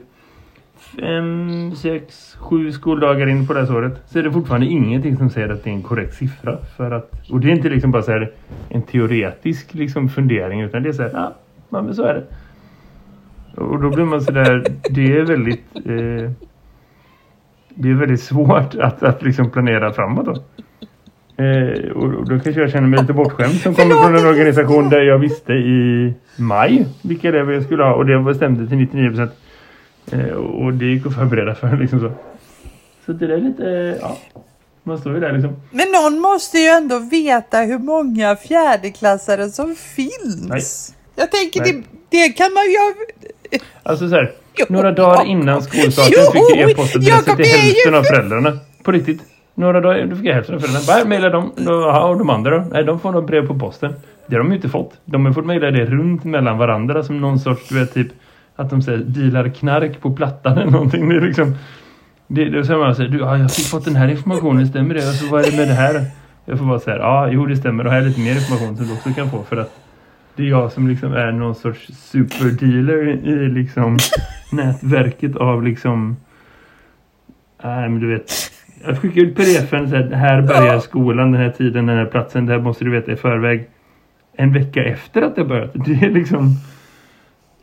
5, 0.76 1.74
6, 1.74 2.36
7 2.40 2.72
skoldagar 2.72 3.26
in 3.26 3.46
på 3.46 3.52
det 3.52 3.60
här 3.60 3.76
året 3.76 4.02
så 4.06 4.18
är 4.18 4.22
det 4.22 4.32
fortfarande 4.32 4.66
ingenting 4.66 5.16
som 5.16 5.30
säger 5.30 5.48
att 5.48 5.64
det 5.64 5.70
är 5.70 5.74
en 5.74 5.82
korrekt 5.82 6.14
siffra. 6.14 6.58
För 6.76 6.90
att, 6.90 7.30
och 7.30 7.40
det 7.40 7.48
är 7.48 7.52
inte 7.52 7.68
liksom 7.68 7.90
bara 7.90 8.02
så 8.02 8.12
här 8.12 8.32
en 8.68 8.82
teoretisk 8.82 9.74
liksom 9.74 10.08
fundering 10.08 10.60
utan 10.60 10.82
det 10.82 10.88
är 10.88 10.92
så 10.92 11.02
här, 11.02 11.10
ja, 11.70 11.82
men 11.82 11.94
så 11.94 12.02
är 12.02 12.14
det. 12.14 12.24
Och 13.60 13.82
då 13.82 13.90
blir 13.90 14.04
man 14.04 14.20
så 14.20 14.32
där, 14.32 14.64
det 14.90 15.16
är 15.16 15.24
väldigt 15.24 15.64
eh, 15.74 16.30
det 17.74 17.90
är 17.90 17.94
väldigt 17.94 18.22
svårt 18.22 18.74
att, 18.80 19.02
att 19.02 19.22
liksom 19.22 19.50
planera 19.50 19.92
framåt 19.92 20.26
då. 20.26 20.42
Eh, 21.36 21.90
och 21.90 22.28
då 22.28 22.40
kanske 22.40 22.60
jag 22.60 22.70
känner 22.70 22.88
mig 22.88 23.00
lite 23.00 23.12
bortskämd 23.12 23.54
som 23.54 23.74
kommer 23.74 23.94
från 23.94 24.16
en 24.16 24.26
organisation 24.26 24.88
där 24.88 25.00
jag 25.00 25.18
visste 25.18 25.52
i 25.52 26.14
maj 26.36 26.86
vilka 27.02 27.28
elever 27.28 27.52
jag 27.52 27.62
skulle 27.62 27.82
ha 27.82 27.94
och 27.94 28.06
det 28.06 28.18
bestämde 28.18 28.68
till 28.68 28.78
99%. 28.78 29.28
Eh, 30.12 30.34
och 30.34 30.72
det 30.72 30.84
gick 30.84 31.06
att 31.06 31.14
förbereda 31.14 31.54
för 31.54 31.76
liksom 31.80 32.00
så. 32.00 32.12
Så 33.06 33.12
det 33.12 33.34
är 33.34 33.38
lite, 33.38 33.98
ja, 34.00 34.16
man 34.82 34.98
står 34.98 35.14
ju 35.14 35.20
där 35.20 35.32
liksom. 35.32 35.56
Men 35.70 35.86
någon 35.92 36.20
måste 36.20 36.58
ju 36.58 36.68
ändå 36.68 36.98
veta 36.98 37.58
hur 37.58 37.78
många 37.78 38.36
fjärdeklassare 38.36 39.48
som 39.48 39.74
finns. 39.74 40.48
Nej. 40.48 40.60
Jag 41.16 41.30
tänker, 41.30 41.64
det, 41.64 41.82
det 42.08 42.28
kan 42.28 42.52
man 42.52 42.64
ju... 42.64 42.78
Alltså 43.82 44.08
så 44.08 44.14
här, 44.14 44.32
några 44.68 44.92
dagar 44.92 45.24
innan 45.24 45.62
skolstarten 45.62 46.32
fick 46.32 46.56
jag 46.56 46.70
e-postadresser 46.70 47.36
till 47.36 47.44
hälften 47.44 47.94
av 47.94 48.02
föräldrarna. 48.02 48.58
På 48.82 48.92
riktigt. 48.92 49.22
Några 49.54 49.80
dagar, 49.80 50.06
då 50.06 50.16
fick 50.16 50.24
jag 50.26 50.34
hälften 50.34 50.54
av 50.54 50.58
föräldrarna. 50.58 50.84
Bara 50.86 51.04
mejla 51.04 51.28
dem. 51.28 51.50
och 52.10 52.18
de 52.18 52.30
andra 52.30 52.58
då? 52.58 52.64
Nej, 52.72 52.84
de 52.84 53.00
får 53.00 53.12
nog 53.12 53.26
brev 53.26 53.46
på 53.46 53.58
posten. 53.58 53.94
Det 54.26 54.36
har 54.36 54.42
de 54.42 54.50
ju 54.50 54.56
inte 54.56 54.68
fått. 54.68 54.92
De 55.04 55.26
har 55.26 55.32
fått 55.32 55.46
mejla 55.46 55.70
det 55.70 55.84
runt 55.84 56.24
mellan 56.24 56.58
varandra 56.58 57.02
som 57.02 57.20
någon 57.20 57.38
sorts, 57.38 57.68
du 57.68 57.78
vet, 57.78 57.94
typ 57.94 58.08
att 58.56 58.70
de 58.70 58.82
säger 58.82 58.98
dealar 58.98 59.48
knark 59.48 60.00
på 60.00 60.10
plattan 60.10 60.58
eller 60.58 60.70
någonting. 60.70 61.08
Det 61.08 61.16
är 61.16 61.20
liksom... 61.20 61.56
Det, 62.26 62.44
det 62.44 62.58
är 62.58 62.62
som 62.62 62.78
man 62.78 62.94
säger, 62.94 63.10
du, 63.10 63.18
ja, 63.18 63.38
jag 63.38 63.52
fick 63.52 63.66
fått 63.66 63.84
den 63.84 63.96
här 63.96 64.08
informationen, 64.08 64.66
stämmer 64.66 64.94
det? 64.94 65.08
Alltså, 65.08 65.26
vad 65.26 65.46
är 65.46 65.50
det 65.50 65.56
med 65.56 65.68
det 65.68 65.74
här? 65.74 66.04
Jag 66.44 66.58
får 66.58 66.66
bara 66.66 66.80
säga, 66.80 66.96
ja, 66.96 67.28
jo 67.30 67.46
det 67.46 67.56
stämmer. 67.56 67.86
Och 67.86 67.92
här 67.92 67.98
är 67.98 68.04
lite 68.04 68.20
mer 68.20 68.34
information 68.34 68.76
som 68.76 68.86
du 68.86 68.92
också 68.92 69.10
kan 69.10 69.30
få 69.30 69.42
för 69.42 69.56
att 69.56 69.83
det 70.36 70.42
är 70.42 70.46
jag 70.46 70.72
som 70.72 70.88
liksom 70.88 71.12
är 71.12 71.32
någon 71.32 71.54
sorts 71.54 71.86
superdealer 71.92 73.08
i 73.08 73.48
liksom 73.48 73.98
nätverket 74.52 75.36
av 75.36 75.62
liksom 75.62 76.16
nej 77.62 77.88
men 77.88 78.00
du 78.00 78.14
vet 78.14 78.30
jag 78.86 78.98
skickar 78.98 79.20
ut 79.20 79.36
pdf-en 79.36 79.90
så 79.90 79.96
här, 79.96 80.10
här 80.10 80.42
börjar 80.42 80.78
skolan 80.78 81.32
den 81.32 81.40
här 81.40 81.50
tiden, 81.50 81.86
den 81.86 81.96
här 81.96 82.06
platsen, 82.06 82.46
det 82.46 82.52
här 82.52 82.60
måste 82.60 82.84
du 82.84 82.90
veta 82.90 83.12
i 83.12 83.16
förväg 83.16 83.68
en 84.36 84.52
vecka 84.52 84.84
efter 84.84 85.22
att 85.22 85.36
det 85.36 85.44
börjat. 85.44 85.72
Det 85.74 86.06
är 86.06 86.10
liksom 86.10 86.46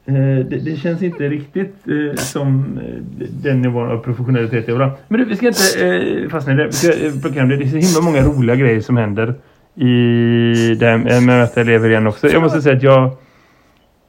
eh, 0.05 0.45
det, 0.45 0.65
det, 0.65 0.75
känns 0.75 1.03
inte 1.03 1.29
riktigt 1.29 1.75
eh, 1.88 2.15
som 2.15 2.79
eh, 2.84 3.25
den 3.43 3.62
nivån 3.62 3.91
av 3.91 3.97
professionalitet 3.97 4.67
jag 4.67 4.75
vill 4.75 4.84
ha. 4.84 4.97
Men 5.07 5.19
du, 5.19 5.25
vi 5.25 5.36
ska 5.36 5.47
inte 5.47 5.86
eh, 5.86 6.29
fastna 6.29 6.53
i 6.53 6.55
det. 6.55 6.65
Vi 6.65 6.71
ska 6.71 6.88
eh. 6.88 7.47
Det 7.47 7.55
är 7.55 7.67
så 7.67 7.97
himla 7.97 8.12
många 8.12 8.21
roliga 8.21 8.55
grejer 8.55 8.81
som 8.81 8.97
händer 8.97 9.36
i 9.75 10.75
det 10.79 10.97
med 10.97 11.17
att 11.17 11.23
möta 11.23 11.62
elever 11.62 11.89
igen 11.89 12.07
också. 12.07 12.27
Jag 12.29 12.41
måste 12.41 12.62
säga 12.62 12.75
att 12.77 12.84
jag 12.84 13.12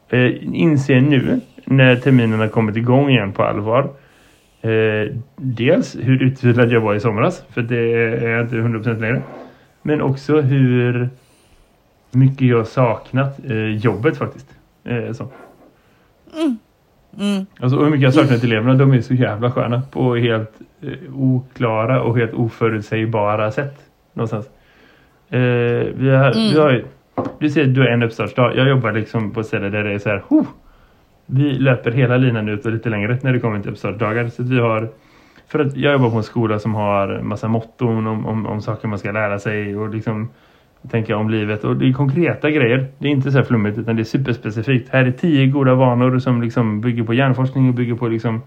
eh, 0.09 0.31
inser 0.55 1.01
nu 1.01 1.41
när 1.65 1.97
terminerna 1.97 2.49
kommit 2.49 2.77
igång 2.77 3.11
igen 3.11 3.33
på 3.33 3.43
allvar. 3.43 3.91
Eh, 4.63 5.15
dels 5.37 5.97
hur 6.01 6.23
utvilad 6.23 6.73
jag 6.73 6.81
var 6.81 6.95
i 6.95 7.01
somras. 7.01 7.45
För 7.51 7.63
det 7.63 7.95
är 8.25 8.29
jag 8.29 8.45
inte 8.45 8.57
100% 8.57 9.01
längre. 9.01 9.23
Men 9.83 10.03
också 10.03 10.41
hur 10.41 11.09
mycket 12.11 12.49
jag 12.49 12.67
saknat 12.67 13.41
eh, 13.45 13.77
jobbet 13.77 14.17
faktiskt. 14.17 14.47
Eh, 14.85 15.13
så. 15.13 15.29
Mm. 16.39 16.59
Mm. 17.19 17.47
Alltså, 17.61 17.79
hur 17.79 17.91
mycket 17.91 18.03
jag 18.03 18.15
saknat 18.15 18.45
eleverna. 18.45 18.75
De 18.75 18.93
är 18.93 19.01
så 19.01 19.15
jävla 19.15 19.53
sköna 19.53 19.83
på 19.91 20.17
helt 20.17 20.53
eh, 20.83 21.15
oklara 21.15 22.03
och 22.03 22.19
helt 22.19 22.33
oförutsägbara 22.33 23.51
sätt. 23.51 23.79
Någonstans. 24.13 24.49
Eh, 25.33 25.39
vi, 25.95 26.11
har, 26.11 26.33
mm. 26.33 26.55
vi 26.55 26.59
har 26.59 26.85
du 27.39 27.51
ser 27.51 27.67
du 27.67 27.81
har 27.81 27.89
en 27.89 28.03
uppstartsdag. 28.03 28.57
Jag 28.57 28.69
jobbar 28.69 28.93
liksom 28.93 29.31
på 29.31 29.43
ställen 29.43 29.73
där 29.73 29.85
det 29.85 29.93
är 29.93 29.99
så 29.99 30.09
här, 30.09 30.23
oh, 30.29 30.47
vi 31.27 31.43
löper 31.43 31.91
hela 31.91 32.17
linan 32.17 32.49
ut 32.49 32.67
och 32.67 32.73
lite 32.73 32.89
längre 32.89 33.19
när 33.23 33.33
det 33.33 33.41
kommer 33.41 33.61
till 33.61 33.71
uppstartsdagar. 33.71 34.29
Så 34.29 34.43
vi 34.43 34.61
har, 34.61 34.89
för 35.49 35.59
att 35.59 35.77
jag 35.77 35.93
jobbar 35.93 36.11
på 36.11 36.17
en 36.17 36.23
skola 36.23 36.59
som 36.59 36.75
har 36.75 37.21
massa 37.23 37.49
motton 37.49 38.07
om, 38.07 38.27
om, 38.27 38.47
om 38.47 38.61
saker 38.61 38.89
man 38.89 38.99
ska 38.99 39.13
lära 39.13 39.39
sig 39.39 39.77
och 39.77 39.95
liksom 39.95 40.29
tänka 40.91 41.17
om 41.17 41.31
livet. 41.31 41.65
Och 41.65 41.77
det 41.77 41.89
är 41.89 41.93
konkreta 41.93 42.51
grejer. 42.51 42.87
Det 42.99 43.09
är 43.09 43.13
inte 43.13 43.31
så 43.31 43.39
här 43.39 43.45
flummigt 43.45 43.79
utan 43.79 43.97
det 43.97 44.03
är 44.03 44.05
superspecifikt. 44.05 44.89
Här 44.89 45.05
är 45.05 45.13
tio 45.13 45.47
goda 45.47 45.75
vanor 45.75 46.19
som 46.19 46.43
liksom 46.43 46.81
bygger 46.81 47.03
på 47.03 47.15
hjärnforskning 47.15 47.69
och 47.69 47.75
bygger 47.75 47.95
på 47.95 48.09
liksom 48.09 48.43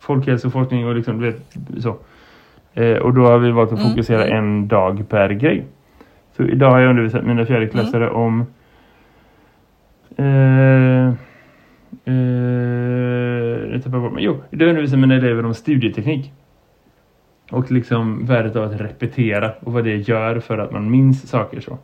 folkhälsoforskning 0.00 0.86
och 0.86 0.94
liksom, 0.94 1.20
vet, 1.20 1.56
så. 1.78 1.96
Eh, 2.74 2.96
och 2.96 3.14
då 3.14 3.26
har 3.26 3.38
vi 3.38 3.50
valt 3.50 3.72
att 3.72 3.78
mm, 3.78 3.90
fokusera 3.90 4.26
mm. 4.26 4.38
en 4.38 4.68
dag 4.68 5.08
per 5.08 5.30
grej. 5.30 5.64
Så 6.36 6.42
idag 6.42 6.70
har 6.70 6.80
jag 6.80 6.90
undervisat 6.90 7.24
mina 7.24 7.46
fjärdeklassare 7.46 8.04
mm. 8.04 8.16
om 8.16 8.46
eh, 10.16 11.08
eh, 12.04 12.24
jo, 14.18 14.42
idag 14.50 14.68
undervisar 14.68 14.96
mina 14.96 15.14
elever 15.14 15.44
om 15.44 15.54
studieteknik. 15.54 16.32
Och 17.50 17.70
liksom 17.70 18.26
värdet 18.26 18.56
av 18.56 18.62
att 18.62 18.80
repetera 18.80 19.52
och 19.60 19.72
vad 19.72 19.84
det 19.84 19.96
gör 19.96 20.40
för 20.40 20.58
att 20.58 20.72
man 20.72 20.90
minns 20.90 21.28
saker 21.28 21.60
så. 21.60 21.78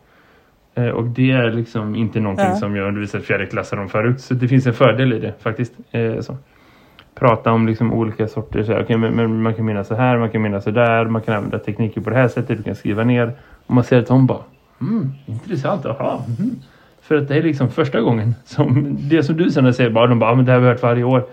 Eh, 0.74 0.88
och 0.88 1.06
det 1.06 1.30
är 1.30 1.50
liksom 1.50 1.94
inte 1.94 2.20
någonting 2.20 2.46
ja. 2.46 2.54
som 2.54 2.76
jag 2.76 2.88
undervisat 2.88 3.24
fjärdeklassare 3.24 3.80
om 3.80 3.88
förut. 3.88 4.20
Så 4.20 4.34
det 4.34 4.48
finns 4.48 4.66
en 4.66 4.72
fördel 4.72 5.12
i 5.12 5.18
det 5.18 5.34
faktiskt. 5.42 5.78
Eh, 5.90 6.20
så 6.20 6.36
prata 7.14 7.52
om 7.52 7.66
liksom 7.66 7.92
olika 7.92 8.28
sorter. 8.28 8.62
Så, 8.62 8.78
okay, 8.80 8.96
men, 8.96 9.12
men, 9.12 9.42
man 9.42 9.54
kan 9.54 9.64
minnas 9.64 9.88
så 9.88 9.94
här, 9.94 10.18
man 10.18 10.30
kan 10.30 10.42
minnas 10.42 10.64
så 10.64 10.70
där. 10.70 11.04
Man 11.04 11.22
kan 11.22 11.34
använda 11.34 11.58
tekniker 11.58 12.00
på 12.00 12.10
det 12.10 12.16
här 12.16 12.28
sättet. 12.28 12.56
Du 12.58 12.62
kan 12.62 12.74
skriva 12.74 13.04
ner. 13.04 13.32
Och 13.66 13.74
man 13.74 13.84
ser 13.84 13.98
att 13.98 14.08
hon 14.08 14.26
bara, 14.26 14.42
mm, 14.80 15.12
intressant, 15.26 15.86
aha. 15.86 16.24
Mm. 16.38 16.56
För 17.02 17.16
att 17.16 17.28
det 17.28 17.36
är 17.36 17.42
liksom 17.42 17.70
första 17.70 18.00
gången 18.00 18.34
som 18.44 18.96
det 19.00 19.22
som 19.22 19.36
du 19.36 19.50
sen 19.50 19.74
säger, 19.74 19.90
bara, 19.90 20.06
de 20.06 20.18
bara, 20.18 20.30
ah, 20.30 20.34
men 20.34 20.44
det 20.44 20.52
här 20.52 20.58
har 20.58 20.66
vi 20.66 20.72
hört 20.72 20.82
varje 20.82 21.04
år. 21.04 21.24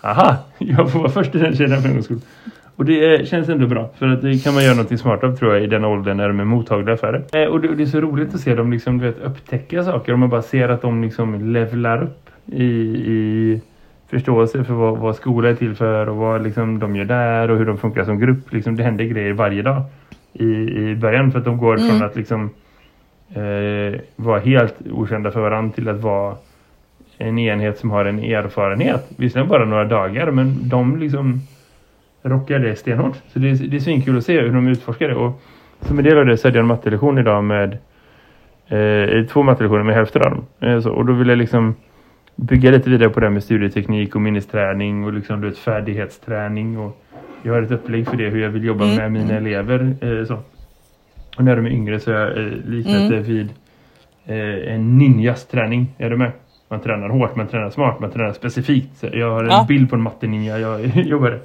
Aha, 0.00 0.36
jag 0.58 0.92
får 0.92 0.98
vara 0.98 1.10
först 1.10 1.34
i 1.34 1.38
den 1.38 1.56
kedjan 1.56 1.82
för 1.82 1.88
en 1.88 1.94
gångs 1.94 2.04
skull. 2.04 2.20
Och 2.76 2.84
det 2.84 3.28
känns 3.28 3.48
ändå 3.48 3.66
bra. 3.66 3.90
För 3.98 4.08
att 4.08 4.22
det 4.22 4.44
kan 4.44 4.54
man 4.54 4.64
göra 4.64 4.74
något 4.74 5.00
smart 5.00 5.24
av 5.24 5.36
tror 5.36 5.54
jag 5.54 5.64
i 5.64 5.66
den 5.66 5.84
åldern 5.84 6.16
när 6.16 6.28
de 6.28 6.40
är 6.40 6.44
mottagliga 6.44 6.96
för 6.96 7.12
det. 7.12 7.42
Eh, 7.42 7.48
och 7.48 7.60
det, 7.60 7.74
det 7.74 7.82
är 7.82 7.86
så 7.86 8.00
roligt 8.00 8.34
att 8.34 8.40
se 8.40 8.54
dem 8.54 8.72
liksom, 8.72 8.98
du 8.98 9.06
vet, 9.06 9.18
upptäcka 9.18 9.84
saker. 9.84 10.12
Och 10.12 10.18
man 10.18 10.28
bara 10.28 10.42
ser 10.42 10.68
att 10.68 10.82
de 10.82 11.02
liksom 11.02 11.52
levlar 11.52 12.02
upp 12.02 12.30
i, 12.46 12.64
i 12.64 13.60
förståelse 14.08 14.64
för 14.64 14.74
vad, 14.74 14.98
vad 14.98 15.16
skola 15.16 15.48
är 15.48 15.54
till 15.54 15.74
för 15.74 16.08
och 16.08 16.16
vad 16.16 16.42
liksom 16.42 16.78
de 16.78 16.96
gör 16.96 17.04
där 17.04 17.50
och 17.50 17.58
hur 17.58 17.66
de 17.66 17.78
funkar 17.78 18.04
som 18.04 18.18
grupp. 18.18 18.52
Liksom, 18.52 18.76
det 18.76 18.82
händer 18.82 19.04
grejer 19.04 19.32
varje 19.32 19.62
dag 19.62 19.82
i, 20.32 20.44
i 20.90 20.96
början 20.96 21.32
för 21.32 21.38
att 21.38 21.44
de 21.44 21.58
går 21.58 21.78
mm. 21.78 21.88
från 21.88 22.02
att 22.02 22.16
liksom 22.16 22.50
eh, 23.34 24.00
vara 24.16 24.40
helt 24.40 24.74
okända 24.90 25.30
för 25.30 25.40
varandra 25.40 25.74
till 25.74 25.88
att 25.88 26.00
vara 26.00 26.36
en 27.18 27.38
enhet 27.38 27.78
som 27.78 27.90
har 27.90 28.04
en 28.04 28.18
erfarenhet. 28.18 29.06
Visserligen 29.16 29.48
bara 29.48 29.64
några 29.64 29.84
dagar 29.84 30.30
men 30.30 30.68
de 30.68 31.00
liksom 31.00 31.40
rockar 32.22 32.58
det 32.58 32.76
stenhårt. 32.76 33.16
Så 33.28 33.38
det, 33.38 33.52
det 33.52 33.76
är 33.76 33.80
svinkul 33.80 34.18
att 34.18 34.24
se 34.24 34.40
hur 34.40 34.52
de 34.52 34.68
utforskar 34.68 35.08
det. 35.08 35.14
Och 35.14 35.42
som 35.80 35.98
en 35.98 36.04
del 36.04 36.18
av 36.18 36.26
det 36.26 36.36
så 36.36 36.48
hade 36.48 36.58
jag 36.58 36.62
en 36.62 36.68
mattelektion 36.68 37.18
idag 37.18 37.44
med 37.44 37.78
eh, 38.68 39.26
två 39.26 39.42
mattelektioner 39.42 39.82
med 39.82 39.94
hälften 39.94 40.22
av 40.22 40.30
dem. 40.30 40.46
Eh, 40.60 40.80
så, 40.80 40.90
och 40.90 41.06
då 41.06 41.12
vill 41.12 41.28
jag 41.28 41.38
liksom 41.38 41.74
bygga 42.36 42.70
lite 42.70 42.90
vidare 42.90 43.10
på 43.10 43.20
det 43.20 43.30
med 43.30 43.42
studieteknik 43.42 44.14
och 44.14 44.20
minnesträning 44.20 45.04
och 45.04 45.12
liksom 45.12 45.40
du 45.40 45.48
vet, 45.48 45.58
färdighetsträning 45.58 46.78
och 46.78 47.02
jag 47.42 47.52
har 47.52 47.62
ett 47.62 47.70
upplägg 47.70 48.08
för 48.08 48.16
det 48.16 48.28
hur 48.28 48.42
jag 48.42 48.50
vill 48.50 48.64
jobba 48.64 48.84
mm. 48.84 48.96
med 48.96 49.12
mina 49.12 49.34
elever 49.34 49.96
eh, 50.00 50.26
så. 50.26 50.38
och 51.36 51.44
när 51.44 51.56
de 51.56 51.66
är 51.66 51.70
yngre 51.70 52.00
så 52.00 52.10
är 52.10 52.14
jag 52.14 52.38
eh, 52.38 52.52
liknat 52.64 52.96
mm. 52.96 53.10
det 53.10 53.20
vid 53.20 53.50
eh, 54.26 54.74
en 54.74 54.98
ninjas 54.98 55.46
träning 55.46 55.94
är 55.98 56.10
du 56.10 56.16
med? 56.16 56.32
Man 56.68 56.80
tränar 56.80 57.08
hårt, 57.08 57.36
man 57.36 57.48
tränar 57.48 57.70
smart, 57.70 58.00
man 58.00 58.10
tränar 58.10 58.32
specifikt. 58.32 58.98
Så 58.98 59.06
jag 59.12 59.30
har 59.30 59.44
en 59.44 59.50
ja. 59.50 59.64
bild 59.68 59.90
på 59.90 59.96
en 59.96 60.02
matte-ninja 60.02 60.58
jag 60.58 60.86
jobbar 60.96 61.40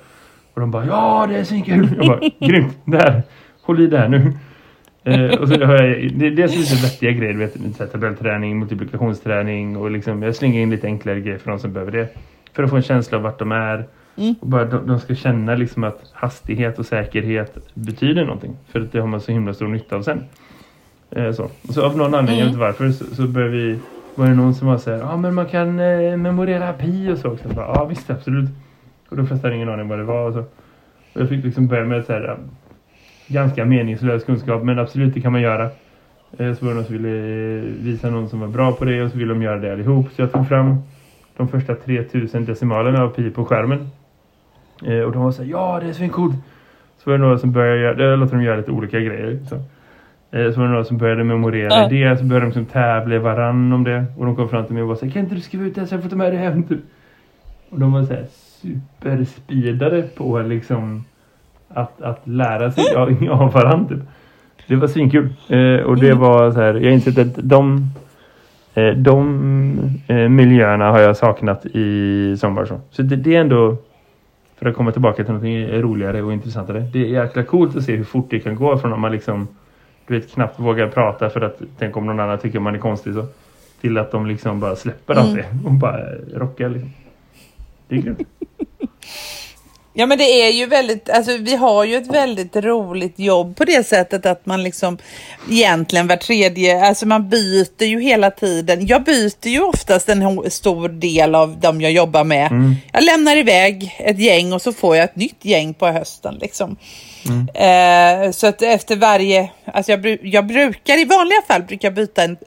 Och 0.54 0.62
de 0.62 0.72
bara, 0.72 0.86
ja 0.86 1.26
det 1.30 1.38
är 1.38 1.44
så 1.44 1.62
kul. 1.66 1.90
Jag 1.98 2.08
bara, 2.08 2.20
grymt, 2.40 2.78
där, 2.86 3.24
håll 3.62 3.82
i 3.82 3.88
där 3.88 4.08
nu. 4.08 4.34
Eh, 5.04 5.40
och 5.40 5.48
så 5.48 5.66
har 5.66 5.84
jag, 5.84 6.12
det, 6.14 6.30
det 6.30 6.44
är 6.44 6.48
så 6.48 6.88
vettiga 6.88 7.12
grejer, 7.12 7.34
vet, 7.34 7.54
så 7.54 7.84
här, 7.84 7.88
tabellträning, 7.88 8.60
multiplikationsträning 8.60 9.78
och 9.78 9.92
liksom, 9.92 10.24
jag 10.24 10.36
slänger 10.36 10.62
in 10.62 10.70
lite 10.70 10.88
enklare 10.88 11.22
grejer 11.22 11.38
för 11.38 11.52
de 11.52 11.60
som 11.60 11.74
behöver 11.74 11.92
det. 11.92 12.08
För 12.54 12.64
att 12.64 12.70
få 12.70 12.76
en 12.76 12.82
känsla 12.82 13.18
av 13.18 13.24
vart 13.24 13.40
de 13.40 13.52
är. 13.52 13.88
Mm. 14.18 14.36
Och 14.40 14.48
bara 14.48 14.66
de, 14.66 14.88
de, 14.88 15.00
ska 15.00 15.16
känna 15.16 15.56
liksom 15.56 15.84
att 15.84 16.12
hastighet 16.14 16.80
och 16.80 16.86
säkerhet 16.86 17.58
betyder 17.74 18.26
någonting. 18.26 18.58
För 18.72 18.82
att 18.82 18.92
det 18.92 19.00
har 19.00 19.08
man 19.08 19.22
så 19.22 19.32
himla 19.32 19.54
stor 19.54 19.68
nytta 19.68 19.96
av 19.96 20.02
sen. 20.02 20.24
Eh, 21.12 21.32
så. 21.32 21.44
Och 21.44 21.74
så 21.74 21.86
av 21.86 21.98
någon 21.98 22.14
anledning, 22.14 22.42
mm. 22.42 22.60
jag 22.62 22.68
vet 22.68 22.82
inte 22.82 22.86
varför, 22.86 23.06
så, 23.06 23.16
så 23.16 23.28
började 23.28 23.52
vi 23.52 23.80
var 24.16 24.28
det 24.28 24.36
någon 24.36 24.56
som 24.56 24.68
var 24.68 24.78
så 24.78 24.92
här, 24.92 24.98
ja 24.98 25.14
ah, 25.14 25.18
men 25.18 25.34
man 25.34 25.46
kan 25.46 25.80
eh, 25.80 26.18
memorera 26.18 26.74
pi 26.74 27.12
och 27.12 27.18
så 27.18 27.30
också. 27.30 27.50
Ja 27.56 27.66
ah, 27.66 27.86
visst, 27.86 28.10
absolut. 28.10 28.50
Och 29.10 29.18
då 29.18 29.26
fastade 29.26 29.56
ingen 29.56 29.70
aning 29.70 29.88
vad 29.88 30.00
det 30.00 30.04
var 30.04 30.28
och 30.28 30.34
så. 30.34 30.40
Och 31.14 31.22
jag 31.22 31.30
fick 31.30 31.46
liksom 31.46 31.68
börja 31.68 31.86
med 31.86 32.06
så 32.06 32.14
här, 32.14 32.38
ganska 33.32 33.66
meningslös 33.66 34.24
kunskap 34.24 34.64
men 34.64 34.80
absolut 34.80 35.14
det 35.14 35.22
kan 35.22 35.32
man 35.32 35.42
göra. 35.42 35.70
Eh, 36.38 36.54
så 36.54 36.66
var 36.66 36.70
det 36.70 36.76
någon 36.76 36.86
som 36.86 36.94
ville 36.94 37.10
visa 37.60 38.10
någon 38.10 38.30
som 38.30 38.40
var 38.40 38.48
bra 38.48 38.72
på 38.72 38.86
det 38.86 39.04
och 39.04 39.12
så 39.12 39.18
ville 39.18 39.34
de 39.34 39.42
göra 39.42 39.60
det 39.60 39.74
allihop. 39.74 40.08
Så 40.12 40.22
jag 40.22 40.32
tog 40.32 40.48
fram 40.48 40.76
de 41.38 41.48
första 41.48 41.76
3000 41.76 42.46
decimalerna 42.46 43.04
av 43.04 43.10
pi 43.10 43.30
på 43.30 43.46
skärmen. 43.46 43.90
Eh, 44.86 45.00
och 45.00 45.12
de 45.12 45.24
var 45.24 45.32
så 45.32 45.44
här, 45.44 45.50
ja 45.50 45.80
det 45.84 45.90
är 45.90 45.94
så 45.94 46.10
coolt. 46.10 46.36
Så 46.98 47.10
var 47.10 47.18
det 47.18 47.24
några 47.24 47.38
som 47.38 47.52
började 47.52 47.80
göra, 47.82 47.94
det 47.94 48.16
låter 48.16 48.36
de 48.36 48.44
göra 48.44 48.58
lite 48.58 48.72
olika 48.72 49.00
grejer. 49.00 49.40
Så. 49.50 49.56
Eh, 50.32 50.52
så 50.52 50.60
var 50.60 50.66
det 50.66 50.72
några 50.72 50.86
som 50.86 50.98
började 50.98 51.24
memorera 51.24 51.84
äh. 51.84 51.90
det. 51.90 52.18
Så 52.18 52.24
började 52.24 52.46
de 52.46 52.50
liksom 52.50 52.66
tävla 52.66 53.20
varann 53.20 53.74
om 53.74 53.84
det. 53.84 54.06
Och 54.18 54.26
de 54.26 54.36
kom 54.36 54.50
fram 54.50 54.66
till 54.66 54.74
mig 54.74 54.84
och 54.84 54.90
var 54.90 54.96
så 54.96 55.06
här, 55.06 55.12
kan 55.12 55.24
inte 55.24 55.36
du 55.36 55.42
skriva 55.42 55.66
ut 55.66 55.76
det 55.76 55.88
så 55.88 55.96
jag 55.96 56.02
får 56.02 56.10
ta 56.10 56.16
med 56.16 56.34
det 56.34 56.38
hem? 56.38 56.64
Typ. 56.64 56.80
Och 57.70 57.80
de 57.80 57.94
var 57.94 58.04
så 58.04 58.14
här 58.14 58.26
superspeedade 58.32 60.02
på 60.02 60.40
liksom 60.40 61.04
att, 61.74 62.02
att 62.02 62.28
lära 62.28 62.72
sig 62.72 62.96
av, 62.96 63.30
av 63.30 63.52
varandra. 63.54 63.96
Typ. 63.96 64.00
Det 64.68 64.76
var 64.76 64.88
svinkul. 64.88 65.34
Eh, 65.48 65.86
och 65.86 65.98
det 65.98 66.10
mm. 66.10 66.20
var 66.20 66.52
så 66.52 66.60
här, 66.60 66.74
jag 66.74 66.94
insett 66.94 67.18
att 67.18 67.36
de, 67.36 67.90
eh, 68.74 68.90
de 68.90 70.00
eh, 70.08 70.30
miljöerna 70.30 70.92
har 70.92 71.00
jag 71.00 71.18
saknat 71.18 71.66
i 71.66 72.38
sommar. 72.38 72.66
Så, 72.66 72.80
så 72.92 73.02
det, 73.02 73.16
det, 73.16 73.36
är 73.36 73.42
ändå, 73.42 73.78
för 74.60 74.66
att 74.66 74.76
komma 74.76 74.92
tillbaka 74.92 75.24
till 75.24 75.34
något 75.34 75.84
roligare 75.84 76.22
och 76.22 76.34
intressantare. 76.34 76.80
Det 76.94 77.00
är 77.00 77.24
jäkla 77.24 77.44
coolt 77.44 77.76
att 77.76 77.84
se 77.84 77.96
hur 77.96 78.04
fort 78.04 78.28
det 78.30 78.40
kan 78.40 78.56
gå 78.56 78.78
från 78.78 78.94
att 78.94 79.00
man 79.00 79.12
liksom, 79.12 79.48
du 80.08 80.14
vet, 80.14 80.34
knappt 80.34 80.60
vågar 80.60 80.88
prata 80.88 81.30
för 81.30 81.42
att 81.42 81.62
tänk 81.80 81.98
om 81.98 82.06
någon 82.06 82.20
annan 82.20 82.38
tycker 82.38 82.60
man 82.60 82.76
är 82.76 82.80
konstig 82.80 83.14
så. 83.14 83.26
Till 83.82 83.98
att 83.98 84.12
de 84.12 84.26
liksom 84.26 84.60
bara 84.60 84.76
släpper 84.76 85.16
allt 85.16 85.30
mm. 85.30 85.36
det 85.36 85.68
och 85.68 85.74
bara 85.74 86.00
rockar 86.36 86.70
liksom. 86.70 86.92
Det 87.88 87.96
är 87.96 88.02
grymt. 88.02 88.31
Ja 89.94 90.06
men 90.06 90.18
det 90.18 90.24
är 90.24 90.52
ju 90.52 90.66
väldigt, 90.66 91.10
alltså 91.10 91.38
vi 91.38 91.56
har 91.56 91.84
ju 91.84 91.96
ett 91.96 92.08
väldigt 92.08 92.56
roligt 92.56 93.20
jobb 93.20 93.56
på 93.56 93.66
det 93.66 93.88
sättet 93.88 94.26
att 94.26 94.46
man 94.46 94.64
liksom 94.64 94.98
egentligen 95.50 96.08
var 96.08 96.16
tredje, 96.16 96.86
alltså 96.86 97.06
man 97.06 97.30
byter 97.30 97.84
ju 97.84 98.02
hela 98.02 98.32
tiden. 98.32 98.88
Jag 98.88 99.04
byter 99.04 99.48
ju 99.48 99.62
oftast 99.62 100.10
en 100.10 100.52
stor 100.52 100.90
del 100.90 101.36
av 101.36 101.60
dem 101.60 101.82
jag 101.82 101.92
jobbar 101.92 102.24
med. 102.24 102.52
Mm. 102.52 102.76
Jag 102.94 103.04
lämnar 103.04 103.38
iväg 103.38 103.96
ett 104.00 104.20
gäng 104.20 104.54
och 104.54 104.62
så 104.62 104.74
får 104.74 104.96
jag 104.96 105.04
ett 105.04 105.16
nytt 105.16 105.46
gäng 105.46 105.74
på 105.74 105.88
hösten 105.88 106.38
liksom. 106.42 106.78
Mm. 107.26 107.48
Eh, 108.26 108.32
så 108.32 108.48
att 108.48 108.62
efter 108.62 108.96
varje, 108.96 109.50
alltså 109.66 109.92
jag, 109.92 110.20
jag 110.24 110.46
brukar 110.46 111.00
i 111.00 111.06
vanliga 111.06 111.42
fall 111.48 111.64
brukar 111.64 111.92
byta 111.92 112.24
en 112.24 112.38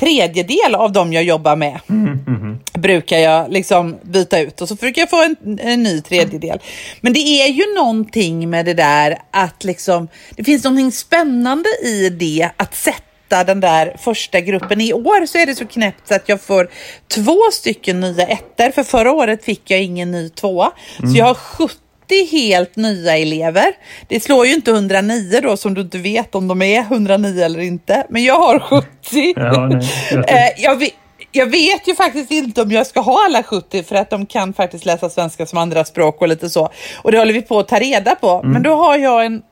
tredjedel 0.00 0.74
av 0.74 0.92
dem 0.92 1.12
jag 1.12 1.24
jobbar 1.24 1.56
med 1.56 1.80
mm, 1.88 2.18
mm, 2.26 2.58
brukar 2.72 3.18
jag 3.18 3.52
liksom 3.52 3.96
byta 4.02 4.40
ut 4.40 4.60
och 4.60 4.68
så 4.68 4.74
brukar 4.74 5.02
jag 5.02 5.10
få 5.10 5.22
en, 5.24 5.58
en 5.62 5.82
ny 5.82 6.00
tredjedel. 6.00 6.60
Men 7.00 7.12
det 7.12 7.20
är 7.20 7.48
ju 7.48 7.74
någonting 7.74 8.50
med 8.50 8.64
det 8.64 8.74
där 8.74 9.18
att 9.30 9.64
liksom, 9.64 10.08
det 10.36 10.44
finns 10.44 10.64
någonting 10.64 10.92
spännande 10.92 11.68
i 11.84 12.08
det 12.10 12.50
att 12.56 12.74
sätta 12.74 13.44
den 13.44 13.60
där 13.60 13.96
första 13.98 14.40
gruppen. 14.40 14.80
I 14.80 14.92
år 14.92 15.26
så 15.26 15.38
är 15.38 15.46
det 15.46 15.54
så 15.54 15.66
knäppt 15.66 16.08
så 16.08 16.14
att 16.14 16.28
jag 16.28 16.40
får 16.40 16.70
två 17.08 17.38
stycken 17.52 18.00
nya 18.00 18.26
ettor. 18.26 18.70
För 18.70 18.82
förra 18.82 19.12
året 19.12 19.44
fick 19.44 19.70
jag 19.70 19.82
ingen 19.82 20.10
ny 20.10 20.28
tvåa. 20.28 20.72
Mm. 20.98 21.10
Så 21.10 21.18
jag 21.18 21.26
har 21.26 21.34
70 21.34 21.74
helt 22.14 22.76
nya 22.76 23.16
elever. 23.16 23.72
Det 24.08 24.20
slår 24.20 24.46
ju 24.46 24.54
inte 24.54 24.70
109 24.70 25.40
då 25.42 25.56
som 25.56 25.74
du 25.74 25.80
inte 25.80 25.98
vet 25.98 26.34
om 26.34 26.48
de 26.48 26.62
är 26.62 26.80
109 26.80 27.44
eller 27.44 27.60
inte. 27.60 28.06
Men 28.08 28.24
jag 28.24 28.38
har 28.38 28.58
70. 28.58 28.86
Ja, 29.36 29.66
nej, 29.66 29.80
eh, 30.28 30.62
jag, 30.62 30.76
vet, 30.76 30.92
jag 31.32 31.46
vet 31.46 31.88
ju 31.88 31.94
faktiskt 31.94 32.30
inte 32.30 32.62
om 32.62 32.70
jag 32.70 32.86
ska 32.86 33.00
ha 33.00 33.24
alla 33.26 33.42
70 33.42 33.82
för 33.82 33.96
att 33.96 34.10
de 34.10 34.26
kan 34.26 34.52
faktiskt 34.52 34.84
läsa 34.84 35.10
svenska 35.10 35.46
som 35.46 35.58
andra 35.58 35.84
språk 35.84 36.22
och 36.22 36.28
lite 36.28 36.50
så. 36.50 36.70
Och 37.02 37.12
det 37.12 37.18
håller 37.18 37.32
vi 37.32 37.42
på 37.42 37.58
att 37.58 37.68
ta 37.68 37.78
reda 37.78 38.14
på. 38.14 38.30
Mm. 38.30 38.52
Men 38.52 38.62
då 38.62 38.74
har 38.74 38.98
jag 38.98 39.26
en, 39.26 39.42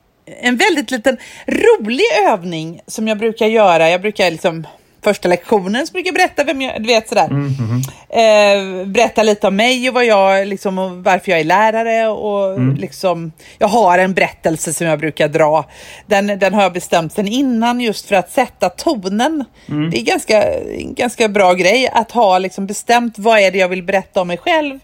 en 0.40 0.56
väldigt 0.56 0.90
liten 0.90 1.16
rolig 1.46 2.06
övning 2.28 2.80
som 2.86 3.08
jag 3.08 3.18
brukar 3.18 3.46
göra. 3.46 3.90
Jag 3.90 4.00
brukar 4.00 4.30
liksom 4.30 4.66
första 5.02 5.28
lektionen 5.28 5.86
så 5.86 5.92
brukar 5.92 6.08
jag 6.08 6.14
berätta 6.14 6.44
vem 6.44 6.62
jag, 6.62 6.82
du 6.82 6.86
vet 6.86 7.08
sådär. 7.08 7.24
Mm, 7.24 7.46
mhm. 7.46 7.82
Eh, 8.10 8.86
berätta 8.86 9.22
lite 9.22 9.46
om 9.46 9.56
mig 9.56 9.88
och 9.88 9.94
vad 9.94 10.04
jag, 10.04 10.46
liksom, 10.46 10.78
och 10.78 10.90
varför 10.90 11.30
jag 11.30 11.40
är 11.40 11.44
lärare 11.44 12.08
och 12.08 12.48
Mm. 12.56 12.74
liksom, 12.74 13.32
jag 13.58 13.68
har 13.68 13.98
en 13.98 14.14
berättelse 14.14 14.72
som 14.72 14.86
jag 14.86 14.98
brukar 14.98 15.28
dra. 15.28 15.64
Den, 16.06 16.26
den 16.26 16.54
har 16.54 16.62
jag 16.62 16.72
bestämt 16.72 17.12
sen 17.12 17.28
innan 17.28 17.80
just 17.80 18.08
för 18.08 18.14
att 18.16 18.30
sätta 18.30 18.68
tonen. 18.68 19.44
Mm. 19.68 19.90
Det 19.90 19.98
är 20.00 20.04
ganska, 20.04 20.44
ganska 20.80 21.28
bra 21.28 21.52
grej 21.52 21.88
att 21.92 22.10
ha 22.10 22.38
liksom 22.38 22.66
bestämt 22.66 23.18
vad 23.18 23.38
är 23.38 23.50
det 23.50 23.58
jag 23.58 23.68
vill 23.68 23.82
berätta 23.82 24.20
om 24.20 24.28
mig 24.28 24.36
själv 24.38 24.78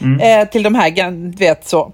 Mm. 0.00 0.20
eh, 0.40 0.48
till 0.48 0.62
de 0.62 0.74
här, 0.74 1.10
du 1.10 1.36
vet 1.36 1.68
så. 1.68 1.92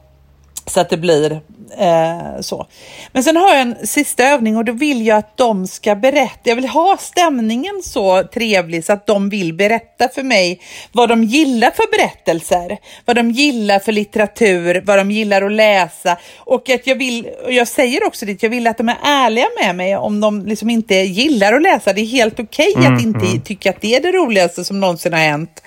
Så 0.66 0.81
att 0.81 0.90
det 0.90 0.96
blir 0.96 1.40
eh, 1.79 2.40
så. 2.40 2.66
Men 3.12 3.22
sen 3.22 3.37
har 3.37 3.48
jag 3.48 3.61
en 3.61 3.87
sista 3.87 4.25
övning 4.25 4.57
och 4.57 4.64
då 4.64 4.72
vill 4.72 5.07
jag 5.07 5.18
att 5.18 5.37
de 5.37 5.66
ska 5.66 5.94
berätta. 5.94 6.40
Jag 6.42 6.57
vill 6.57 6.68
ha 6.68 6.96
stämningen 7.01 7.83
så 7.85 8.22
trevlig 8.22 8.85
så 8.85 8.92
att 8.92 9.07
de 9.07 9.29
vill 9.29 9.55
berätta 9.55 10.09
för 10.09 10.22
mig 10.22 10.61
vad 10.92 11.09
de 11.09 11.25
gillar 11.25 11.70
för 11.70 11.98
berättelser. 11.98 12.79
Vad 13.05 13.16
de 13.16 13.31
gillar 13.31 13.79
för 13.79 13.92
litteratur, 13.92 14.83
vad 14.87 14.98
de 14.98 15.11
gillar 15.11 15.42
att 15.42 15.53
läsa. 15.53 16.16
Och 16.38 16.70
att 16.70 16.87
jag 16.87 16.96
vill, 16.96 17.29
och 17.44 17.53
jag 17.53 17.68
säger 17.68 18.07
också 18.07 18.27
det, 18.27 18.42
jag 18.42 18.51
vill 18.51 18.66
att 18.66 18.79
de 18.79 18.88
är 18.88 18.98
ärliga 19.05 19.46
med 19.62 19.77
mig 19.77 19.96
om 19.96 20.20
de 20.20 20.46
liksom 20.46 20.70
inte 20.70 20.94
gillar 20.94 21.53
att 21.53 21.62
läsa. 21.62 21.92
Det 21.92 22.01
är 22.01 22.07
helt 22.07 22.40
okej 22.40 22.75
att 22.77 23.03
inte 23.03 23.46
tycka 23.48 23.70
att 23.70 23.81
det 23.81 23.94
är 23.94 24.01
det 24.01 24.12
roligaste 24.12 24.64
som 24.64 24.81
någonsin 24.81 25.12
har 25.12 25.20
hänt. 25.20 25.62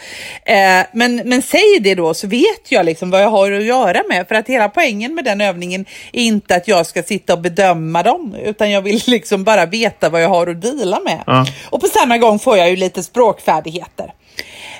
Eh, 0.45 0.55
men, 0.93 1.15
men 1.25 1.41
säg 1.41 1.79
det 1.81 1.95
då 1.95 2.13
så 2.13 2.27
vet 2.27 2.71
jag 2.71 2.85
liksom 2.85 3.11
vad 3.11 3.21
jag 3.21 3.29
har 3.29 3.51
att 3.51 3.63
göra 3.63 4.03
med. 4.09 4.27
För 4.27 4.35
att 4.35 4.47
hela 4.47 4.69
poängen 4.69 4.84
med 4.93 5.25
den 5.25 5.41
övningen 5.41 5.85
är 6.13 6.23
inte 6.23 6.55
att 6.55 6.67
jag 6.67 6.85
ska 6.85 7.03
sitta 7.03 7.33
och 7.33 7.41
bedöma 7.41 8.03
dem. 8.03 8.35
Utan 8.43 8.71
jag 8.71 8.81
vill 8.81 9.01
liksom 9.07 9.43
bara 9.43 9.65
veta 9.65 10.09
vad 10.09 10.23
jag 10.23 10.29
har 10.29 10.47
att 10.47 10.61
deala 10.61 10.99
med. 10.99 11.23
Ja. 11.27 11.45
Och 11.69 11.81
på 11.81 11.87
samma 11.87 12.17
gång 12.17 12.39
får 12.39 12.57
jag 12.57 12.69
ju 12.69 12.75
lite 12.75 13.03
språkfärdigheter. 13.03 14.13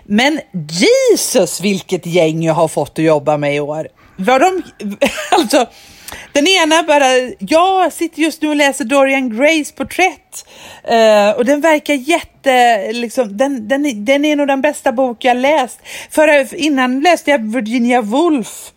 Men 0.03 0.39
Jesus 0.69 1.61
vilket 1.61 2.05
gäng 2.05 2.43
jag 2.43 2.53
har 2.53 2.67
fått 2.67 2.99
att 2.99 3.05
jobba 3.05 3.37
med 3.37 3.55
i 3.55 3.59
år. 3.59 3.87
Vad 4.17 4.41
de, 4.41 4.63
alltså, 5.31 5.65
den 6.31 6.47
ena 6.47 6.83
bara, 6.83 7.05
jag 7.39 7.93
sitter 7.93 8.21
just 8.21 8.41
nu 8.41 8.49
och 8.49 8.55
läser 8.55 8.85
Dorian 8.85 9.37
Grays 9.37 9.71
porträtt. 9.71 10.45
Eh, 10.83 11.29
och 11.29 11.45
den 11.45 11.61
verkar 11.61 11.93
jätte, 11.93 12.91
liksom, 12.91 13.37
den, 13.37 13.67
den, 13.67 14.05
den 14.05 14.25
är 14.25 14.35
nog 14.35 14.47
den 14.47 14.61
bästa 14.61 14.91
bok 14.91 15.25
jag 15.25 15.37
läst. 15.37 15.79
För 16.09 16.55
innan 16.55 17.01
läste 17.01 17.31
jag 17.31 17.53
Virginia 17.53 18.01
Woolf. 18.01 18.71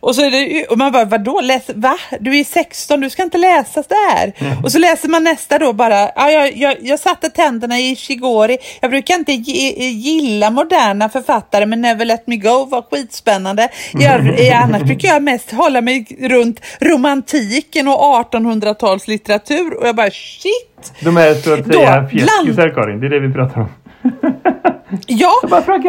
Och, 0.00 0.14
så 0.14 0.22
är 0.24 0.30
det, 0.30 0.66
och 0.66 0.78
man 0.78 0.92
bara, 0.92 1.04
vadå? 1.04 1.40
Läs, 1.40 1.62
va? 1.74 1.96
Du 2.20 2.38
är 2.38 2.44
16, 2.44 3.00
du 3.00 3.10
ska 3.10 3.22
inte 3.22 3.38
läsa 3.38 3.82
där. 3.88 4.32
Och 4.62 4.72
så 4.72 4.78
läser 4.78 5.08
man 5.08 5.24
nästa 5.24 5.58
då 5.58 5.72
bara, 5.72 6.10
ja, 6.16 6.30
jag, 6.30 6.56
jag, 6.56 6.76
jag 6.82 6.98
satte 7.00 7.28
tänderna 7.30 7.78
i 7.80 7.96
Shigori. 7.96 8.58
Jag 8.80 8.90
brukar 8.90 9.14
inte 9.14 9.32
gi- 9.32 9.88
gilla 9.90 10.50
moderna 10.50 11.08
författare, 11.08 11.66
men 11.66 11.80
Never 11.80 12.04
Let 12.04 12.26
Me 12.26 12.36
Go 12.36 12.64
var 12.64 12.82
skitspännande. 12.90 13.68
Jag, 13.92 14.40
eh, 14.46 14.62
annars 14.64 14.82
brukar 14.82 15.08
jag 15.08 15.22
mest 15.22 15.52
hålla 15.52 15.80
mig 15.80 16.06
runt 16.20 16.60
romantiken 16.80 17.88
och 17.88 17.94
1800-talslitteratur. 18.32 19.74
Och 19.80 19.86
jag 19.88 19.96
bara, 19.96 20.10
shit! 20.10 20.92
De 21.00 21.16
är 21.16 21.34
så 21.34 21.52
att 21.54 21.66
säga 21.66 21.90
bland- 21.90 22.10
fjäskisar 22.10 22.74
Karin, 22.74 23.00
det 23.00 23.06
är 23.06 23.10
det 23.10 23.20
vi 23.20 23.34
pratar 23.34 23.60
om. 23.60 23.68
Ja, 25.06 25.30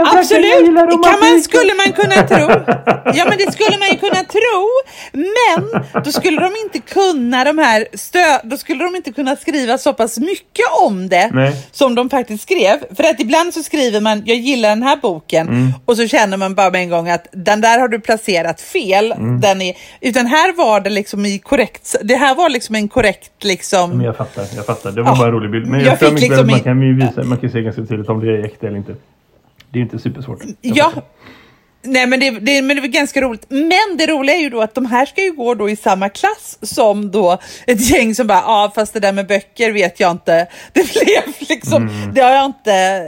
absolut. 0.05 0.65
Kan 1.03 1.19
man, 1.19 1.41
skulle 1.41 1.73
man 1.73 1.93
kunna 1.93 2.15
tro. 2.27 2.73
Ja, 3.15 3.25
men 3.29 3.37
det 3.37 3.51
skulle 3.53 3.77
man 3.77 3.87
ju 3.91 3.97
kunna 3.97 4.23
tro. 4.23 4.67
Men 5.11 5.83
då 6.03 6.11
skulle 6.11 6.41
de 6.41 6.51
inte 6.65 6.79
kunna 6.79 7.43
de 7.43 7.57
här 7.57 7.87
stö 7.93 8.39
då 8.43 8.57
skulle 8.57 8.83
de 8.83 8.95
inte 8.95 9.11
kunna 9.11 9.35
skriva 9.35 9.77
så 9.77 9.93
pass 9.93 10.17
mycket 10.19 10.65
om 10.81 11.09
det 11.09 11.29
Nej. 11.33 11.55
som 11.71 11.95
de 11.95 12.09
faktiskt 12.09 12.43
skrev. 12.43 12.77
För 12.95 13.03
att 13.03 13.19
ibland 13.19 13.53
så 13.53 13.63
skriver 13.63 14.01
man, 14.01 14.21
jag 14.25 14.37
gillar 14.37 14.69
den 14.69 14.83
här 14.83 14.97
boken 15.01 15.47
Mm. 15.47 15.73
och 15.85 15.97
så 15.97 16.07
känner 16.07 16.37
man 16.37 16.55
bara 16.55 16.69
med 16.71 16.81
en 16.81 16.89
gång 16.89 17.09
att 17.09 17.27
den 17.31 17.61
där 17.61 17.79
har 17.79 17.87
du 17.87 17.99
placerat 17.99 18.61
fel. 18.61 19.11
Mm. 19.11 19.39
Den 19.41 19.61
är, 19.61 19.73
utan 20.01 20.25
här 20.25 20.53
var 20.53 20.79
det 20.79 20.89
liksom 20.89 21.25
i 21.25 21.39
korrekt, 21.39 21.95
det 22.03 22.15
här 22.15 22.35
var 22.35 22.49
liksom 22.49 22.75
en 22.75 22.87
korrekt 22.87 23.43
liksom. 23.43 23.89
Men 23.89 24.05
jag 24.05 24.17
fattar, 24.17 24.45
jag 24.55 24.65
fattar. 24.65 24.91
Det 24.91 25.01
var 25.01 25.11
Ja. 25.11 25.15
bara 25.17 25.27
en 25.27 25.33
rolig 25.33 25.51
bild. 25.51 25.67
Men 25.67 25.79
jag, 25.79 25.89
Jag 25.91 25.99
fick 25.99 26.19
liksom 26.29 26.47
man 26.47 26.59
kan 26.59 26.81
ju 26.81 26.95
visa, 26.95 27.23
man 27.23 27.37
kan 27.37 27.49
ju 27.49 27.49
se 27.49 27.61
ganska 27.61 27.81
tydligt 27.81 28.00
om 28.09 28.19
det 28.19 28.37
är 28.37 28.45
äkta 28.45 28.67
eller 28.67 28.77
inte. 28.77 28.95
Det 29.69 29.79
är 29.79 29.83
inte 29.83 29.99
supersvårt. 29.99 30.39
Ja. 30.61 30.91
Nej 31.83 32.07
men 32.07 32.19
det, 32.19 32.29
det, 32.29 32.61
men 32.61 32.75
det 32.75 32.81
var 32.81 32.87
ganska 32.87 33.21
roligt. 33.21 33.45
Men 33.49 33.97
det 33.97 34.07
roliga 34.07 34.35
är 34.35 34.39
ju 34.39 34.49
då 34.49 34.61
att 34.61 34.75
de 34.75 34.85
här 34.85 35.05
ska 35.05 35.21
ju 35.21 35.31
gå 35.31 35.53
då 35.53 35.69
i 35.69 35.75
samma 35.75 36.09
klass 36.09 36.57
som 36.61 37.11
då 37.11 37.37
ett 37.67 37.89
gäng 37.91 38.15
som 38.15 38.27
bara, 38.27 38.37
ja 38.37 38.63
ah, 38.63 38.71
fast 38.75 38.93
det 38.93 38.99
där 38.99 39.13
med 39.13 39.27
böcker 39.27 39.71
vet 39.71 39.99
jag 39.99 40.11
inte. 40.11 40.47
Det 40.73 40.93
blev 40.93 41.49
liksom, 41.49 42.11
det 42.13 42.21
har 42.21 42.31
jag 42.31 42.45
inte, 42.45 43.07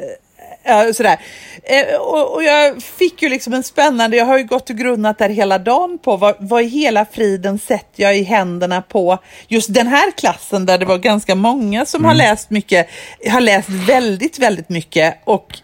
ja, 0.64 0.94
sådär. 0.94 1.20
Eh, 1.64 1.96
och, 1.96 2.34
och 2.34 2.44
jag 2.44 2.84
fick 2.84 3.22
ju 3.22 3.30
liksom 3.30 3.54
en 3.54 3.64
spännande, 3.64 4.18
jag 4.18 4.26
har 4.26 4.38
ju 4.38 4.44
gått 4.44 4.70
och 4.70 4.76
grunnat 4.76 5.18
där 5.18 5.30
hela 5.30 5.60
dagen 5.60 5.98
på 5.98 6.18
vad, 6.18 6.36
vad 6.40 6.64
i 6.64 6.66
hela 6.66 7.06
friden 7.06 7.60
sätter 7.60 8.04
jag 8.04 8.18
i 8.18 8.24
händerna 8.24 8.82
på 8.82 9.18
just 9.48 9.74
den 9.74 9.88
här 9.88 10.12
klassen 10.12 10.66
där 10.66 10.78
det 10.78 10.86
var 10.86 10.98
ganska 10.98 11.36
många 11.36 11.86
som 11.86 12.06
har 12.06 12.14
läst 12.14 12.50
mycket, 12.50 12.90
har 13.30 13.42
läst 13.42 13.70
väldigt, 13.70 14.40
väldigt 14.40 14.70
mycket 14.70 15.18
och 15.24 15.58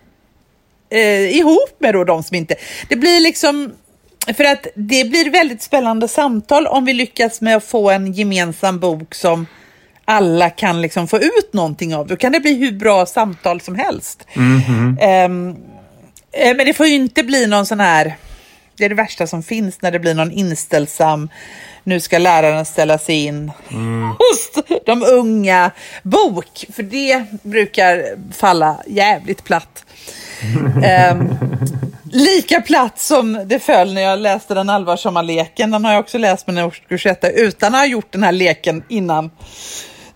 eh, 0.90 1.38
ihop 1.38 1.76
med 1.80 1.94
då 1.94 2.04
de 2.04 2.24
som 2.24 2.36
inte... 2.36 2.56
Det 2.90 2.96
blir 2.96 3.20
liksom... 3.20 3.74
För 4.38 4.44
att 4.44 4.68
det 4.76 5.10
blir 5.10 5.30
väldigt 5.30 5.62
spännande 5.62 6.08
samtal 6.08 6.68
om 6.68 6.86
vi 6.86 6.94
lyckas 6.94 7.42
med 7.42 7.56
att 7.56 7.64
få 7.64 7.90
en 7.90 8.14
gemensam 8.14 8.80
bok 8.80 9.16
som 9.16 9.48
alla 10.10 10.50
kan 10.50 10.82
liksom 10.82 11.08
få 11.08 11.18
ut 11.18 11.54
någonting 11.54 11.96
av. 11.96 12.08
Då 12.08 12.16
kan 12.16 12.32
det 12.32 12.40
bli 12.40 12.54
hur 12.54 12.72
bra 12.72 13.06
samtal 13.06 13.62
som 13.62 13.76
helst. 13.76 14.28
Ehm, 15.02 15.56
eh, 16.32 16.56
men 16.56 16.66
det 16.66 16.74
får 16.74 16.88
ju 16.88 16.96
inte 16.96 17.24
bli 17.24 17.48
någon 17.48 17.66
sån 17.66 17.80
här... 17.80 18.16
Det 18.78 18.86
är 18.86 18.90
det 18.90 18.96
värsta 18.96 19.28
som 19.28 19.44
finns 19.44 19.82
när 19.82 19.92
det 19.92 20.00
blir 20.00 20.14
någon 20.14 20.32
inställsam 20.32 21.30
nu 21.84 22.00
ska 22.00 22.18
läraren 22.18 22.66
ställa 22.66 22.98
sig 22.98 23.26
in 23.26 23.52
hos 24.18 24.64
de 24.86 25.04
unga 25.04 25.72
bok. 26.04 26.66
För 26.74 26.84
det 26.84 27.26
brukar 27.44 28.06
falla 28.34 28.84
jävligt 28.88 29.44
platt. 29.44 29.86
Ehm, 30.84 31.30
lika 32.12 32.62
platt 32.62 33.00
som 33.00 33.44
det 33.46 33.60
föll 33.60 33.94
när 33.94 34.02
jag 34.02 34.20
läste 34.20 34.54
den 34.54 34.70
allvarsamma 34.70 35.22
leken. 35.22 35.72
Den 35.72 35.86
har 35.86 35.92
jag 35.92 36.00
också 36.00 36.18
läst 36.18 36.48
med 36.48 36.58
en 36.58 36.66
årskurs 36.66 37.06
utan 37.24 37.76
att 37.76 37.82
ha 37.82 37.86
gjort 37.86 38.12
den 38.12 38.24
här 38.24 38.32
leken 38.32 38.84
innan. 38.88 39.32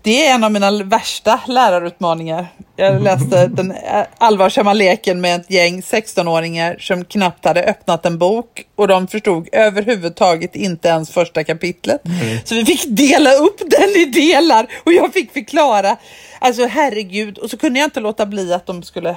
Det 0.04 0.26
är 0.26 0.34
en 0.34 0.44
av 0.44 0.52
mina 0.52 0.70
värsta 0.70 1.40
lärarutmaningar. 1.46 2.46
Jag 2.76 3.02
läste 3.02 3.46
den 3.46 3.70
eh, 3.70 4.06
allvarsamma 4.18 4.72
leken 4.72 5.20
med 5.20 5.40
ett 5.40 5.50
gäng 5.50 5.80
16-åringar 5.80 6.76
som 6.80 7.04
knappt 7.04 7.44
hade 7.44 7.62
öppnat 7.62 8.06
en 8.06 8.18
bok 8.18 8.64
och 8.76 8.88
de 8.88 9.08
förstod 9.08 9.48
överhuvudtaget 9.52 10.56
inte 10.56 10.88
ens 10.88 11.10
första 11.10 11.44
kapitlet. 11.44 12.02
Så 12.44 12.54
vi 12.54 12.64
fick 12.64 12.84
dela 12.86 13.32
upp 13.32 13.58
den 13.58 13.88
i 13.90 14.04
delar 14.04 14.66
och 14.84 14.92
jag 14.92 15.12
fick 15.12 15.32
förklara. 15.32 15.96
Alltså 16.38 16.66
herregud, 16.66 17.38
och 17.38 17.50
så 17.50 17.56
kunde 17.56 17.78
jag 17.78 17.86
inte 17.86 18.00
låta 18.00 18.26
bli 18.26 18.52
att 18.52 18.66
de 18.66 18.82
skulle 18.82 19.16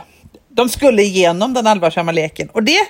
de 0.49 0.69
skulle 0.69 1.01
igenom 1.01 1.53
den 1.53 1.67
allvarsamma 1.67 2.11
leken 2.11 2.49
och 2.49 2.63
det 2.63 2.81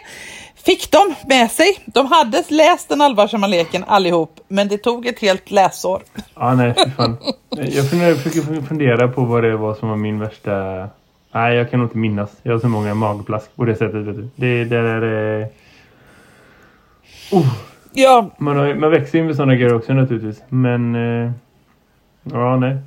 fick 0.68 0.92
de 0.92 1.16
med 1.28 1.52
sig. 1.52 1.68
De 1.86 2.06
hade 2.06 2.44
läst 2.50 2.90
den 2.90 3.02
allvarsamma 3.02 3.48
leken 3.48 3.84
allihop, 3.88 4.40
men 4.48 4.68
det 4.68 4.78
tog 4.78 5.06
ett 5.06 5.20
helt 5.20 5.52
läsår. 5.52 6.02
Ja, 6.36 6.56
nej, 6.56 6.74
fan. 6.98 7.18
Jag 7.50 7.90
funderar, 7.90 8.14
försöker 8.16 8.62
fundera 8.62 9.08
på 9.08 9.22
vad 9.22 9.44
det 9.44 9.58
var 9.58 9.74
som 9.74 9.90
var 9.90 9.96
min 9.96 10.20
värsta... 10.20 10.88
Nej, 11.32 11.56
jag 11.56 11.72
kan 11.72 11.80
nog 11.80 11.88
inte 11.88 11.98
minnas. 11.98 12.30
Jag 12.44 12.54
har 12.54 12.60
så 12.60 12.68
många 12.68 12.94
magplask 12.94 13.56
på 13.56 13.66
det 13.66 13.76
sättet. 13.76 14.06
Vet 14.06 14.16
du. 14.16 14.30
Det, 14.36 14.64
det 14.64 14.82
där 14.82 15.02
är... 15.02 15.48
Oh, 17.32 17.54
Ja, 17.94 18.30
man, 18.38 18.58
har, 18.58 18.76
man 18.76 18.92
växer 18.92 19.20
in 19.20 19.26
med 19.26 19.36
sådana 19.36 19.56
grejer 19.56 19.74
också 19.74 19.94
naturligtvis. 19.94 20.44
Men... 20.50 20.96
Eh, 20.96 21.32
ja, 22.24 22.56
nej. 22.58 22.78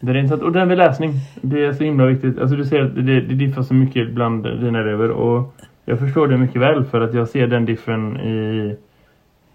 Det 0.00 0.10
är 0.10 0.16
intressant. 0.16 0.42
Och 0.42 0.52
det 0.52 0.58
här 0.58 0.66
med 0.66 0.78
läsning. 0.78 1.12
Det 1.42 1.64
är 1.64 1.72
så 1.72 1.84
himla 1.84 2.06
viktigt. 2.06 2.38
Alltså 2.38 2.56
du 2.56 2.64
ser 2.64 2.82
att 2.82 2.94
det, 2.94 3.20
det 3.20 3.34
diffar 3.34 3.62
så 3.62 3.74
mycket 3.74 4.10
bland 4.10 4.44
dina 4.44 4.80
elever. 4.80 5.10
Och 5.10 5.54
jag 5.88 5.98
förstår 5.98 6.28
det 6.28 6.36
mycket 6.38 6.60
väl. 6.62 6.84
För 6.84 7.00
att 7.00 7.14
jag 7.14 7.28
ser 7.28 7.46
den 7.46 7.64
diffen 7.64 8.16
i, 8.20 8.76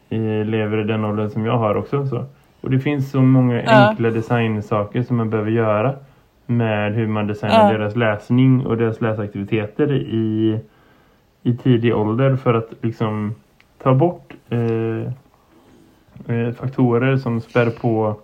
i 0.10 0.18
elever 0.42 0.78
i 0.78 0.84
den 0.84 1.06
åldern 1.06 1.30
som 1.30 1.46
jag 1.46 1.58
har 1.58 1.76
också. 1.76 2.08
Så. 2.08 2.26
Och 2.62 2.70
det 2.72 2.80
finns 2.80 3.12
så 3.12 3.22
många 3.22 3.64
Ja. 3.64 3.72
enkla 3.90 4.10
designsaker 4.10 5.04
som 5.04 5.18
man 5.18 5.30
behöver 5.30 5.52
göra. 5.52 5.94
Med 6.46 6.94
hur 6.94 7.08
man 7.08 7.28
designar 7.28 7.72
Ja. 7.72 7.78
deras 7.78 7.96
läsning 7.96 8.66
och 8.66 8.78
deras 8.78 9.02
läsaktiviteter 9.02 9.92
i, 9.94 10.60
i 11.44 11.54
tidig 11.58 11.96
ålder. 11.96 12.36
För 12.36 12.54
att 12.54 12.70
liksom 12.82 13.36
ta 13.84 13.94
bort 13.94 14.34
eh, 14.50 15.12
eh, 16.36 16.54
faktorer 16.54 17.18
som 17.18 17.42
spär 17.42 17.70
på 17.70 18.16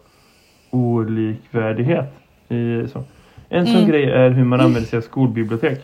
olikvärdighet. 0.72 2.14
I, 2.50 2.88
så. 2.88 3.04
En 3.50 3.66
sån 3.66 3.76
Mm. 3.76 3.90
grej 3.90 4.04
är 4.12 4.30
hur 4.30 4.44
man 4.46 4.60
använder 4.60 4.82
sig 4.82 4.98
av 4.98 5.02
skolbibliotek. 5.02 5.80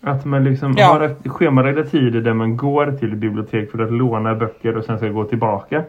Att 0.00 0.24
man 0.24 0.44
liksom 0.44 0.74
Ja. 0.76 0.86
har 0.86 1.28
schemalagda 1.28 1.82
tider 1.82 2.20
där 2.20 2.32
man 2.32 2.56
går 2.56 2.92
till 2.92 3.16
bibliotek 3.16 3.70
för 3.70 3.78
att 3.78 3.92
låna 3.92 4.34
böcker 4.34 4.76
och 4.76 4.84
sen 4.84 4.98
ska 4.98 5.08
gå 5.08 5.24
tillbaka. 5.24 5.82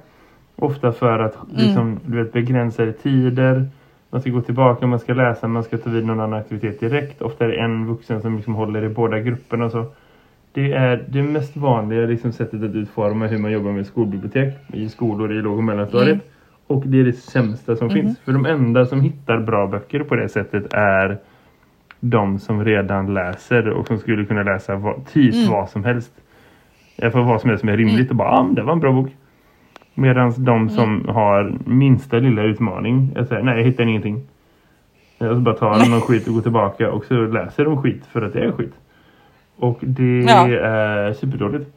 Ofta 0.55 0.91
för 0.91 1.19
att 1.19 1.37
liksom, 1.49 1.99
du 2.05 2.17
vet, 2.23 2.33
begränsade 2.33 2.93
tider. 2.93 3.65
Man 4.09 4.21
ska 4.21 4.29
gå 4.29 4.41
tillbaka, 4.41 4.87
man 4.87 4.99
ska 4.99 5.13
läsa, 5.13 5.47
man 5.47 5.63
ska 5.63 5.77
ta 5.77 5.89
vid 5.89 6.05
någon 6.05 6.19
annan 6.19 6.39
aktivitet 6.39 6.79
direkt. 6.79 7.21
Ofta 7.21 7.45
är 7.45 7.49
det 7.49 7.55
en 7.55 7.87
vuxen 7.87 8.21
som 8.21 8.35
liksom 8.35 8.55
håller 8.55 8.83
i 8.83 8.89
båda 8.89 9.19
grupperna 9.19 9.65
och 9.65 9.71
så. 9.71 9.85
Det 10.53 10.73
är 10.73 11.05
det 11.09 11.23
mest 11.23 11.57
vanliga 11.57 12.05
liksom, 12.05 12.31
sättet 12.31 12.63
att 12.63 12.75
utforma 12.75 13.27
hur 13.27 13.37
man 13.37 13.51
jobbar 13.51 13.71
med 13.71 13.85
skolbibliotek 13.85 14.53
i 14.73 14.89
skolor 14.89 15.31
i 15.31 15.41
låg- 15.41 15.57
och 15.57 15.63
mellanstadiet. 15.63 16.13
Mm. 16.13 16.25
Och 16.67 16.83
det 16.87 16.99
är 16.99 17.03
det 17.03 17.13
sämsta 17.13 17.75
som 17.75 17.89
mm. 17.89 18.01
finns. 18.01 18.19
För 18.19 18.31
de 18.31 18.45
enda 18.45 18.85
som 18.85 19.01
hittar 19.01 19.39
bra 19.39 19.67
böcker 19.67 20.03
på 20.03 20.15
det 20.15 20.29
sättet 20.29 20.73
är 20.73 21.17
de 22.01 22.39
som 22.39 22.65
redan 22.65 23.13
läser 23.13 23.69
och 23.69 23.87
som 23.87 23.97
skulle 23.97 24.25
kunna 24.25 24.43
läsa 24.43 24.75
vad, 24.75 25.05
typ 25.05 25.33
mm. 25.33 25.51
vad 25.51 25.69
som 25.69 25.83
helst. 25.83 26.13
För 26.97 27.21
vad 27.21 27.41
som 27.41 27.49
helst 27.49 27.61
som 27.61 27.69
är 27.69 27.77
rimligt 27.77 27.95
mm. 27.95 28.09
och 28.09 28.15
bara, 28.15 28.29
ah, 28.29 28.49
det 28.51 28.61
var 28.61 28.73
en 28.73 28.79
bra 28.79 28.91
bok. 28.91 29.09
Medan 29.93 30.33
de 30.37 30.55
mm. 30.55 30.69
som 30.69 31.05
har 31.07 31.53
minsta 31.65 32.17
lilla 32.17 32.43
utmaning 32.43 33.11
jag 33.15 33.27
säger, 33.27 33.43
nej 33.43 33.57
jag 33.57 33.63
hittar 33.63 33.83
ingenting. 33.83 34.21
Jag 35.17 35.41
bara 35.41 35.55
tar 35.55 35.89
någon 35.89 36.01
skit 36.01 36.27
och 36.27 36.33
går 36.33 36.41
tillbaka 36.41 36.91
och 36.91 37.05
så 37.05 37.13
läser 37.13 37.65
de 37.65 37.81
skit 37.81 38.05
för 38.05 38.21
att 38.21 38.33
det 38.33 38.39
är 38.39 38.51
skit. 38.51 38.73
Och 39.55 39.77
det 39.81 40.19
ja. 40.19 40.47
är 40.47 41.13
superdåligt. 41.13 41.69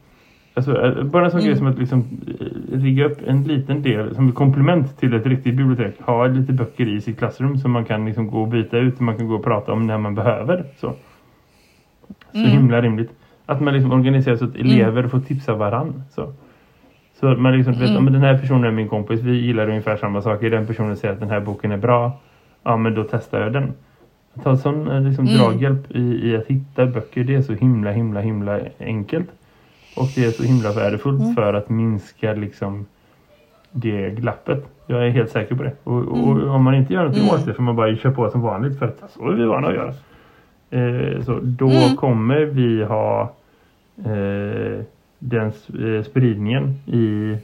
Alltså, 0.56 0.82
eh, 0.82 1.04
bara 1.04 1.24
en 1.24 1.30
sån 1.30 1.40
mm. 1.40 1.48
grej 1.48 1.58
som 1.58 1.66
att 1.66 1.78
liksom 1.78 2.04
eh, 2.40 2.78
rigga 2.78 3.04
upp 3.04 3.18
en 3.26 3.42
liten 3.42 3.82
del 3.82 4.14
som 4.14 4.28
ett 4.28 4.34
komplement 4.34 4.98
till 4.98 5.14
ett 5.14 5.26
riktigt 5.26 5.56
bibliotek. 5.56 6.00
Ha 6.00 6.26
lite 6.26 6.52
böcker 6.52 6.88
i 6.88 7.00
sitt 7.00 7.18
klassrum 7.18 7.58
som 7.58 7.70
man 7.70 7.84
kan 7.84 8.06
liksom 8.06 8.30
gå 8.30 8.42
och 8.42 8.48
byta 8.48 8.78
ut 8.78 8.96
och 8.96 9.02
man 9.02 9.16
kan 9.16 9.28
gå 9.28 9.34
och 9.34 9.44
prata 9.44 9.72
om 9.72 9.86
när 9.86 9.98
man 9.98 10.14
behöver. 10.14 10.64
Så, 10.76 10.92
så 12.32 12.38
mm. 12.38 12.50
himla 12.50 12.82
rimligt. 12.82 13.10
Att 13.46 13.60
man 13.60 13.74
liksom 13.74 13.92
organiserar 13.92 14.36
så 14.36 14.44
att 14.44 14.54
mm. 14.54 14.66
elever 14.66 14.98
mm. 14.98 15.10
får 15.10 15.20
tipsa 15.20 15.54
varann. 15.54 16.02
Så. 16.10 16.32
Så 17.20 17.26
man 17.26 17.56
liksom 17.56 17.72
vet, 17.72 17.90
mm. 17.90 18.12
den 18.12 18.22
här 18.22 18.38
personen 18.38 18.64
är 18.64 18.70
min 18.70 18.88
kompis, 18.88 19.20
vi 19.20 19.36
gillar 19.36 19.68
ungefär 19.68 19.96
samma 19.96 20.22
saker. 20.22 20.50
Den 20.50 20.66
personen 20.66 20.96
säger 20.96 21.14
att 21.14 21.20
den 21.20 21.30
här 21.30 21.40
boken 21.40 21.72
är 21.72 21.76
bra. 21.76 22.20
Ja, 22.62 22.76
men 22.76 22.94
då 22.94 23.04
testar 23.10 23.40
jag 23.40 23.52
den. 23.52 23.72
Att 24.34 24.44
ha 24.44 24.56
sån 24.56 24.90
eh, 24.90 25.02
liksom, 25.02 25.26
mm. 25.26 25.38
draghjälp 25.38 25.90
i, 25.90 26.30
i 26.30 26.36
att 26.36 26.46
hitta 26.46 26.86
böcker, 26.86 27.24
det 27.24 27.34
är 27.34 27.42
så 27.42 27.52
himla, 27.52 27.90
himla, 27.90 28.20
himla 28.20 28.60
enkelt. 28.80 29.30
Och 29.96 30.08
det 30.14 30.24
är 30.24 30.30
så 30.30 30.42
himla 30.42 30.72
värdefullt 30.72 31.20
mm. 31.22 31.34
för 31.34 31.54
att 31.54 31.68
minska 31.68 32.32
liksom 32.32 32.86
det 33.72 34.10
glappet. 34.10 34.64
Jag 34.86 35.06
är 35.06 35.10
helt 35.10 35.30
säker 35.30 35.54
på 35.54 35.62
det. 35.62 35.72
Och, 35.84 35.98
och, 35.98 36.32
mm. 36.36 36.48
om 36.48 36.62
man 36.62 36.74
inte 36.74 36.92
gör 36.92 37.04
något 37.04 37.16
mm. 37.16 37.28
åt 37.28 37.46
det 37.46 37.54
får 37.54 37.62
man 37.62 37.76
bara 37.76 37.96
köra 37.96 38.12
på 38.12 38.30
som 38.30 38.40
vanligt 38.40 38.78
för 38.78 38.86
att 38.86 39.10
så 39.10 39.28
är 39.28 39.34
vi 39.34 39.44
vana 39.44 39.68
att 39.68 39.74
göra. 39.74 39.94
Eh, 40.70 41.22
så 41.22 41.38
då 41.42 41.70
mm. 41.70 41.96
kommer 41.96 42.40
vi 42.40 42.84
ha 42.84 43.32
eh, 43.98 44.84
den 45.18 45.46
eh, 45.46 46.02
spridningen 46.04 46.74
i, 46.86 47.36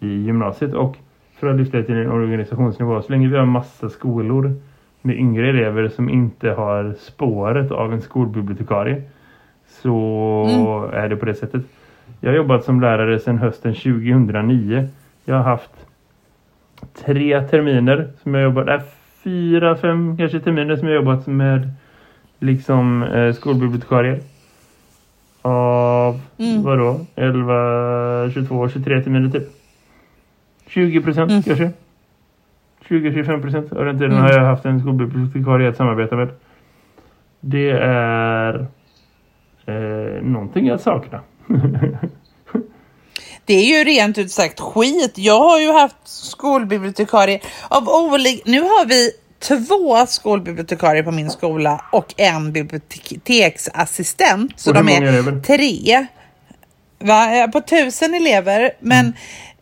i 0.00 0.08
gymnasiet 0.08 0.74
och 0.74 0.96
för 1.34 1.46
att 1.50 1.56
lyfta 1.56 1.76
det 1.76 1.84
till 1.84 1.94
en 1.94 2.10
organisationsnivå 2.10 3.02
så 3.02 3.12
länge 3.12 3.28
vi 3.28 3.36
har 3.36 3.46
massa 3.46 3.88
skolor 3.88 4.54
med 5.02 5.16
yngre 5.16 5.48
elever 5.48 5.88
som 5.88 6.10
inte 6.10 6.50
har 6.50 6.94
spåret 6.98 7.70
av 7.70 7.92
en 7.92 8.00
skolbibliotekarie 8.00 9.02
så 9.84 9.96
mm. 10.48 11.04
är 11.04 11.08
det 11.08 11.16
på 11.16 11.26
det 11.26 11.34
sättet. 11.34 11.62
Jag 12.20 12.30
har 12.30 12.36
jobbat 12.36 12.64
som 12.64 12.80
lärare 12.80 13.18
sedan 13.18 13.38
hösten 13.38 13.74
2009. 13.74 14.88
Jag 15.24 15.34
har 15.34 15.42
haft 15.42 15.86
tre 16.94 17.42
terminer 17.42 18.08
som 18.22 18.34
jag 18.34 18.42
jobbat, 18.42 18.68
äh, 18.68 18.80
fyra, 19.24 19.76
fem 19.76 20.16
kanske 20.16 20.40
terminer 20.40 20.76
som 20.76 20.88
jag 20.88 20.94
jobbat 20.94 21.26
med 21.26 21.70
liksom 22.38 23.02
eh, 23.02 23.32
skolbibliotekarier. 23.32 24.20
Av 25.42 26.20
mm. 26.38 26.62
vadå? 26.62 27.00
11, 27.14 28.30
22, 28.30 28.68
23 28.68 29.02
terminer 29.02 29.30
typ. 29.30 29.48
20 30.66 31.00
procent 31.00 31.30
mm. 31.30 31.42
kanske. 31.42 31.70
20-25 32.88 33.42
procent 33.42 33.72
av 33.72 33.84
den 33.84 33.98
tiden 33.98 34.12
mm. 34.12 34.22
har 34.22 34.32
jag 34.32 34.44
haft 34.44 34.64
en 34.64 34.80
skolbibliotekarie 34.80 35.68
att 35.68 35.76
samarbeta 35.76 36.16
med. 36.16 36.28
Det 37.40 37.70
är 37.70 38.66
eh, 39.66 40.22
någonting 40.22 40.66
jag 40.66 40.80
saknar. 40.80 41.22
det 43.44 43.54
är 43.54 43.64
ju 43.64 43.84
rent 43.84 44.18
ut 44.18 44.30
sagt 44.30 44.60
skit. 44.60 45.18
Jag 45.18 45.38
har 45.38 45.60
ju 45.60 45.72
haft 45.72 45.96
skolbibliotekarie 46.04 47.40
av 47.68 47.88
olika... 47.88 48.50
Nu 48.50 48.60
har 48.60 48.86
vi 48.86 49.10
två 49.38 50.06
skolbibliotekarier 50.06 51.02
på 51.02 51.10
min 51.10 51.30
skola 51.30 51.84
och 51.92 52.14
en 52.16 52.52
biblioteksassistent. 52.52 54.60
Så 54.60 54.72
de 54.72 54.88
är, 54.88 55.02
är 55.02 55.40
tre. 55.40 56.06
Va? 56.98 57.48
På 57.52 57.60
tusen 57.60 58.14
elever. 58.14 58.70
Men 58.80 59.00
mm. 59.00 59.12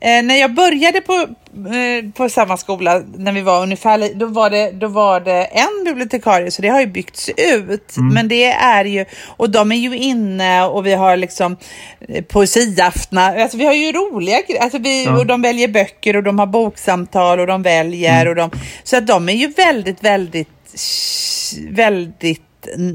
Eh, 0.05 0.23
när 0.23 0.35
jag 0.35 0.55
började 0.55 1.01
på, 1.01 1.13
eh, 1.15 2.11
på 2.15 2.29
samma 2.29 2.57
skola, 2.57 3.03
när 3.17 3.33
vi 3.33 3.41
var 3.41 3.63
ungefär, 3.63 4.15
då 4.15 4.27
var, 4.27 4.51
det, 4.51 4.71
då 4.71 4.89
var 4.89 5.21
det 5.21 5.45
en 5.45 5.85
bibliotekarie, 5.85 6.51
så 6.51 6.63
det 6.63 6.69
har 6.69 6.81
ju 6.81 6.87
byggts 6.87 7.31
ut. 7.37 7.97
Mm. 7.97 8.15
Men 8.15 8.29
det 8.29 8.45
är 8.45 8.85
ju, 8.85 9.05
och 9.27 9.51
de 9.51 9.73
är 9.73 9.77
ju 9.77 9.97
inne 9.97 10.65
och 10.65 10.87
vi 10.87 10.95
har 10.95 11.17
liksom 11.17 11.57
eh, 12.09 12.25
poesiaftnar, 12.25 13.37
alltså 13.37 13.57
vi 13.59 13.65
har 13.65 13.73
ju 13.73 13.93
roliga 13.93 14.39
alltså 14.61 14.79
vi, 14.79 15.05
ja. 15.05 15.19
och 15.19 15.27
de 15.27 15.43
väljer 15.43 15.69
böcker 15.69 16.17
och 16.17 16.23
de 16.23 16.39
har 16.39 16.47
boksamtal 16.47 17.41
och 17.41 17.47
de 17.47 17.63
väljer 17.63 18.27
mm. 18.27 18.29
och 18.29 18.35
de, 18.37 18.51
så 18.83 18.97
att 18.97 19.07
de 19.07 19.29
är 19.29 19.33
ju 19.33 19.49
väldigt, 19.49 20.05
väldigt, 20.05 20.49
väldigt 21.71 22.43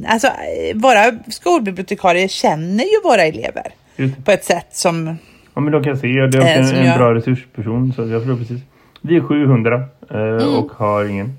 Alltså, 0.08 0.32
våra 0.76 1.12
skolbibliotekarier 1.30 2.28
känner 2.28 2.84
ju 2.84 3.02
våra 3.04 3.24
elever 3.24 3.74
mm. 3.98 4.24
på 4.24 4.32
ett 4.32 4.46
sätt 4.46 4.68
som 4.72 5.18
Ja, 5.58 5.62
men 5.62 5.74
de 5.74 5.84
kan 5.84 5.98
se. 5.98 6.08
Det 6.08 6.38
är 6.38 6.62
också 6.62 6.76
en, 6.76 6.86
en 6.86 6.98
bra 6.98 7.16
resursperson. 7.16 7.94
Så 7.94 8.08
jag 8.08 8.24
tror 8.24 8.38
precis. 8.38 8.62
Vi 9.02 9.16
är 9.16 9.22
700 9.22 9.84
eh, 10.10 10.18
mm. 10.20 10.56
och 10.56 10.72
har 10.72 11.06
ingen. 11.06 11.38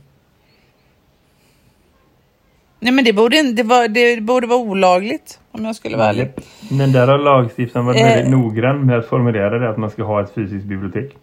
Nej, 2.80 2.92
men 2.92 3.04
det 3.04 3.12
borde, 3.12 3.52
det, 3.52 3.62
var, 3.62 3.88
det 3.88 4.22
borde 4.22 4.46
vara 4.46 4.58
olagligt 4.58 5.40
om 5.52 5.64
jag 5.64 5.76
skulle 5.76 5.96
vara 5.96 6.08
ärlig. 6.08 6.32
Men 6.70 6.92
där 6.92 7.06
har 7.06 7.18
lagstiftaren 7.18 7.86
varit 7.86 8.00
eh. 8.00 8.06
väldigt 8.06 8.30
noggrann 8.30 8.86
med 8.86 8.98
att 8.98 9.06
formulera 9.06 9.58
det 9.58 9.70
att 9.70 9.78
man 9.78 9.90
ska 9.90 10.02
ha 10.02 10.22
ett 10.22 10.34
fysiskt 10.34 10.64
bibliotek. 10.64 11.16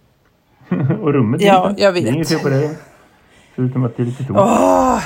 och 1.02 1.14
rummet 1.14 1.42
Ja, 1.42 1.74
jag 1.78 1.94
vet. 1.94 2.04
Det 2.04 2.10
är 2.10 2.14
inget 2.14 2.30
fel 2.30 2.40
på 2.40 2.50
det. 2.50 2.76
Förutom 3.56 3.84
att 3.84 3.98
det 3.98 4.04
är 4.04 4.06
lite 4.06 4.24
tomt. 4.24 4.40
Oh, 4.40 5.02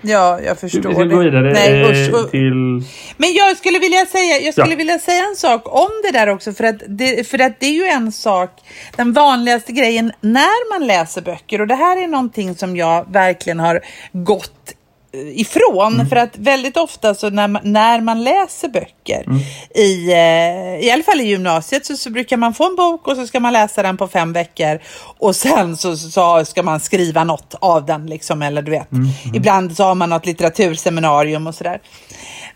ja, 0.00 0.40
jag 0.40 0.58
förstår 0.58 0.88
Vi 0.88 0.94
ska 0.94 1.04
gå 1.04 1.18
vidare 1.18 1.52
Nej, 1.52 1.82
eh, 1.82 1.90
usch, 1.90 2.30
till... 2.30 2.82
Men 3.16 3.32
jag 3.32 3.56
skulle, 3.56 3.78
vilja 3.78 4.06
säga, 4.06 4.38
jag 4.38 4.54
skulle 4.54 4.70
ja. 4.70 4.76
vilja 4.76 4.98
säga 4.98 5.24
en 5.24 5.36
sak 5.36 5.62
om 5.64 5.90
det 6.02 6.10
där 6.10 6.28
också. 6.28 6.52
För 6.52 6.64
att, 6.64 6.82
det, 6.88 7.28
för 7.28 7.38
att 7.38 7.60
det 7.60 7.66
är 7.66 7.72
ju 7.72 7.84
en 7.84 8.12
sak, 8.12 8.50
den 8.96 9.12
vanligaste 9.12 9.72
grejen 9.72 10.12
när 10.20 10.78
man 10.78 10.86
läser 10.86 11.22
böcker. 11.22 11.60
Och 11.60 11.66
det 11.66 11.74
här 11.74 12.02
är 12.02 12.06
någonting 12.06 12.54
som 12.54 12.76
jag 12.76 13.12
verkligen 13.12 13.60
har 13.60 13.80
gått 14.12 14.74
ifrån. 15.12 15.94
Mm. 15.94 16.08
För 16.08 16.16
att 16.16 16.36
väldigt 16.36 16.76
ofta 16.76 17.14
så 17.14 17.30
när 17.30 17.48
man, 17.48 17.62
när 17.64 18.00
man 18.00 18.24
läser 18.24 18.68
böcker, 18.68 19.24
mm. 19.26 19.38
i, 19.74 20.12
eh, 20.12 20.86
i 20.86 20.90
alla 20.90 21.02
fall 21.02 21.20
i 21.20 21.24
gymnasiet, 21.24 21.86
så, 21.86 21.96
så, 21.96 22.10
brukar 22.10 22.36
man 22.36 22.54
få 22.54 22.66
en 22.66 22.76
bok 22.76 23.08
och 23.08 23.16
så 23.16 23.26
ska 23.26 23.40
man 23.40 23.52
läsa 23.52 23.82
den 23.82 23.96
på 23.96 24.08
fem 24.08 24.32
veckor. 24.32 24.78
Och 25.18 25.36
sen 25.36 25.76
så, 25.76 25.96
så 25.96 26.44
ska 26.44 26.62
man 26.62 26.80
skriva 26.80 27.24
något 27.24 27.54
av 27.60 27.86
den. 27.86 28.06
Liksom, 28.06 28.42
eller 28.42 28.62
du 28.62 28.70
vet, 28.70 28.92
mm. 28.92 29.04
mm. 29.24 29.34
ibland 29.34 29.76
så 29.76 29.84
har 29.84 29.94
man 29.94 30.10
något 30.10 30.26
litteraturseminarium 30.26 31.46
och 31.46 31.54
sådär. 31.54 31.80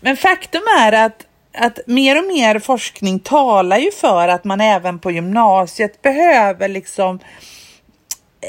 Men 0.01 0.17
faktum 0.17 0.61
är 0.79 0.91
att 0.91 1.25
att 1.57 1.79
mer 1.87 2.17
och 2.17 2.27
mer 2.27 2.59
forskning 2.59 3.19
talar 3.19 3.77
ju 3.77 3.91
för 3.91 4.27
att 4.27 4.43
man 4.43 4.61
även 4.61 4.99
på 4.99 5.11
gymnasiet 5.11 6.01
behöver 6.01 6.67
liksom 6.67 7.19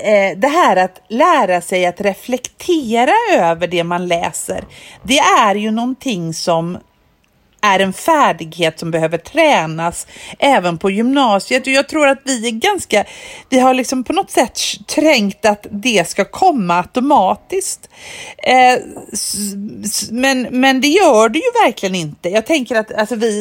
eh, 0.02 0.38
det 0.38 0.48
här 0.48 0.76
att 0.76 1.00
lära 1.08 1.60
sig 1.60 1.86
att 1.86 2.00
reflektera 2.00 3.12
över 3.32 3.66
det 3.66 3.84
man 3.84 4.06
läser, 4.06 4.64
det 5.02 5.18
är 5.18 5.54
ju 5.54 5.70
någonting 5.70 6.34
som 6.34 6.78
är 7.64 7.80
en 7.80 7.92
färdighet 7.92 8.78
som 8.78 8.90
behöver 8.90 9.18
tränas 9.18 10.06
även 10.38 10.78
på 10.78 10.90
gymnasiet. 10.90 11.66
Och 11.66 11.72
jag 11.72 11.88
tror 11.88 12.08
att 12.08 12.20
vi 12.24 12.48
är 12.48 12.52
ganska, 12.52 13.04
vi 13.48 13.58
har 13.58 13.74
liksom 13.74 14.04
på 14.04 14.12
något 14.12 14.30
sätt 14.30 14.58
trängt 14.86 15.44
att 15.44 15.66
det 15.70 16.08
ska 16.08 16.24
komma 16.24 16.76
automatiskt. 16.76 17.88
Eh, 18.38 18.78
men, 20.10 20.42
men 20.42 20.80
det 20.80 20.88
gör 20.88 21.28
det 21.28 21.38
ju 21.38 21.64
verkligen 21.64 21.94
inte. 21.94 22.28
Jag 22.28 22.46
tänker 22.46 22.76
att 22.76 22.92
alltså, 22.92 23.14
vi 23.16 23.32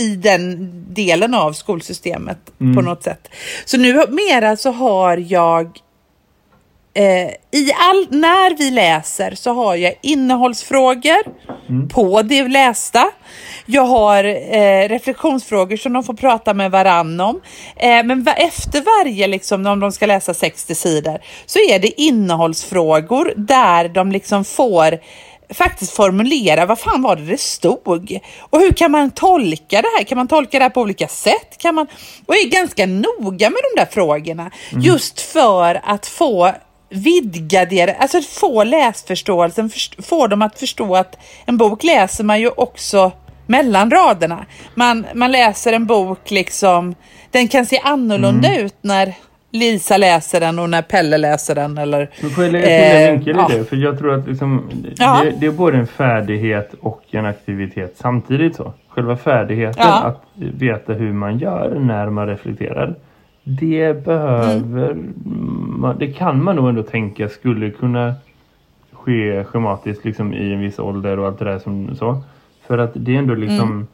i 0.00 0.16
den 0.16 0.68
delen 0.94 1.34
av 1.34 1.52
skolsystemet 1.52 2.38
mm. 2.60 2.76
på 2.76 2.82
något 2.82 3.02
sätt. 3.02 3.28
Så 3.64 3.76
nu 3.76 4.04
mera 4.08 4.56
så 4.56 4.70
har 4.70 5.16
jag 5.16 5.78
Eh, 6.96 7.30
i 7.50 7.72
all, 7.78 8.06
när 8.10 8.56
vi 8.58 8.70
läser 8.70 9.34
så 9.34 9.52
har 9.52 9.76
jag 9.76 9.94
innehållsfrågor 10.02 11.22
mm. 11.68 11.88
på 11.88 12.22
det 12.22 12.48
lästa. 12.48 13.10
Jag 13.66 13.82
har 13.82 14.24
eh, 14.24 14.88
reflektionsfrågor 14.88 15.76
som 15.76 15.92
de 15.92 16.04
får 16.04 16.14
prata 16.14 16.54
med 16.54 16.70
varann 16.70 17.20
om. 17.20 17.40
Eh, 17.76 18.04
men 18.04 18.22
va 18.22 18.32
efter 18.32 18.82
varje, 18.82 19.26
liksom, 19.26 19.66
om 19.66 19.80
de 19.80 19.92
ska 19.92 20.06
läsa 20.06 20.34
60 20.34 20.74
sidor, 20.74 21.18
så 21.46 21.58
är 21.58 21.78
det 21.78 22.00
innehållsfrågor 22.00 23.32
där 23.36 23.88
de 23.88 24.12
liksom 24.12 24.44
får 24.44 24.98
faktiskt 25.54 25.92
formulera 25.92 26.66
vad 26.66 26.78
fan 26.78 27.02
var 27.02 27.16
det 27.16 27.24
det 27.24 27.40
stod 27.40 28.20
och 28.40 28.60
hur 28.60 28.72
kan 28.72 28.90
man 28.90 29.10
tolka 29.10 29.82
det 29.82 29.88
här? 29.98 30.04
Kan 30.04 30.18
man 30.18 30.28
tolka 30.28 30.58
det 30.58 30.64
här 30.64 30.70
på 30.70 30.80
olika 30.80 31.08
sätt? 31.08 31.58
Kan 31.58 31.74
man, 31.74 31.86
och 32.26 32.34
är 32.34 32.48
ganska 32.48 32.86
noga 32.86 33.50
med 33.50 33.58
de 33.74 33.80
där 33.80 33.88
frågorna 33.90 34.50
mm. 34.72 34.82
just 34.82 35.20
för 35.20 35.80
att 35.84 36.06
få 36.06 36.52
vidga 36.88 37.64
det, 37.64 37.94
alltså 37.94 38.20
få 38.20 38.64
läsförståelsen, 38.64 39.70
få 40.02 40.26
dem 40.26 40.42
att 40.42 40.58
förstå 40.58 40.96
att 40.96 41.18
en 41.44 41.56
bok 41.56 41.84
läser 41.84 42.24
man 42.24 42.40
ju 42.40 42.48
också 42.48 43.12
mellan 43.46 43.90
raderna. 43.90 44.46
Man, 44.74 45.06
man 45.14 45.32
läser 45.32 45.72
en 45.72 45.86
bok 45.86 46.30
liksom, 46.30 46.94
den 47.30 47.48
kan 47.48 47.66
se 47.66 47.80
annorlunda 47.84 48.48
mm. 48.48 48.66
ut 48.66 48.74
när 48.80 49.14
Lisa 49.50 49.96
läser 49.96 50.40
den 50.40 50.58
och 50.58 50.70
när 50.70 50.82
Pelle 50.82 51.18
läser 51.18 51.54
den. 51.54 51.78
Eller, 51.78 52.10
Men 52.20 52.30
får 52.30 52.44
jag 52.44 52.52
lägga 52.52 52.66
till 52.66 52.74
en 52.74 53.04
eh, 53.04 53.12
vinkel 53.12 53.36
i 53.36 53.58
det? 53.58 53.64
För 53.64 53.76
jag 53.76 53.98
tror 53.98 54.14
att 54.14 54.28
liksom, 54.28 54.70
ja. 54.96 55.20
det, 55.24 55.30
det, 55.30 55.46
är 55.46 55.50
både 55.50 55.78
en 55.78 55.86
färdighet 55.86 56.74
och 56.80 57.02
en 57.10 57.26
aktivitet 57.26 57.94
samtidigt 57.96 58.56
så. 58.56 58.72
Själva 58.88 59.16
färdigheten 59.16 59.82
ja. 59.86 60.02
att 60.04 60.24
veta 60.34 60.92
hur 60.92 61.12
man 61.12 61.38
gör 61.38 61.78
när 61.78 62.10
man 62.10 62.26
reflekterar. 62.26 62.94
Det 63.48 64.04
behöver 64.04 64.90
mm. 64.90 65.14
man, 65.78 65.98
det 65.98 66.06
kan 66.06 66.44
man 66.44 66.56
nog 66.56 66.68
ändå 66.68 66.82
tänka 66.82 67.28
skulle 67.28 67.70
kunna 67.70 68.14
ske 68.92 69.44
schematiskt 69.44 70.04
liksom 70.04 70.34
i 70.34 70.52
en 70.52 70.60
viss 70.60 70.78
ålder 70.78 71.18
och 71.18 71.26
allt 71.26 71.38
det 71.38 71.44
där 71.44 71.58
som 71.58 71.94
så. 71.94 72.22
För 72.66 72.78
att 72.78 72.90
det 72.94 73.14
är 73.14 73.18
ändå 73.18 73.34
liksom 73.34 73.70
mm. 73.70 73.86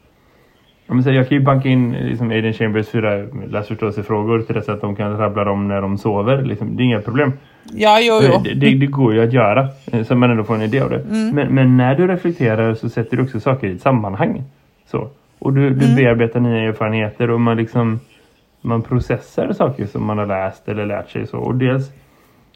Jag, 0.86 1.04
säga, 1.04 1.16
jag 1.16 1.28
kan 1.28 1.38
ju 1.38 1.44
banka 1.44 1.68
in 1.68 1.92
liksom, 1.92 2.30
Aiden 2.30 2.52
Chambers 2.52 2.88
fyra 2.88 3.26
läsförståelsefrågor 3.50 4.42
till 4.42 4.54
dess 4.54 4.68
att 4.68 4.80
de 4.80 4.96
kan 4.96 5.18
rabbla 5.18 5.44
dem 5.44 5.68
när 5.68 5.80
de 5.80 5.98
sover. 5.98 6.42
Liksom, 6.42 6.76
det 6.76 6.82
är 6.82 6.84
inga 6.84 7.00
problem. 7.00 7.32
Ja, 7.72 7.98
jo, 8.00 8.20
jo. 8.22 8.40
Det, 8.44 8.54
det, 8.54 8.74
det, 8.74 8.86
går 8.86 9.14
ju 9.14 9.22
att 9.22 9.32
göra 9.32 9.68
eh, 9.92 10.04
så 10.04 10.14
man 10.14 10.30
ändå 10.30 10.44
får 10.44 10.54
en 10.54 10.62
idé 10.62 10.80
av 10.80 10.90
det. 10.90 11.00
Mm. 11.00 11.34
Men, 11.34 11.54
men, 11.54 11.76
när 11.76 11.94
du 11.94 12.06
reflekterar 12.06 12.74
så 12.74 12.88
sätter 12.88 13.16
du 13.16 13.22
också 13.22 13.40
saker 13.40 13.66
i 13.66 13.72
ett 13.72 13.82
sammanhang. 13.82 14.42
Så. 14.86 15.08
Och 15.38 15.52
du, 15.52 15.70
du 15.70 15.84
mm. 15.84 15.96
bearbetar 15.96 16.40
nya 16.40 16.62
erfarenheter 16.62 17.30
och 17.30 17.40
man 17.40 17.56
liksom 17.56 18.00
man 18.62 18.82
processar 18.82 19.52
saker 19.52 19.86
som 19.86 20.04
man 20.04 20.18
har 20.18 20.26
läst 20.26 20.68
eller 20.68 20.86
lärt 20.86 21.10
sig. 21.10 21.26
Så. 21.26 21.38
Och 21.38 21.54
dels 21.54 21.90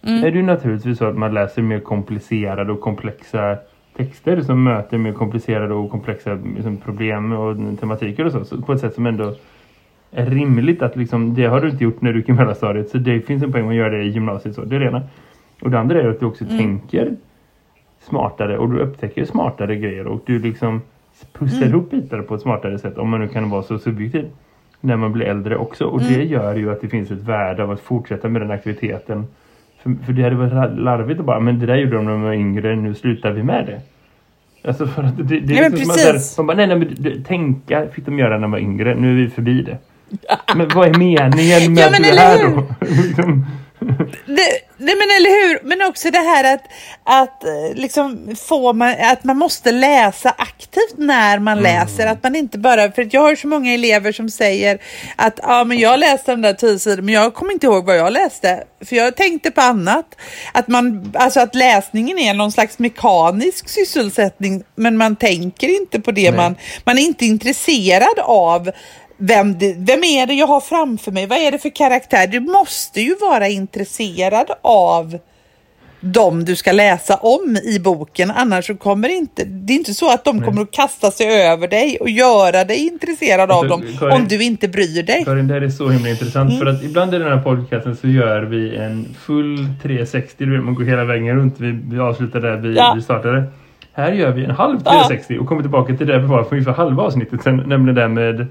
mm. 0.02 0.24
är 0.24 0.30
det 0.30 0.36
ju 0.36 0.42
naturligtvis 0.42 0.98
så 0.98 1.04
att 1.04 1.16
man 1.16 1.34
läser 1.34 1.62
mer 1.62 1.80
komplicerade 1.80 2.72
och 2.72 2.80
komplexa 2.80 3.56
texter 3.96 4.40
som 4.40 4.64
möter 4.64 4.98
mer 4.98 5.12
komplicerade 5.12 5.74
och 5.74 5.90
komplexa 5.90 6.34
liksom, 6.34 6.76
problem 6.76 7.32
och 7.32 7.78
tematiker 7.80 8.24
och 8.24 8.32
så, 8.32 8.44
så, 8.44 8.62
på 8.62 8.72
ett 8.72 8.80
sätt 8.80 8.94
som 8.94 9.06
ändå 9.06 9.34
är 10.10 10.26
rimligt 10.26 10.82
att 10.82 10.96
liksom, 10.96 11.34
det 11.34 11.46
har 11.46 11.60
du 11.60 11.70
inte 11.70 11.84
gjort 11.84 12.00
när 12.00 12.12
du 12.12 12.18
gick 12.18 12.28
i 12.28 12.32
mellanstadiet 12.32 12.88
så 12.88 12.98
det 12.98 13.20
finns 13.20 13.42
en 13.42 13.52
poäng 13.52 13.68
att 13.68 13.74
göra 13.74 13.90
det 13.90 14.02
i 14.02 14.08
gymnasiet 14.08 14.54
så, 14.54 14.64
det 14.64 14.76
är 14.76 14.80
det 14.80 14.86
ena. 14.86 15.02
Och 15.62 15.70
det 15.70 15.78
andra 15.78 16.02
är 16.02 16.08
att 16.08 16.20
du 16.20 16.26
också 16.26 16.44
mm. 16.44 16.58
tänker 16.58 17.16
smartare 18.00 18.58
och 18.58 18.70
du 18.70 18.78
upptäcker 18.78 19.24
smartare 19.24 19.76
grejer 19.76 20.06
och 20.06 20.22
du 20.26 20.38
liksom 20.38 20.80
pussar 21.32 21.56
mm. 21.56 21.68
ihop 21.68 21.90
bitar 21.90 22.22
på 22.22 22.34
ett 22.34 22.40
smartare 22.40 22.78
sätt 22.78 22.98
om 22.98 23.08
man 23.08 23.20
nu 23.20 23.28
kan 23.28 23.50
vara 23.50 23.62
så 23.62 23.78
subjektiv 23.78 24.30
när 24.86 24.96
man 24.96 25.12
blir 25.12 25.26
äldre 25.26 25.56
också 25.56 25.84
och 25.84 26.00
mm. 26.00 26.12
det 26.12 26.24
gör 26.24 26.54
ju 26.54 26.72
att 26.72 26.80
det 26.80 26.88
finns 26.88 27.10
ett 27.10 27.22
värde 27.22 27.62
av 27.62 27.70
att 27.70 27.80
fortsätta 27.80 28.28
med 28.28 28.42
den 28.42 28.50
aktiviteten 28.50 29.26
för, 29.82 30.04
för 30.06 30.12
det 30.12 30.22
hade 30.22 30.36
varit 30.36 30.78
larvigt 30.78 31.20
att 31.20 31.26
bara, 31.26 31.40
men 31.40 31.58
det 31.58 31.66
där 31.66 31.76
gjorde 31.76 31.96
de 31.96 32.04
när 32.04 32.12
de 32.12 32.22
var 32.22 32.32
yngre, 32.32 32.76
nu 32.76 32.94
slutar 32.94 33.30
vi 33.30 33.42
med 33.42 33.66
det. 33.66 33.80
Alltså 34.68 34.86
för 34.86 35.02
att 35.02 35.16
det, 35.16 35.40
det 35.40 35.54
ja, 35.54 35.64
är 35.64 35.70
liksom 35.70 35.94
precis. 35.94 36.38
man 36.38 36.46
bara, 36.46 36.56
nej, 36.56 36.66
nej, 36.66 36.78
men 36.78 37.24
tänka 37.24 37.86
fick 37.92 38.04
de 38.04 38.18
göra 38.18 38.34
när 38.34 38.42
de 38.42 38.50
var 38.50 38.58
yngre, 38.58 38.94
nu 38.94 39.10
är 39.10 39.24
vi 39.24 39.30
förbi 39.30 39.62
det. 39.62 39.78
Men 40.56 40.68
vad 40.74 40.88
är 40.88 40.98
meningen 40.98 41.74
med 41.74 41.84
ja, 41.84 41.90
men 41.90 42.02
det 42.02 42.20
här 42.20 42.50
då? 42.50 42.64
Liksom, 43.06 43.46
det, 44.26 44.65
nej 44.78 44.94
men 44.96 45.08
eller 45.16 45.30
hur, 45.30 45.68
men 45.68 45.88
också 45.88 46.10
det 46.10 46.18
här 46.18 46.54
att, 46.54 46.64
att 47.04 47.44
eh, 47.44 47.74
liksom 47.74 48.36
få 48.48 48.72
man, 48.72 48.94
att 49.00 49.24
man 49.24 49.36
måste 49.36 49.72
läsa 49.72 50.34
aktivt 50.38 50.94
när 50.96 51.38
man 51.38 51.58
mm. 51.58 51.62
läser, 51.62 52.06
att 52.06 52.22
man 52.22 52.36
inte 52.36 52.58
bara, 52.58 52.92
för 52.92 53.08
jag 53.10 53.20
har 53.20 53.36
så 53.36 53.48
många 53.48 53.74
elever 53.74 54.12
som 54.12 54.30
säger 54.30 54.78
att 55.16 55.40
ja 55.42 55.64
men 55.64 55.78
jag 55.78 55.98
läste 55.98 56.32
den 56.32 56.42
där 56.42 56.52
tio 56.52 56.78
sidor 56.78 57.02
men 57.02 57.14
jag 57.14 57.34
kommer 57.34 57.52
inte 57.52 57.66
ihåg 57.66 57.84
vad 57.84 57.98
jag 57.98 58.12
läste, 58.12 58.64
för 58.84 58.96
jag 58.96 59.16
tänkte 59.16 59.50
på 59.50 59.60
annat. 59.60 60.16
Att 60.52 60.68
man, 60.68 61.12
alltså 61.14 61.40
att 61.40 61.54
läsningen 61.54 62.18
är 62.18 62.34
någon 62.34 62.52
slags 62.52 62.78
mekanisk 62.78 63.68
sysselsättning 63.68 64.64
men 64.74 64.96
man 64.96 65.16
tänker 65.16 65.68
inte 65.80 66.00
på 66.00 66.10
det, 66.10 66.32
man, 66.32 66.56
man 66.84 66.98
är 66.98 67.02
inte 67.02 67.26
intresserad 67.26 68.18
av 68.18 68.70
vem, 69.16 69.58
det, 69.58 69.74
vem 69.78 70.04
är 70.04 70.26
det 70.26 70.34
jag 70.34 70.46
har 70.46 70.60
framför 70.60 71.12
mig? 71.12 71.26
Vad 71.26 71.38
är 71.38 71.50
det 71.50 71.58
för 71.58 71.76
karaktär? 71.76 72.26
Du 72.26 72.40
måste 72.40 73.00
ju 73.00 73.14
vara 73.20 73.48
intresserad 73.48 74.50
av 74.62 75.18
dem 76.00 76.44
du 76.44 76.56
ska 76.56 76.72
läsa 76.72 77.16
om 77.16 77.56
i 77.64 77.78
boken. 77.78 78.30
Annars 78.30 78.66
så 78.66 78.74
kommer 78.74 79.08
inte, 79.08 79.44
det 79.44 79.72
är 79.72 79.76
inte 79.76 79.94
så 79.94 80.12
att 80.12 80.24
de 80.24 80.36
Nej. 80.36 80.44
kommer 80.44 80.62
att 80.62 80.70
kasta 80.70 81.10
sig 81.10 81.42
över 81.42 81.68
dig 81.68 81.98
och 82.00 82.10
göra 82.10 82.64
dig 82.64 82.86
intresserad 82.86 83.50
av 83.50 83.58
alltså, 83.58 83.76
dem 83.76 83.84
Karin, 83.98 84.12
om 84.12 84.28
du 84.28 84.42
inte 84.42 84.68
bryr 84.68 85.02
dig. 85.02 85.24
Karin, 85.24 85.48
det 85.48 85.54
här 85.54 85.60
är 85.60 85.68
så 85.68 85.88
himla 85.88 86.08
intressant 86.08 86.50
mm. 86.50 86.60
för 86.60 86.66
att 86.66 86.82
ibland 86.82 87.14
i 87.14 87.18
den 87.18 87.28
här 87.28 87.42
podcasten 87.42 87.96
så 87.96 88.08
gör 88.08 88.42
vi 88.42 88.76
en 88.76 89.14
full 89.20 89.68
360, 89.82 90.46
man 90.46 90.74
går 90.74 90.84
hela 90.84 91.04
vägen 91.04 91.36
runt. 91.36 91.60
Vi, 91.60 91.80
vi 91.90 91.98
avslutar 91.98 92.40
där 92.40 92.56
vi, 92.56 92.76
ja. 92.76 92.92
vi 92.96 93.02
startade. 93.02 93.44
Här 93.92 94.12
gör 94.12 94.30
vi 94.30 94.44
en 94.44 94.50
halv 94.50 94.78
360 94.80 95.34
ja. 95.34 95.40
och 95.40 95.48
kommer 95.48 95.62
tillbaka 95.62 95.96
till 95.96 96.06
det 96.06 96.18
vi 96.18 96.26
var 96.26 96.44
för 96.44 96.52
ungefär 96.52 96.72
halva 96.72 97.02
avsnittet 97.02 97.42
sen, 97.42 97.56
nämligen 97.56 97.94
det 97.94 98.08
med 98.08 98.46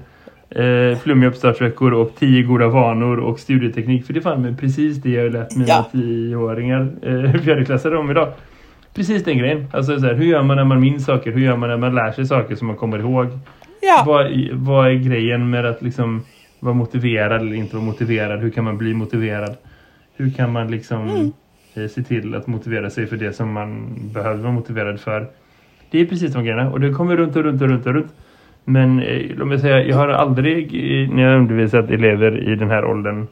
eh, 0.50 0.98
flummiga 0.98 1.30
uppstartsveckor 1.30 1.94
och 1.94 2.14
tio 2.18 2.42
goda 2.42 2.68
vanor 2.68 3.18
och 3.18 3.40
studieteknik. 3.40 4.06
För 4.06 4.12
det 4.12 4.20
fann 4.20 4.42
mig 4.42 4.56
precis 4.56 4.96
det 4.96 5.10
jag 5.10 5.32
lärt 5.32 5.56
mina 5.56 5.68
ja. 5.68 5.86
tioåringar, 5.92 6.90
eh, 7.02 7.32
fjärdeklassare 7.42 7.98
om 7.98 8.10
idag. 8.10 8.32
Precis 8.94 9.24
den 9.24 9.38
grejen. 9.38 9.66
Alltså 9.72 10.00
så 10.00 10.06
här, 10.06 10.14
hur 10.14 10.24
gör 10.24 10.42
man 10.42 10.56
när 10.56 10.64
man 10.64 10.80
minns 10.80 11.04
saker? 11.04 11.32
Hur 11.32 11.40
gör 11.40 11.56
man 11.56 11.68
när 11.68 11.76
man 11.76 11.94
lär 11.94 12.12
sig 12.12 12.26
saker 12.26 12.54
som 12.54 12.66
man 12.66 12.76
kommer 12.76 12.98
ihåg? 12.98 13.26
Ja. 13.80 14.02
Vad, 14.06 14.26
vad 14.52 14.88
är 14.88 14.94
grejen 14.94 15.50
med 15.50 15.66
att 15.66 15.82
liksom 15.82 16.22
vara 16.60 16.74
motiverad 16.74 17.40
eller 17.40 17.54
inte 17.56 17.76
vara 17.76 17.86
motiverad? 17.86 18.40
Hur 18.40 18.50
kan 18.50 18.64
man 18.64 18.78
bli 18.78 18.94
motiverad? 18.94 19.56
Hur 20.16 20.30
kan 20.30 20.52
man 20.52 20.70
liksom 20.70 21.08
mm. 21.08 21.32
eh, 21.74 21.88
se 21.88 22.02
till 22.02 22.34
att 22.34 22.46
motivera 22.46 22.90
sig 22.90 23.06
för 23.06 23.16
det 23.16 23.32
som 23.32 23.52
man 23.52 23.98
behöver 24.14 24.42
vara 24.42 24.52
motiverad 24.52 25.00
för? 25.00 25.26
Det 25.90 26.00
är 26.00 26.06
precis 26.06 26.32
de 26.32 26.44
grejerna. 26.44 26.70
Och 26.70 26.80
det 26.80 26.92
kommer 26.92 27.16
runt 27.16 27.36
och 27.36 27.42
runt 27.42 27.62
och 27.62 27.68
runt 27.68 27.86
och 27.86 27.94
runt. 27.94 28.12
Men 28.68 29.02
eh, 29.02 29.36
låt 29.36 29.48
mig 29.48 29.58
säga, 29.58 29.84
jag 29.84 29.96
har 29.96 30.08
aldrig 30.08 30.72
när 31.12 31.22
jag 31.22 31.40
undervisat 31.40 31.90
elever 31.90 32.52
i 32.52 32.56
den 32.56 32.70
här 32.70 32.84
åldern 32.84 33.26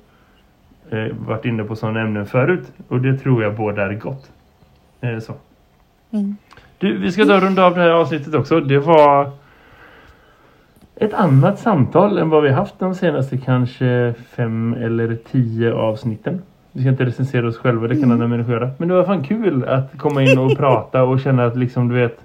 eh, 0.91 1.07
varit 1.27 1.45
inne 1.45 1.65
på 1.65 1.77
sådana 1.77 2.01
ämnen 2.01 2.27
förut. 2.27 2.73
Och 2.89 3.01
det 3.01 3.19
tror 3.19 3.43
jag 3.43 3.57
båda 3.57 3.83
är 3.83 3.95
gott. 3.95 4.31
Eh, 5.01 5.19
så. 5.19 5.35
Mm. 6.11 6.37
Du, 6.79 6.99
vi 6.99 7.13
ska 7.13 7.25
då 7.25 7.41
runda 7.41 7.65
av 7.65 7.75
det 7.75 7.81
här 7.81 7.91
avsnittet 7.91 8.35
också. 8.35 8.61
Det 8.61 8.79
var 8.79 9.31
ett 10.97 11.15
annat 11.15 11.59
samtal 11.59 12.19
än 12.19 12.31
vad 12.31 12.43
vi 12.43 12.51
haft 12.51 12.79
de 12.79 12.95
senaste 12.95 13.39
kanske 13.39 14.15
fem 14.37 14.75
eller 14.75 15.17
tio 15.33 15.73
avsnitten. 15.73 16.43
Vi 16.73 16.81
ska 16.81 16.91
inte 16.91 17.05
recensera 17.05 17.49
oss 17.49 17.59
själva, 17.59 17.89
det 17.89 17.95
kan 17.95 18.05
mm. 18.05 18.13
andra 18.13 18.29
människor 18.29 18.55
göra. 18.55 18.71
Men 18.79 18.89
det 18.89 18.95
var 18.95 19.05
fan 19.05 19.25
kul 19.25 19.65
att 19.65 19.99
komma 19.99 20.23
in 20.23 20.39
och 20.39 20.57
prata 20.57 21.03
och 21.03 21.21
känna 21.21 21.45
att 21.45 21.57
liksom 21.57 21.89
du 21.89 21.95
vet 21.95 22.19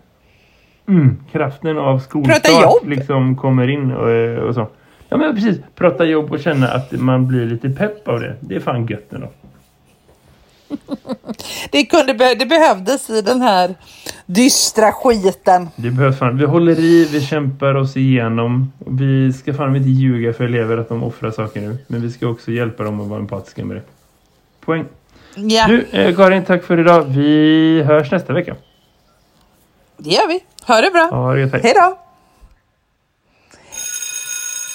Mm, 0.90 1.18
kraften 1.32 1.78
av 1.78 2.00
skolstart 2.00 2.86
liksom 2.86 3.38
kommer 3.38 3.68
in 3.68 3.92
och, 3.92 4.48
och, 4.48 4.56
så. 4.56 4.68
Ja 5.10 5.18
men 5.18 5.36
precis, 5.36 5.58
prata 5.76 6.06
jobb 6.06 6.32
och 6.32 6.40
känna 6.40 6.68
att 6.68 6.92
man 6.92 7.28
blir 7.28 7.46
lite 7.46 7.70
pepp 7.70 8.08
av 8.08 8.20
det. 8.20 8.36
Det 8.40 8.56
är 8.56 8.60
fan 8.60 8.88
gött 8.88 9.14
ändå. 9.14 9.30
det, 11.72 11.86
kunde, 11.86 12.14
det 12.14 12.46
behövdes 12.46 13.10
i 13.10 13.22
den 13.22 13.42
här 13.42 13.76
dystra 14.26 14.92
skiten. 14.92 15.70
Det 15.76 15.92
behövs 15.92 16.20
fan. 16.20 16.38
Vi 16.38 16.46
håller 16.46 16.80
i, 16.80 17.08
vi 17.12 17.22
kämpar 17.22 17.76
oss 17.76 17.98
igenom. 17.98 18.72
Vi 18.88 19.34
ska 19.34 19.54
fan 19.54 19.76
inte 19.76 19.90
ljuga 19.90 20.34
för 20.34 20.44
elever 20.44 20.78
att 20.78 20.90
de 20.90 21.04
offrar 21.04 21.32
saker 21.32 21.62
nu. 21.62 21.78
Men 21.88 22.02
vi 22.02 22.12
ska 22.12 22.28
också 22.28 22.52
hjälpa 22.52 22.84
dem 22.84 23.02
att 23.02 23.08
vara 23.08 23.20
empatiska 23.20 23.66
med 23.66 23.78
det. 23.78 23.84
Poäng. 24.66 24.86
Ja. 25.36 25.68
Du, 25.68 25.86
eh, 25.92 26.16
Karin, 26.16 26.46
tack 26.46 26.64
för 26.64 26.80
idag. 26.80 27.04
Vi 27.04 27.84
hörs 27.84 28.12
nästa 28.12 28.34
vecka. 28.34 28.56
Det 30.00 30.10
gör 30.10 30.28
vi. 30.28 30.44
Ha 30.66 30.82
det 30.82 30.92
bra. 30.92 31.08
Ja, 31.12 31.34
det 31.34 31.64
Hej 31.64 31.74
då. 31.76 31.98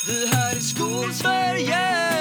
Det 0.07 0.37
här 0.37 0.57
är 0.57 0.61
Skolsverige 0.61 2.14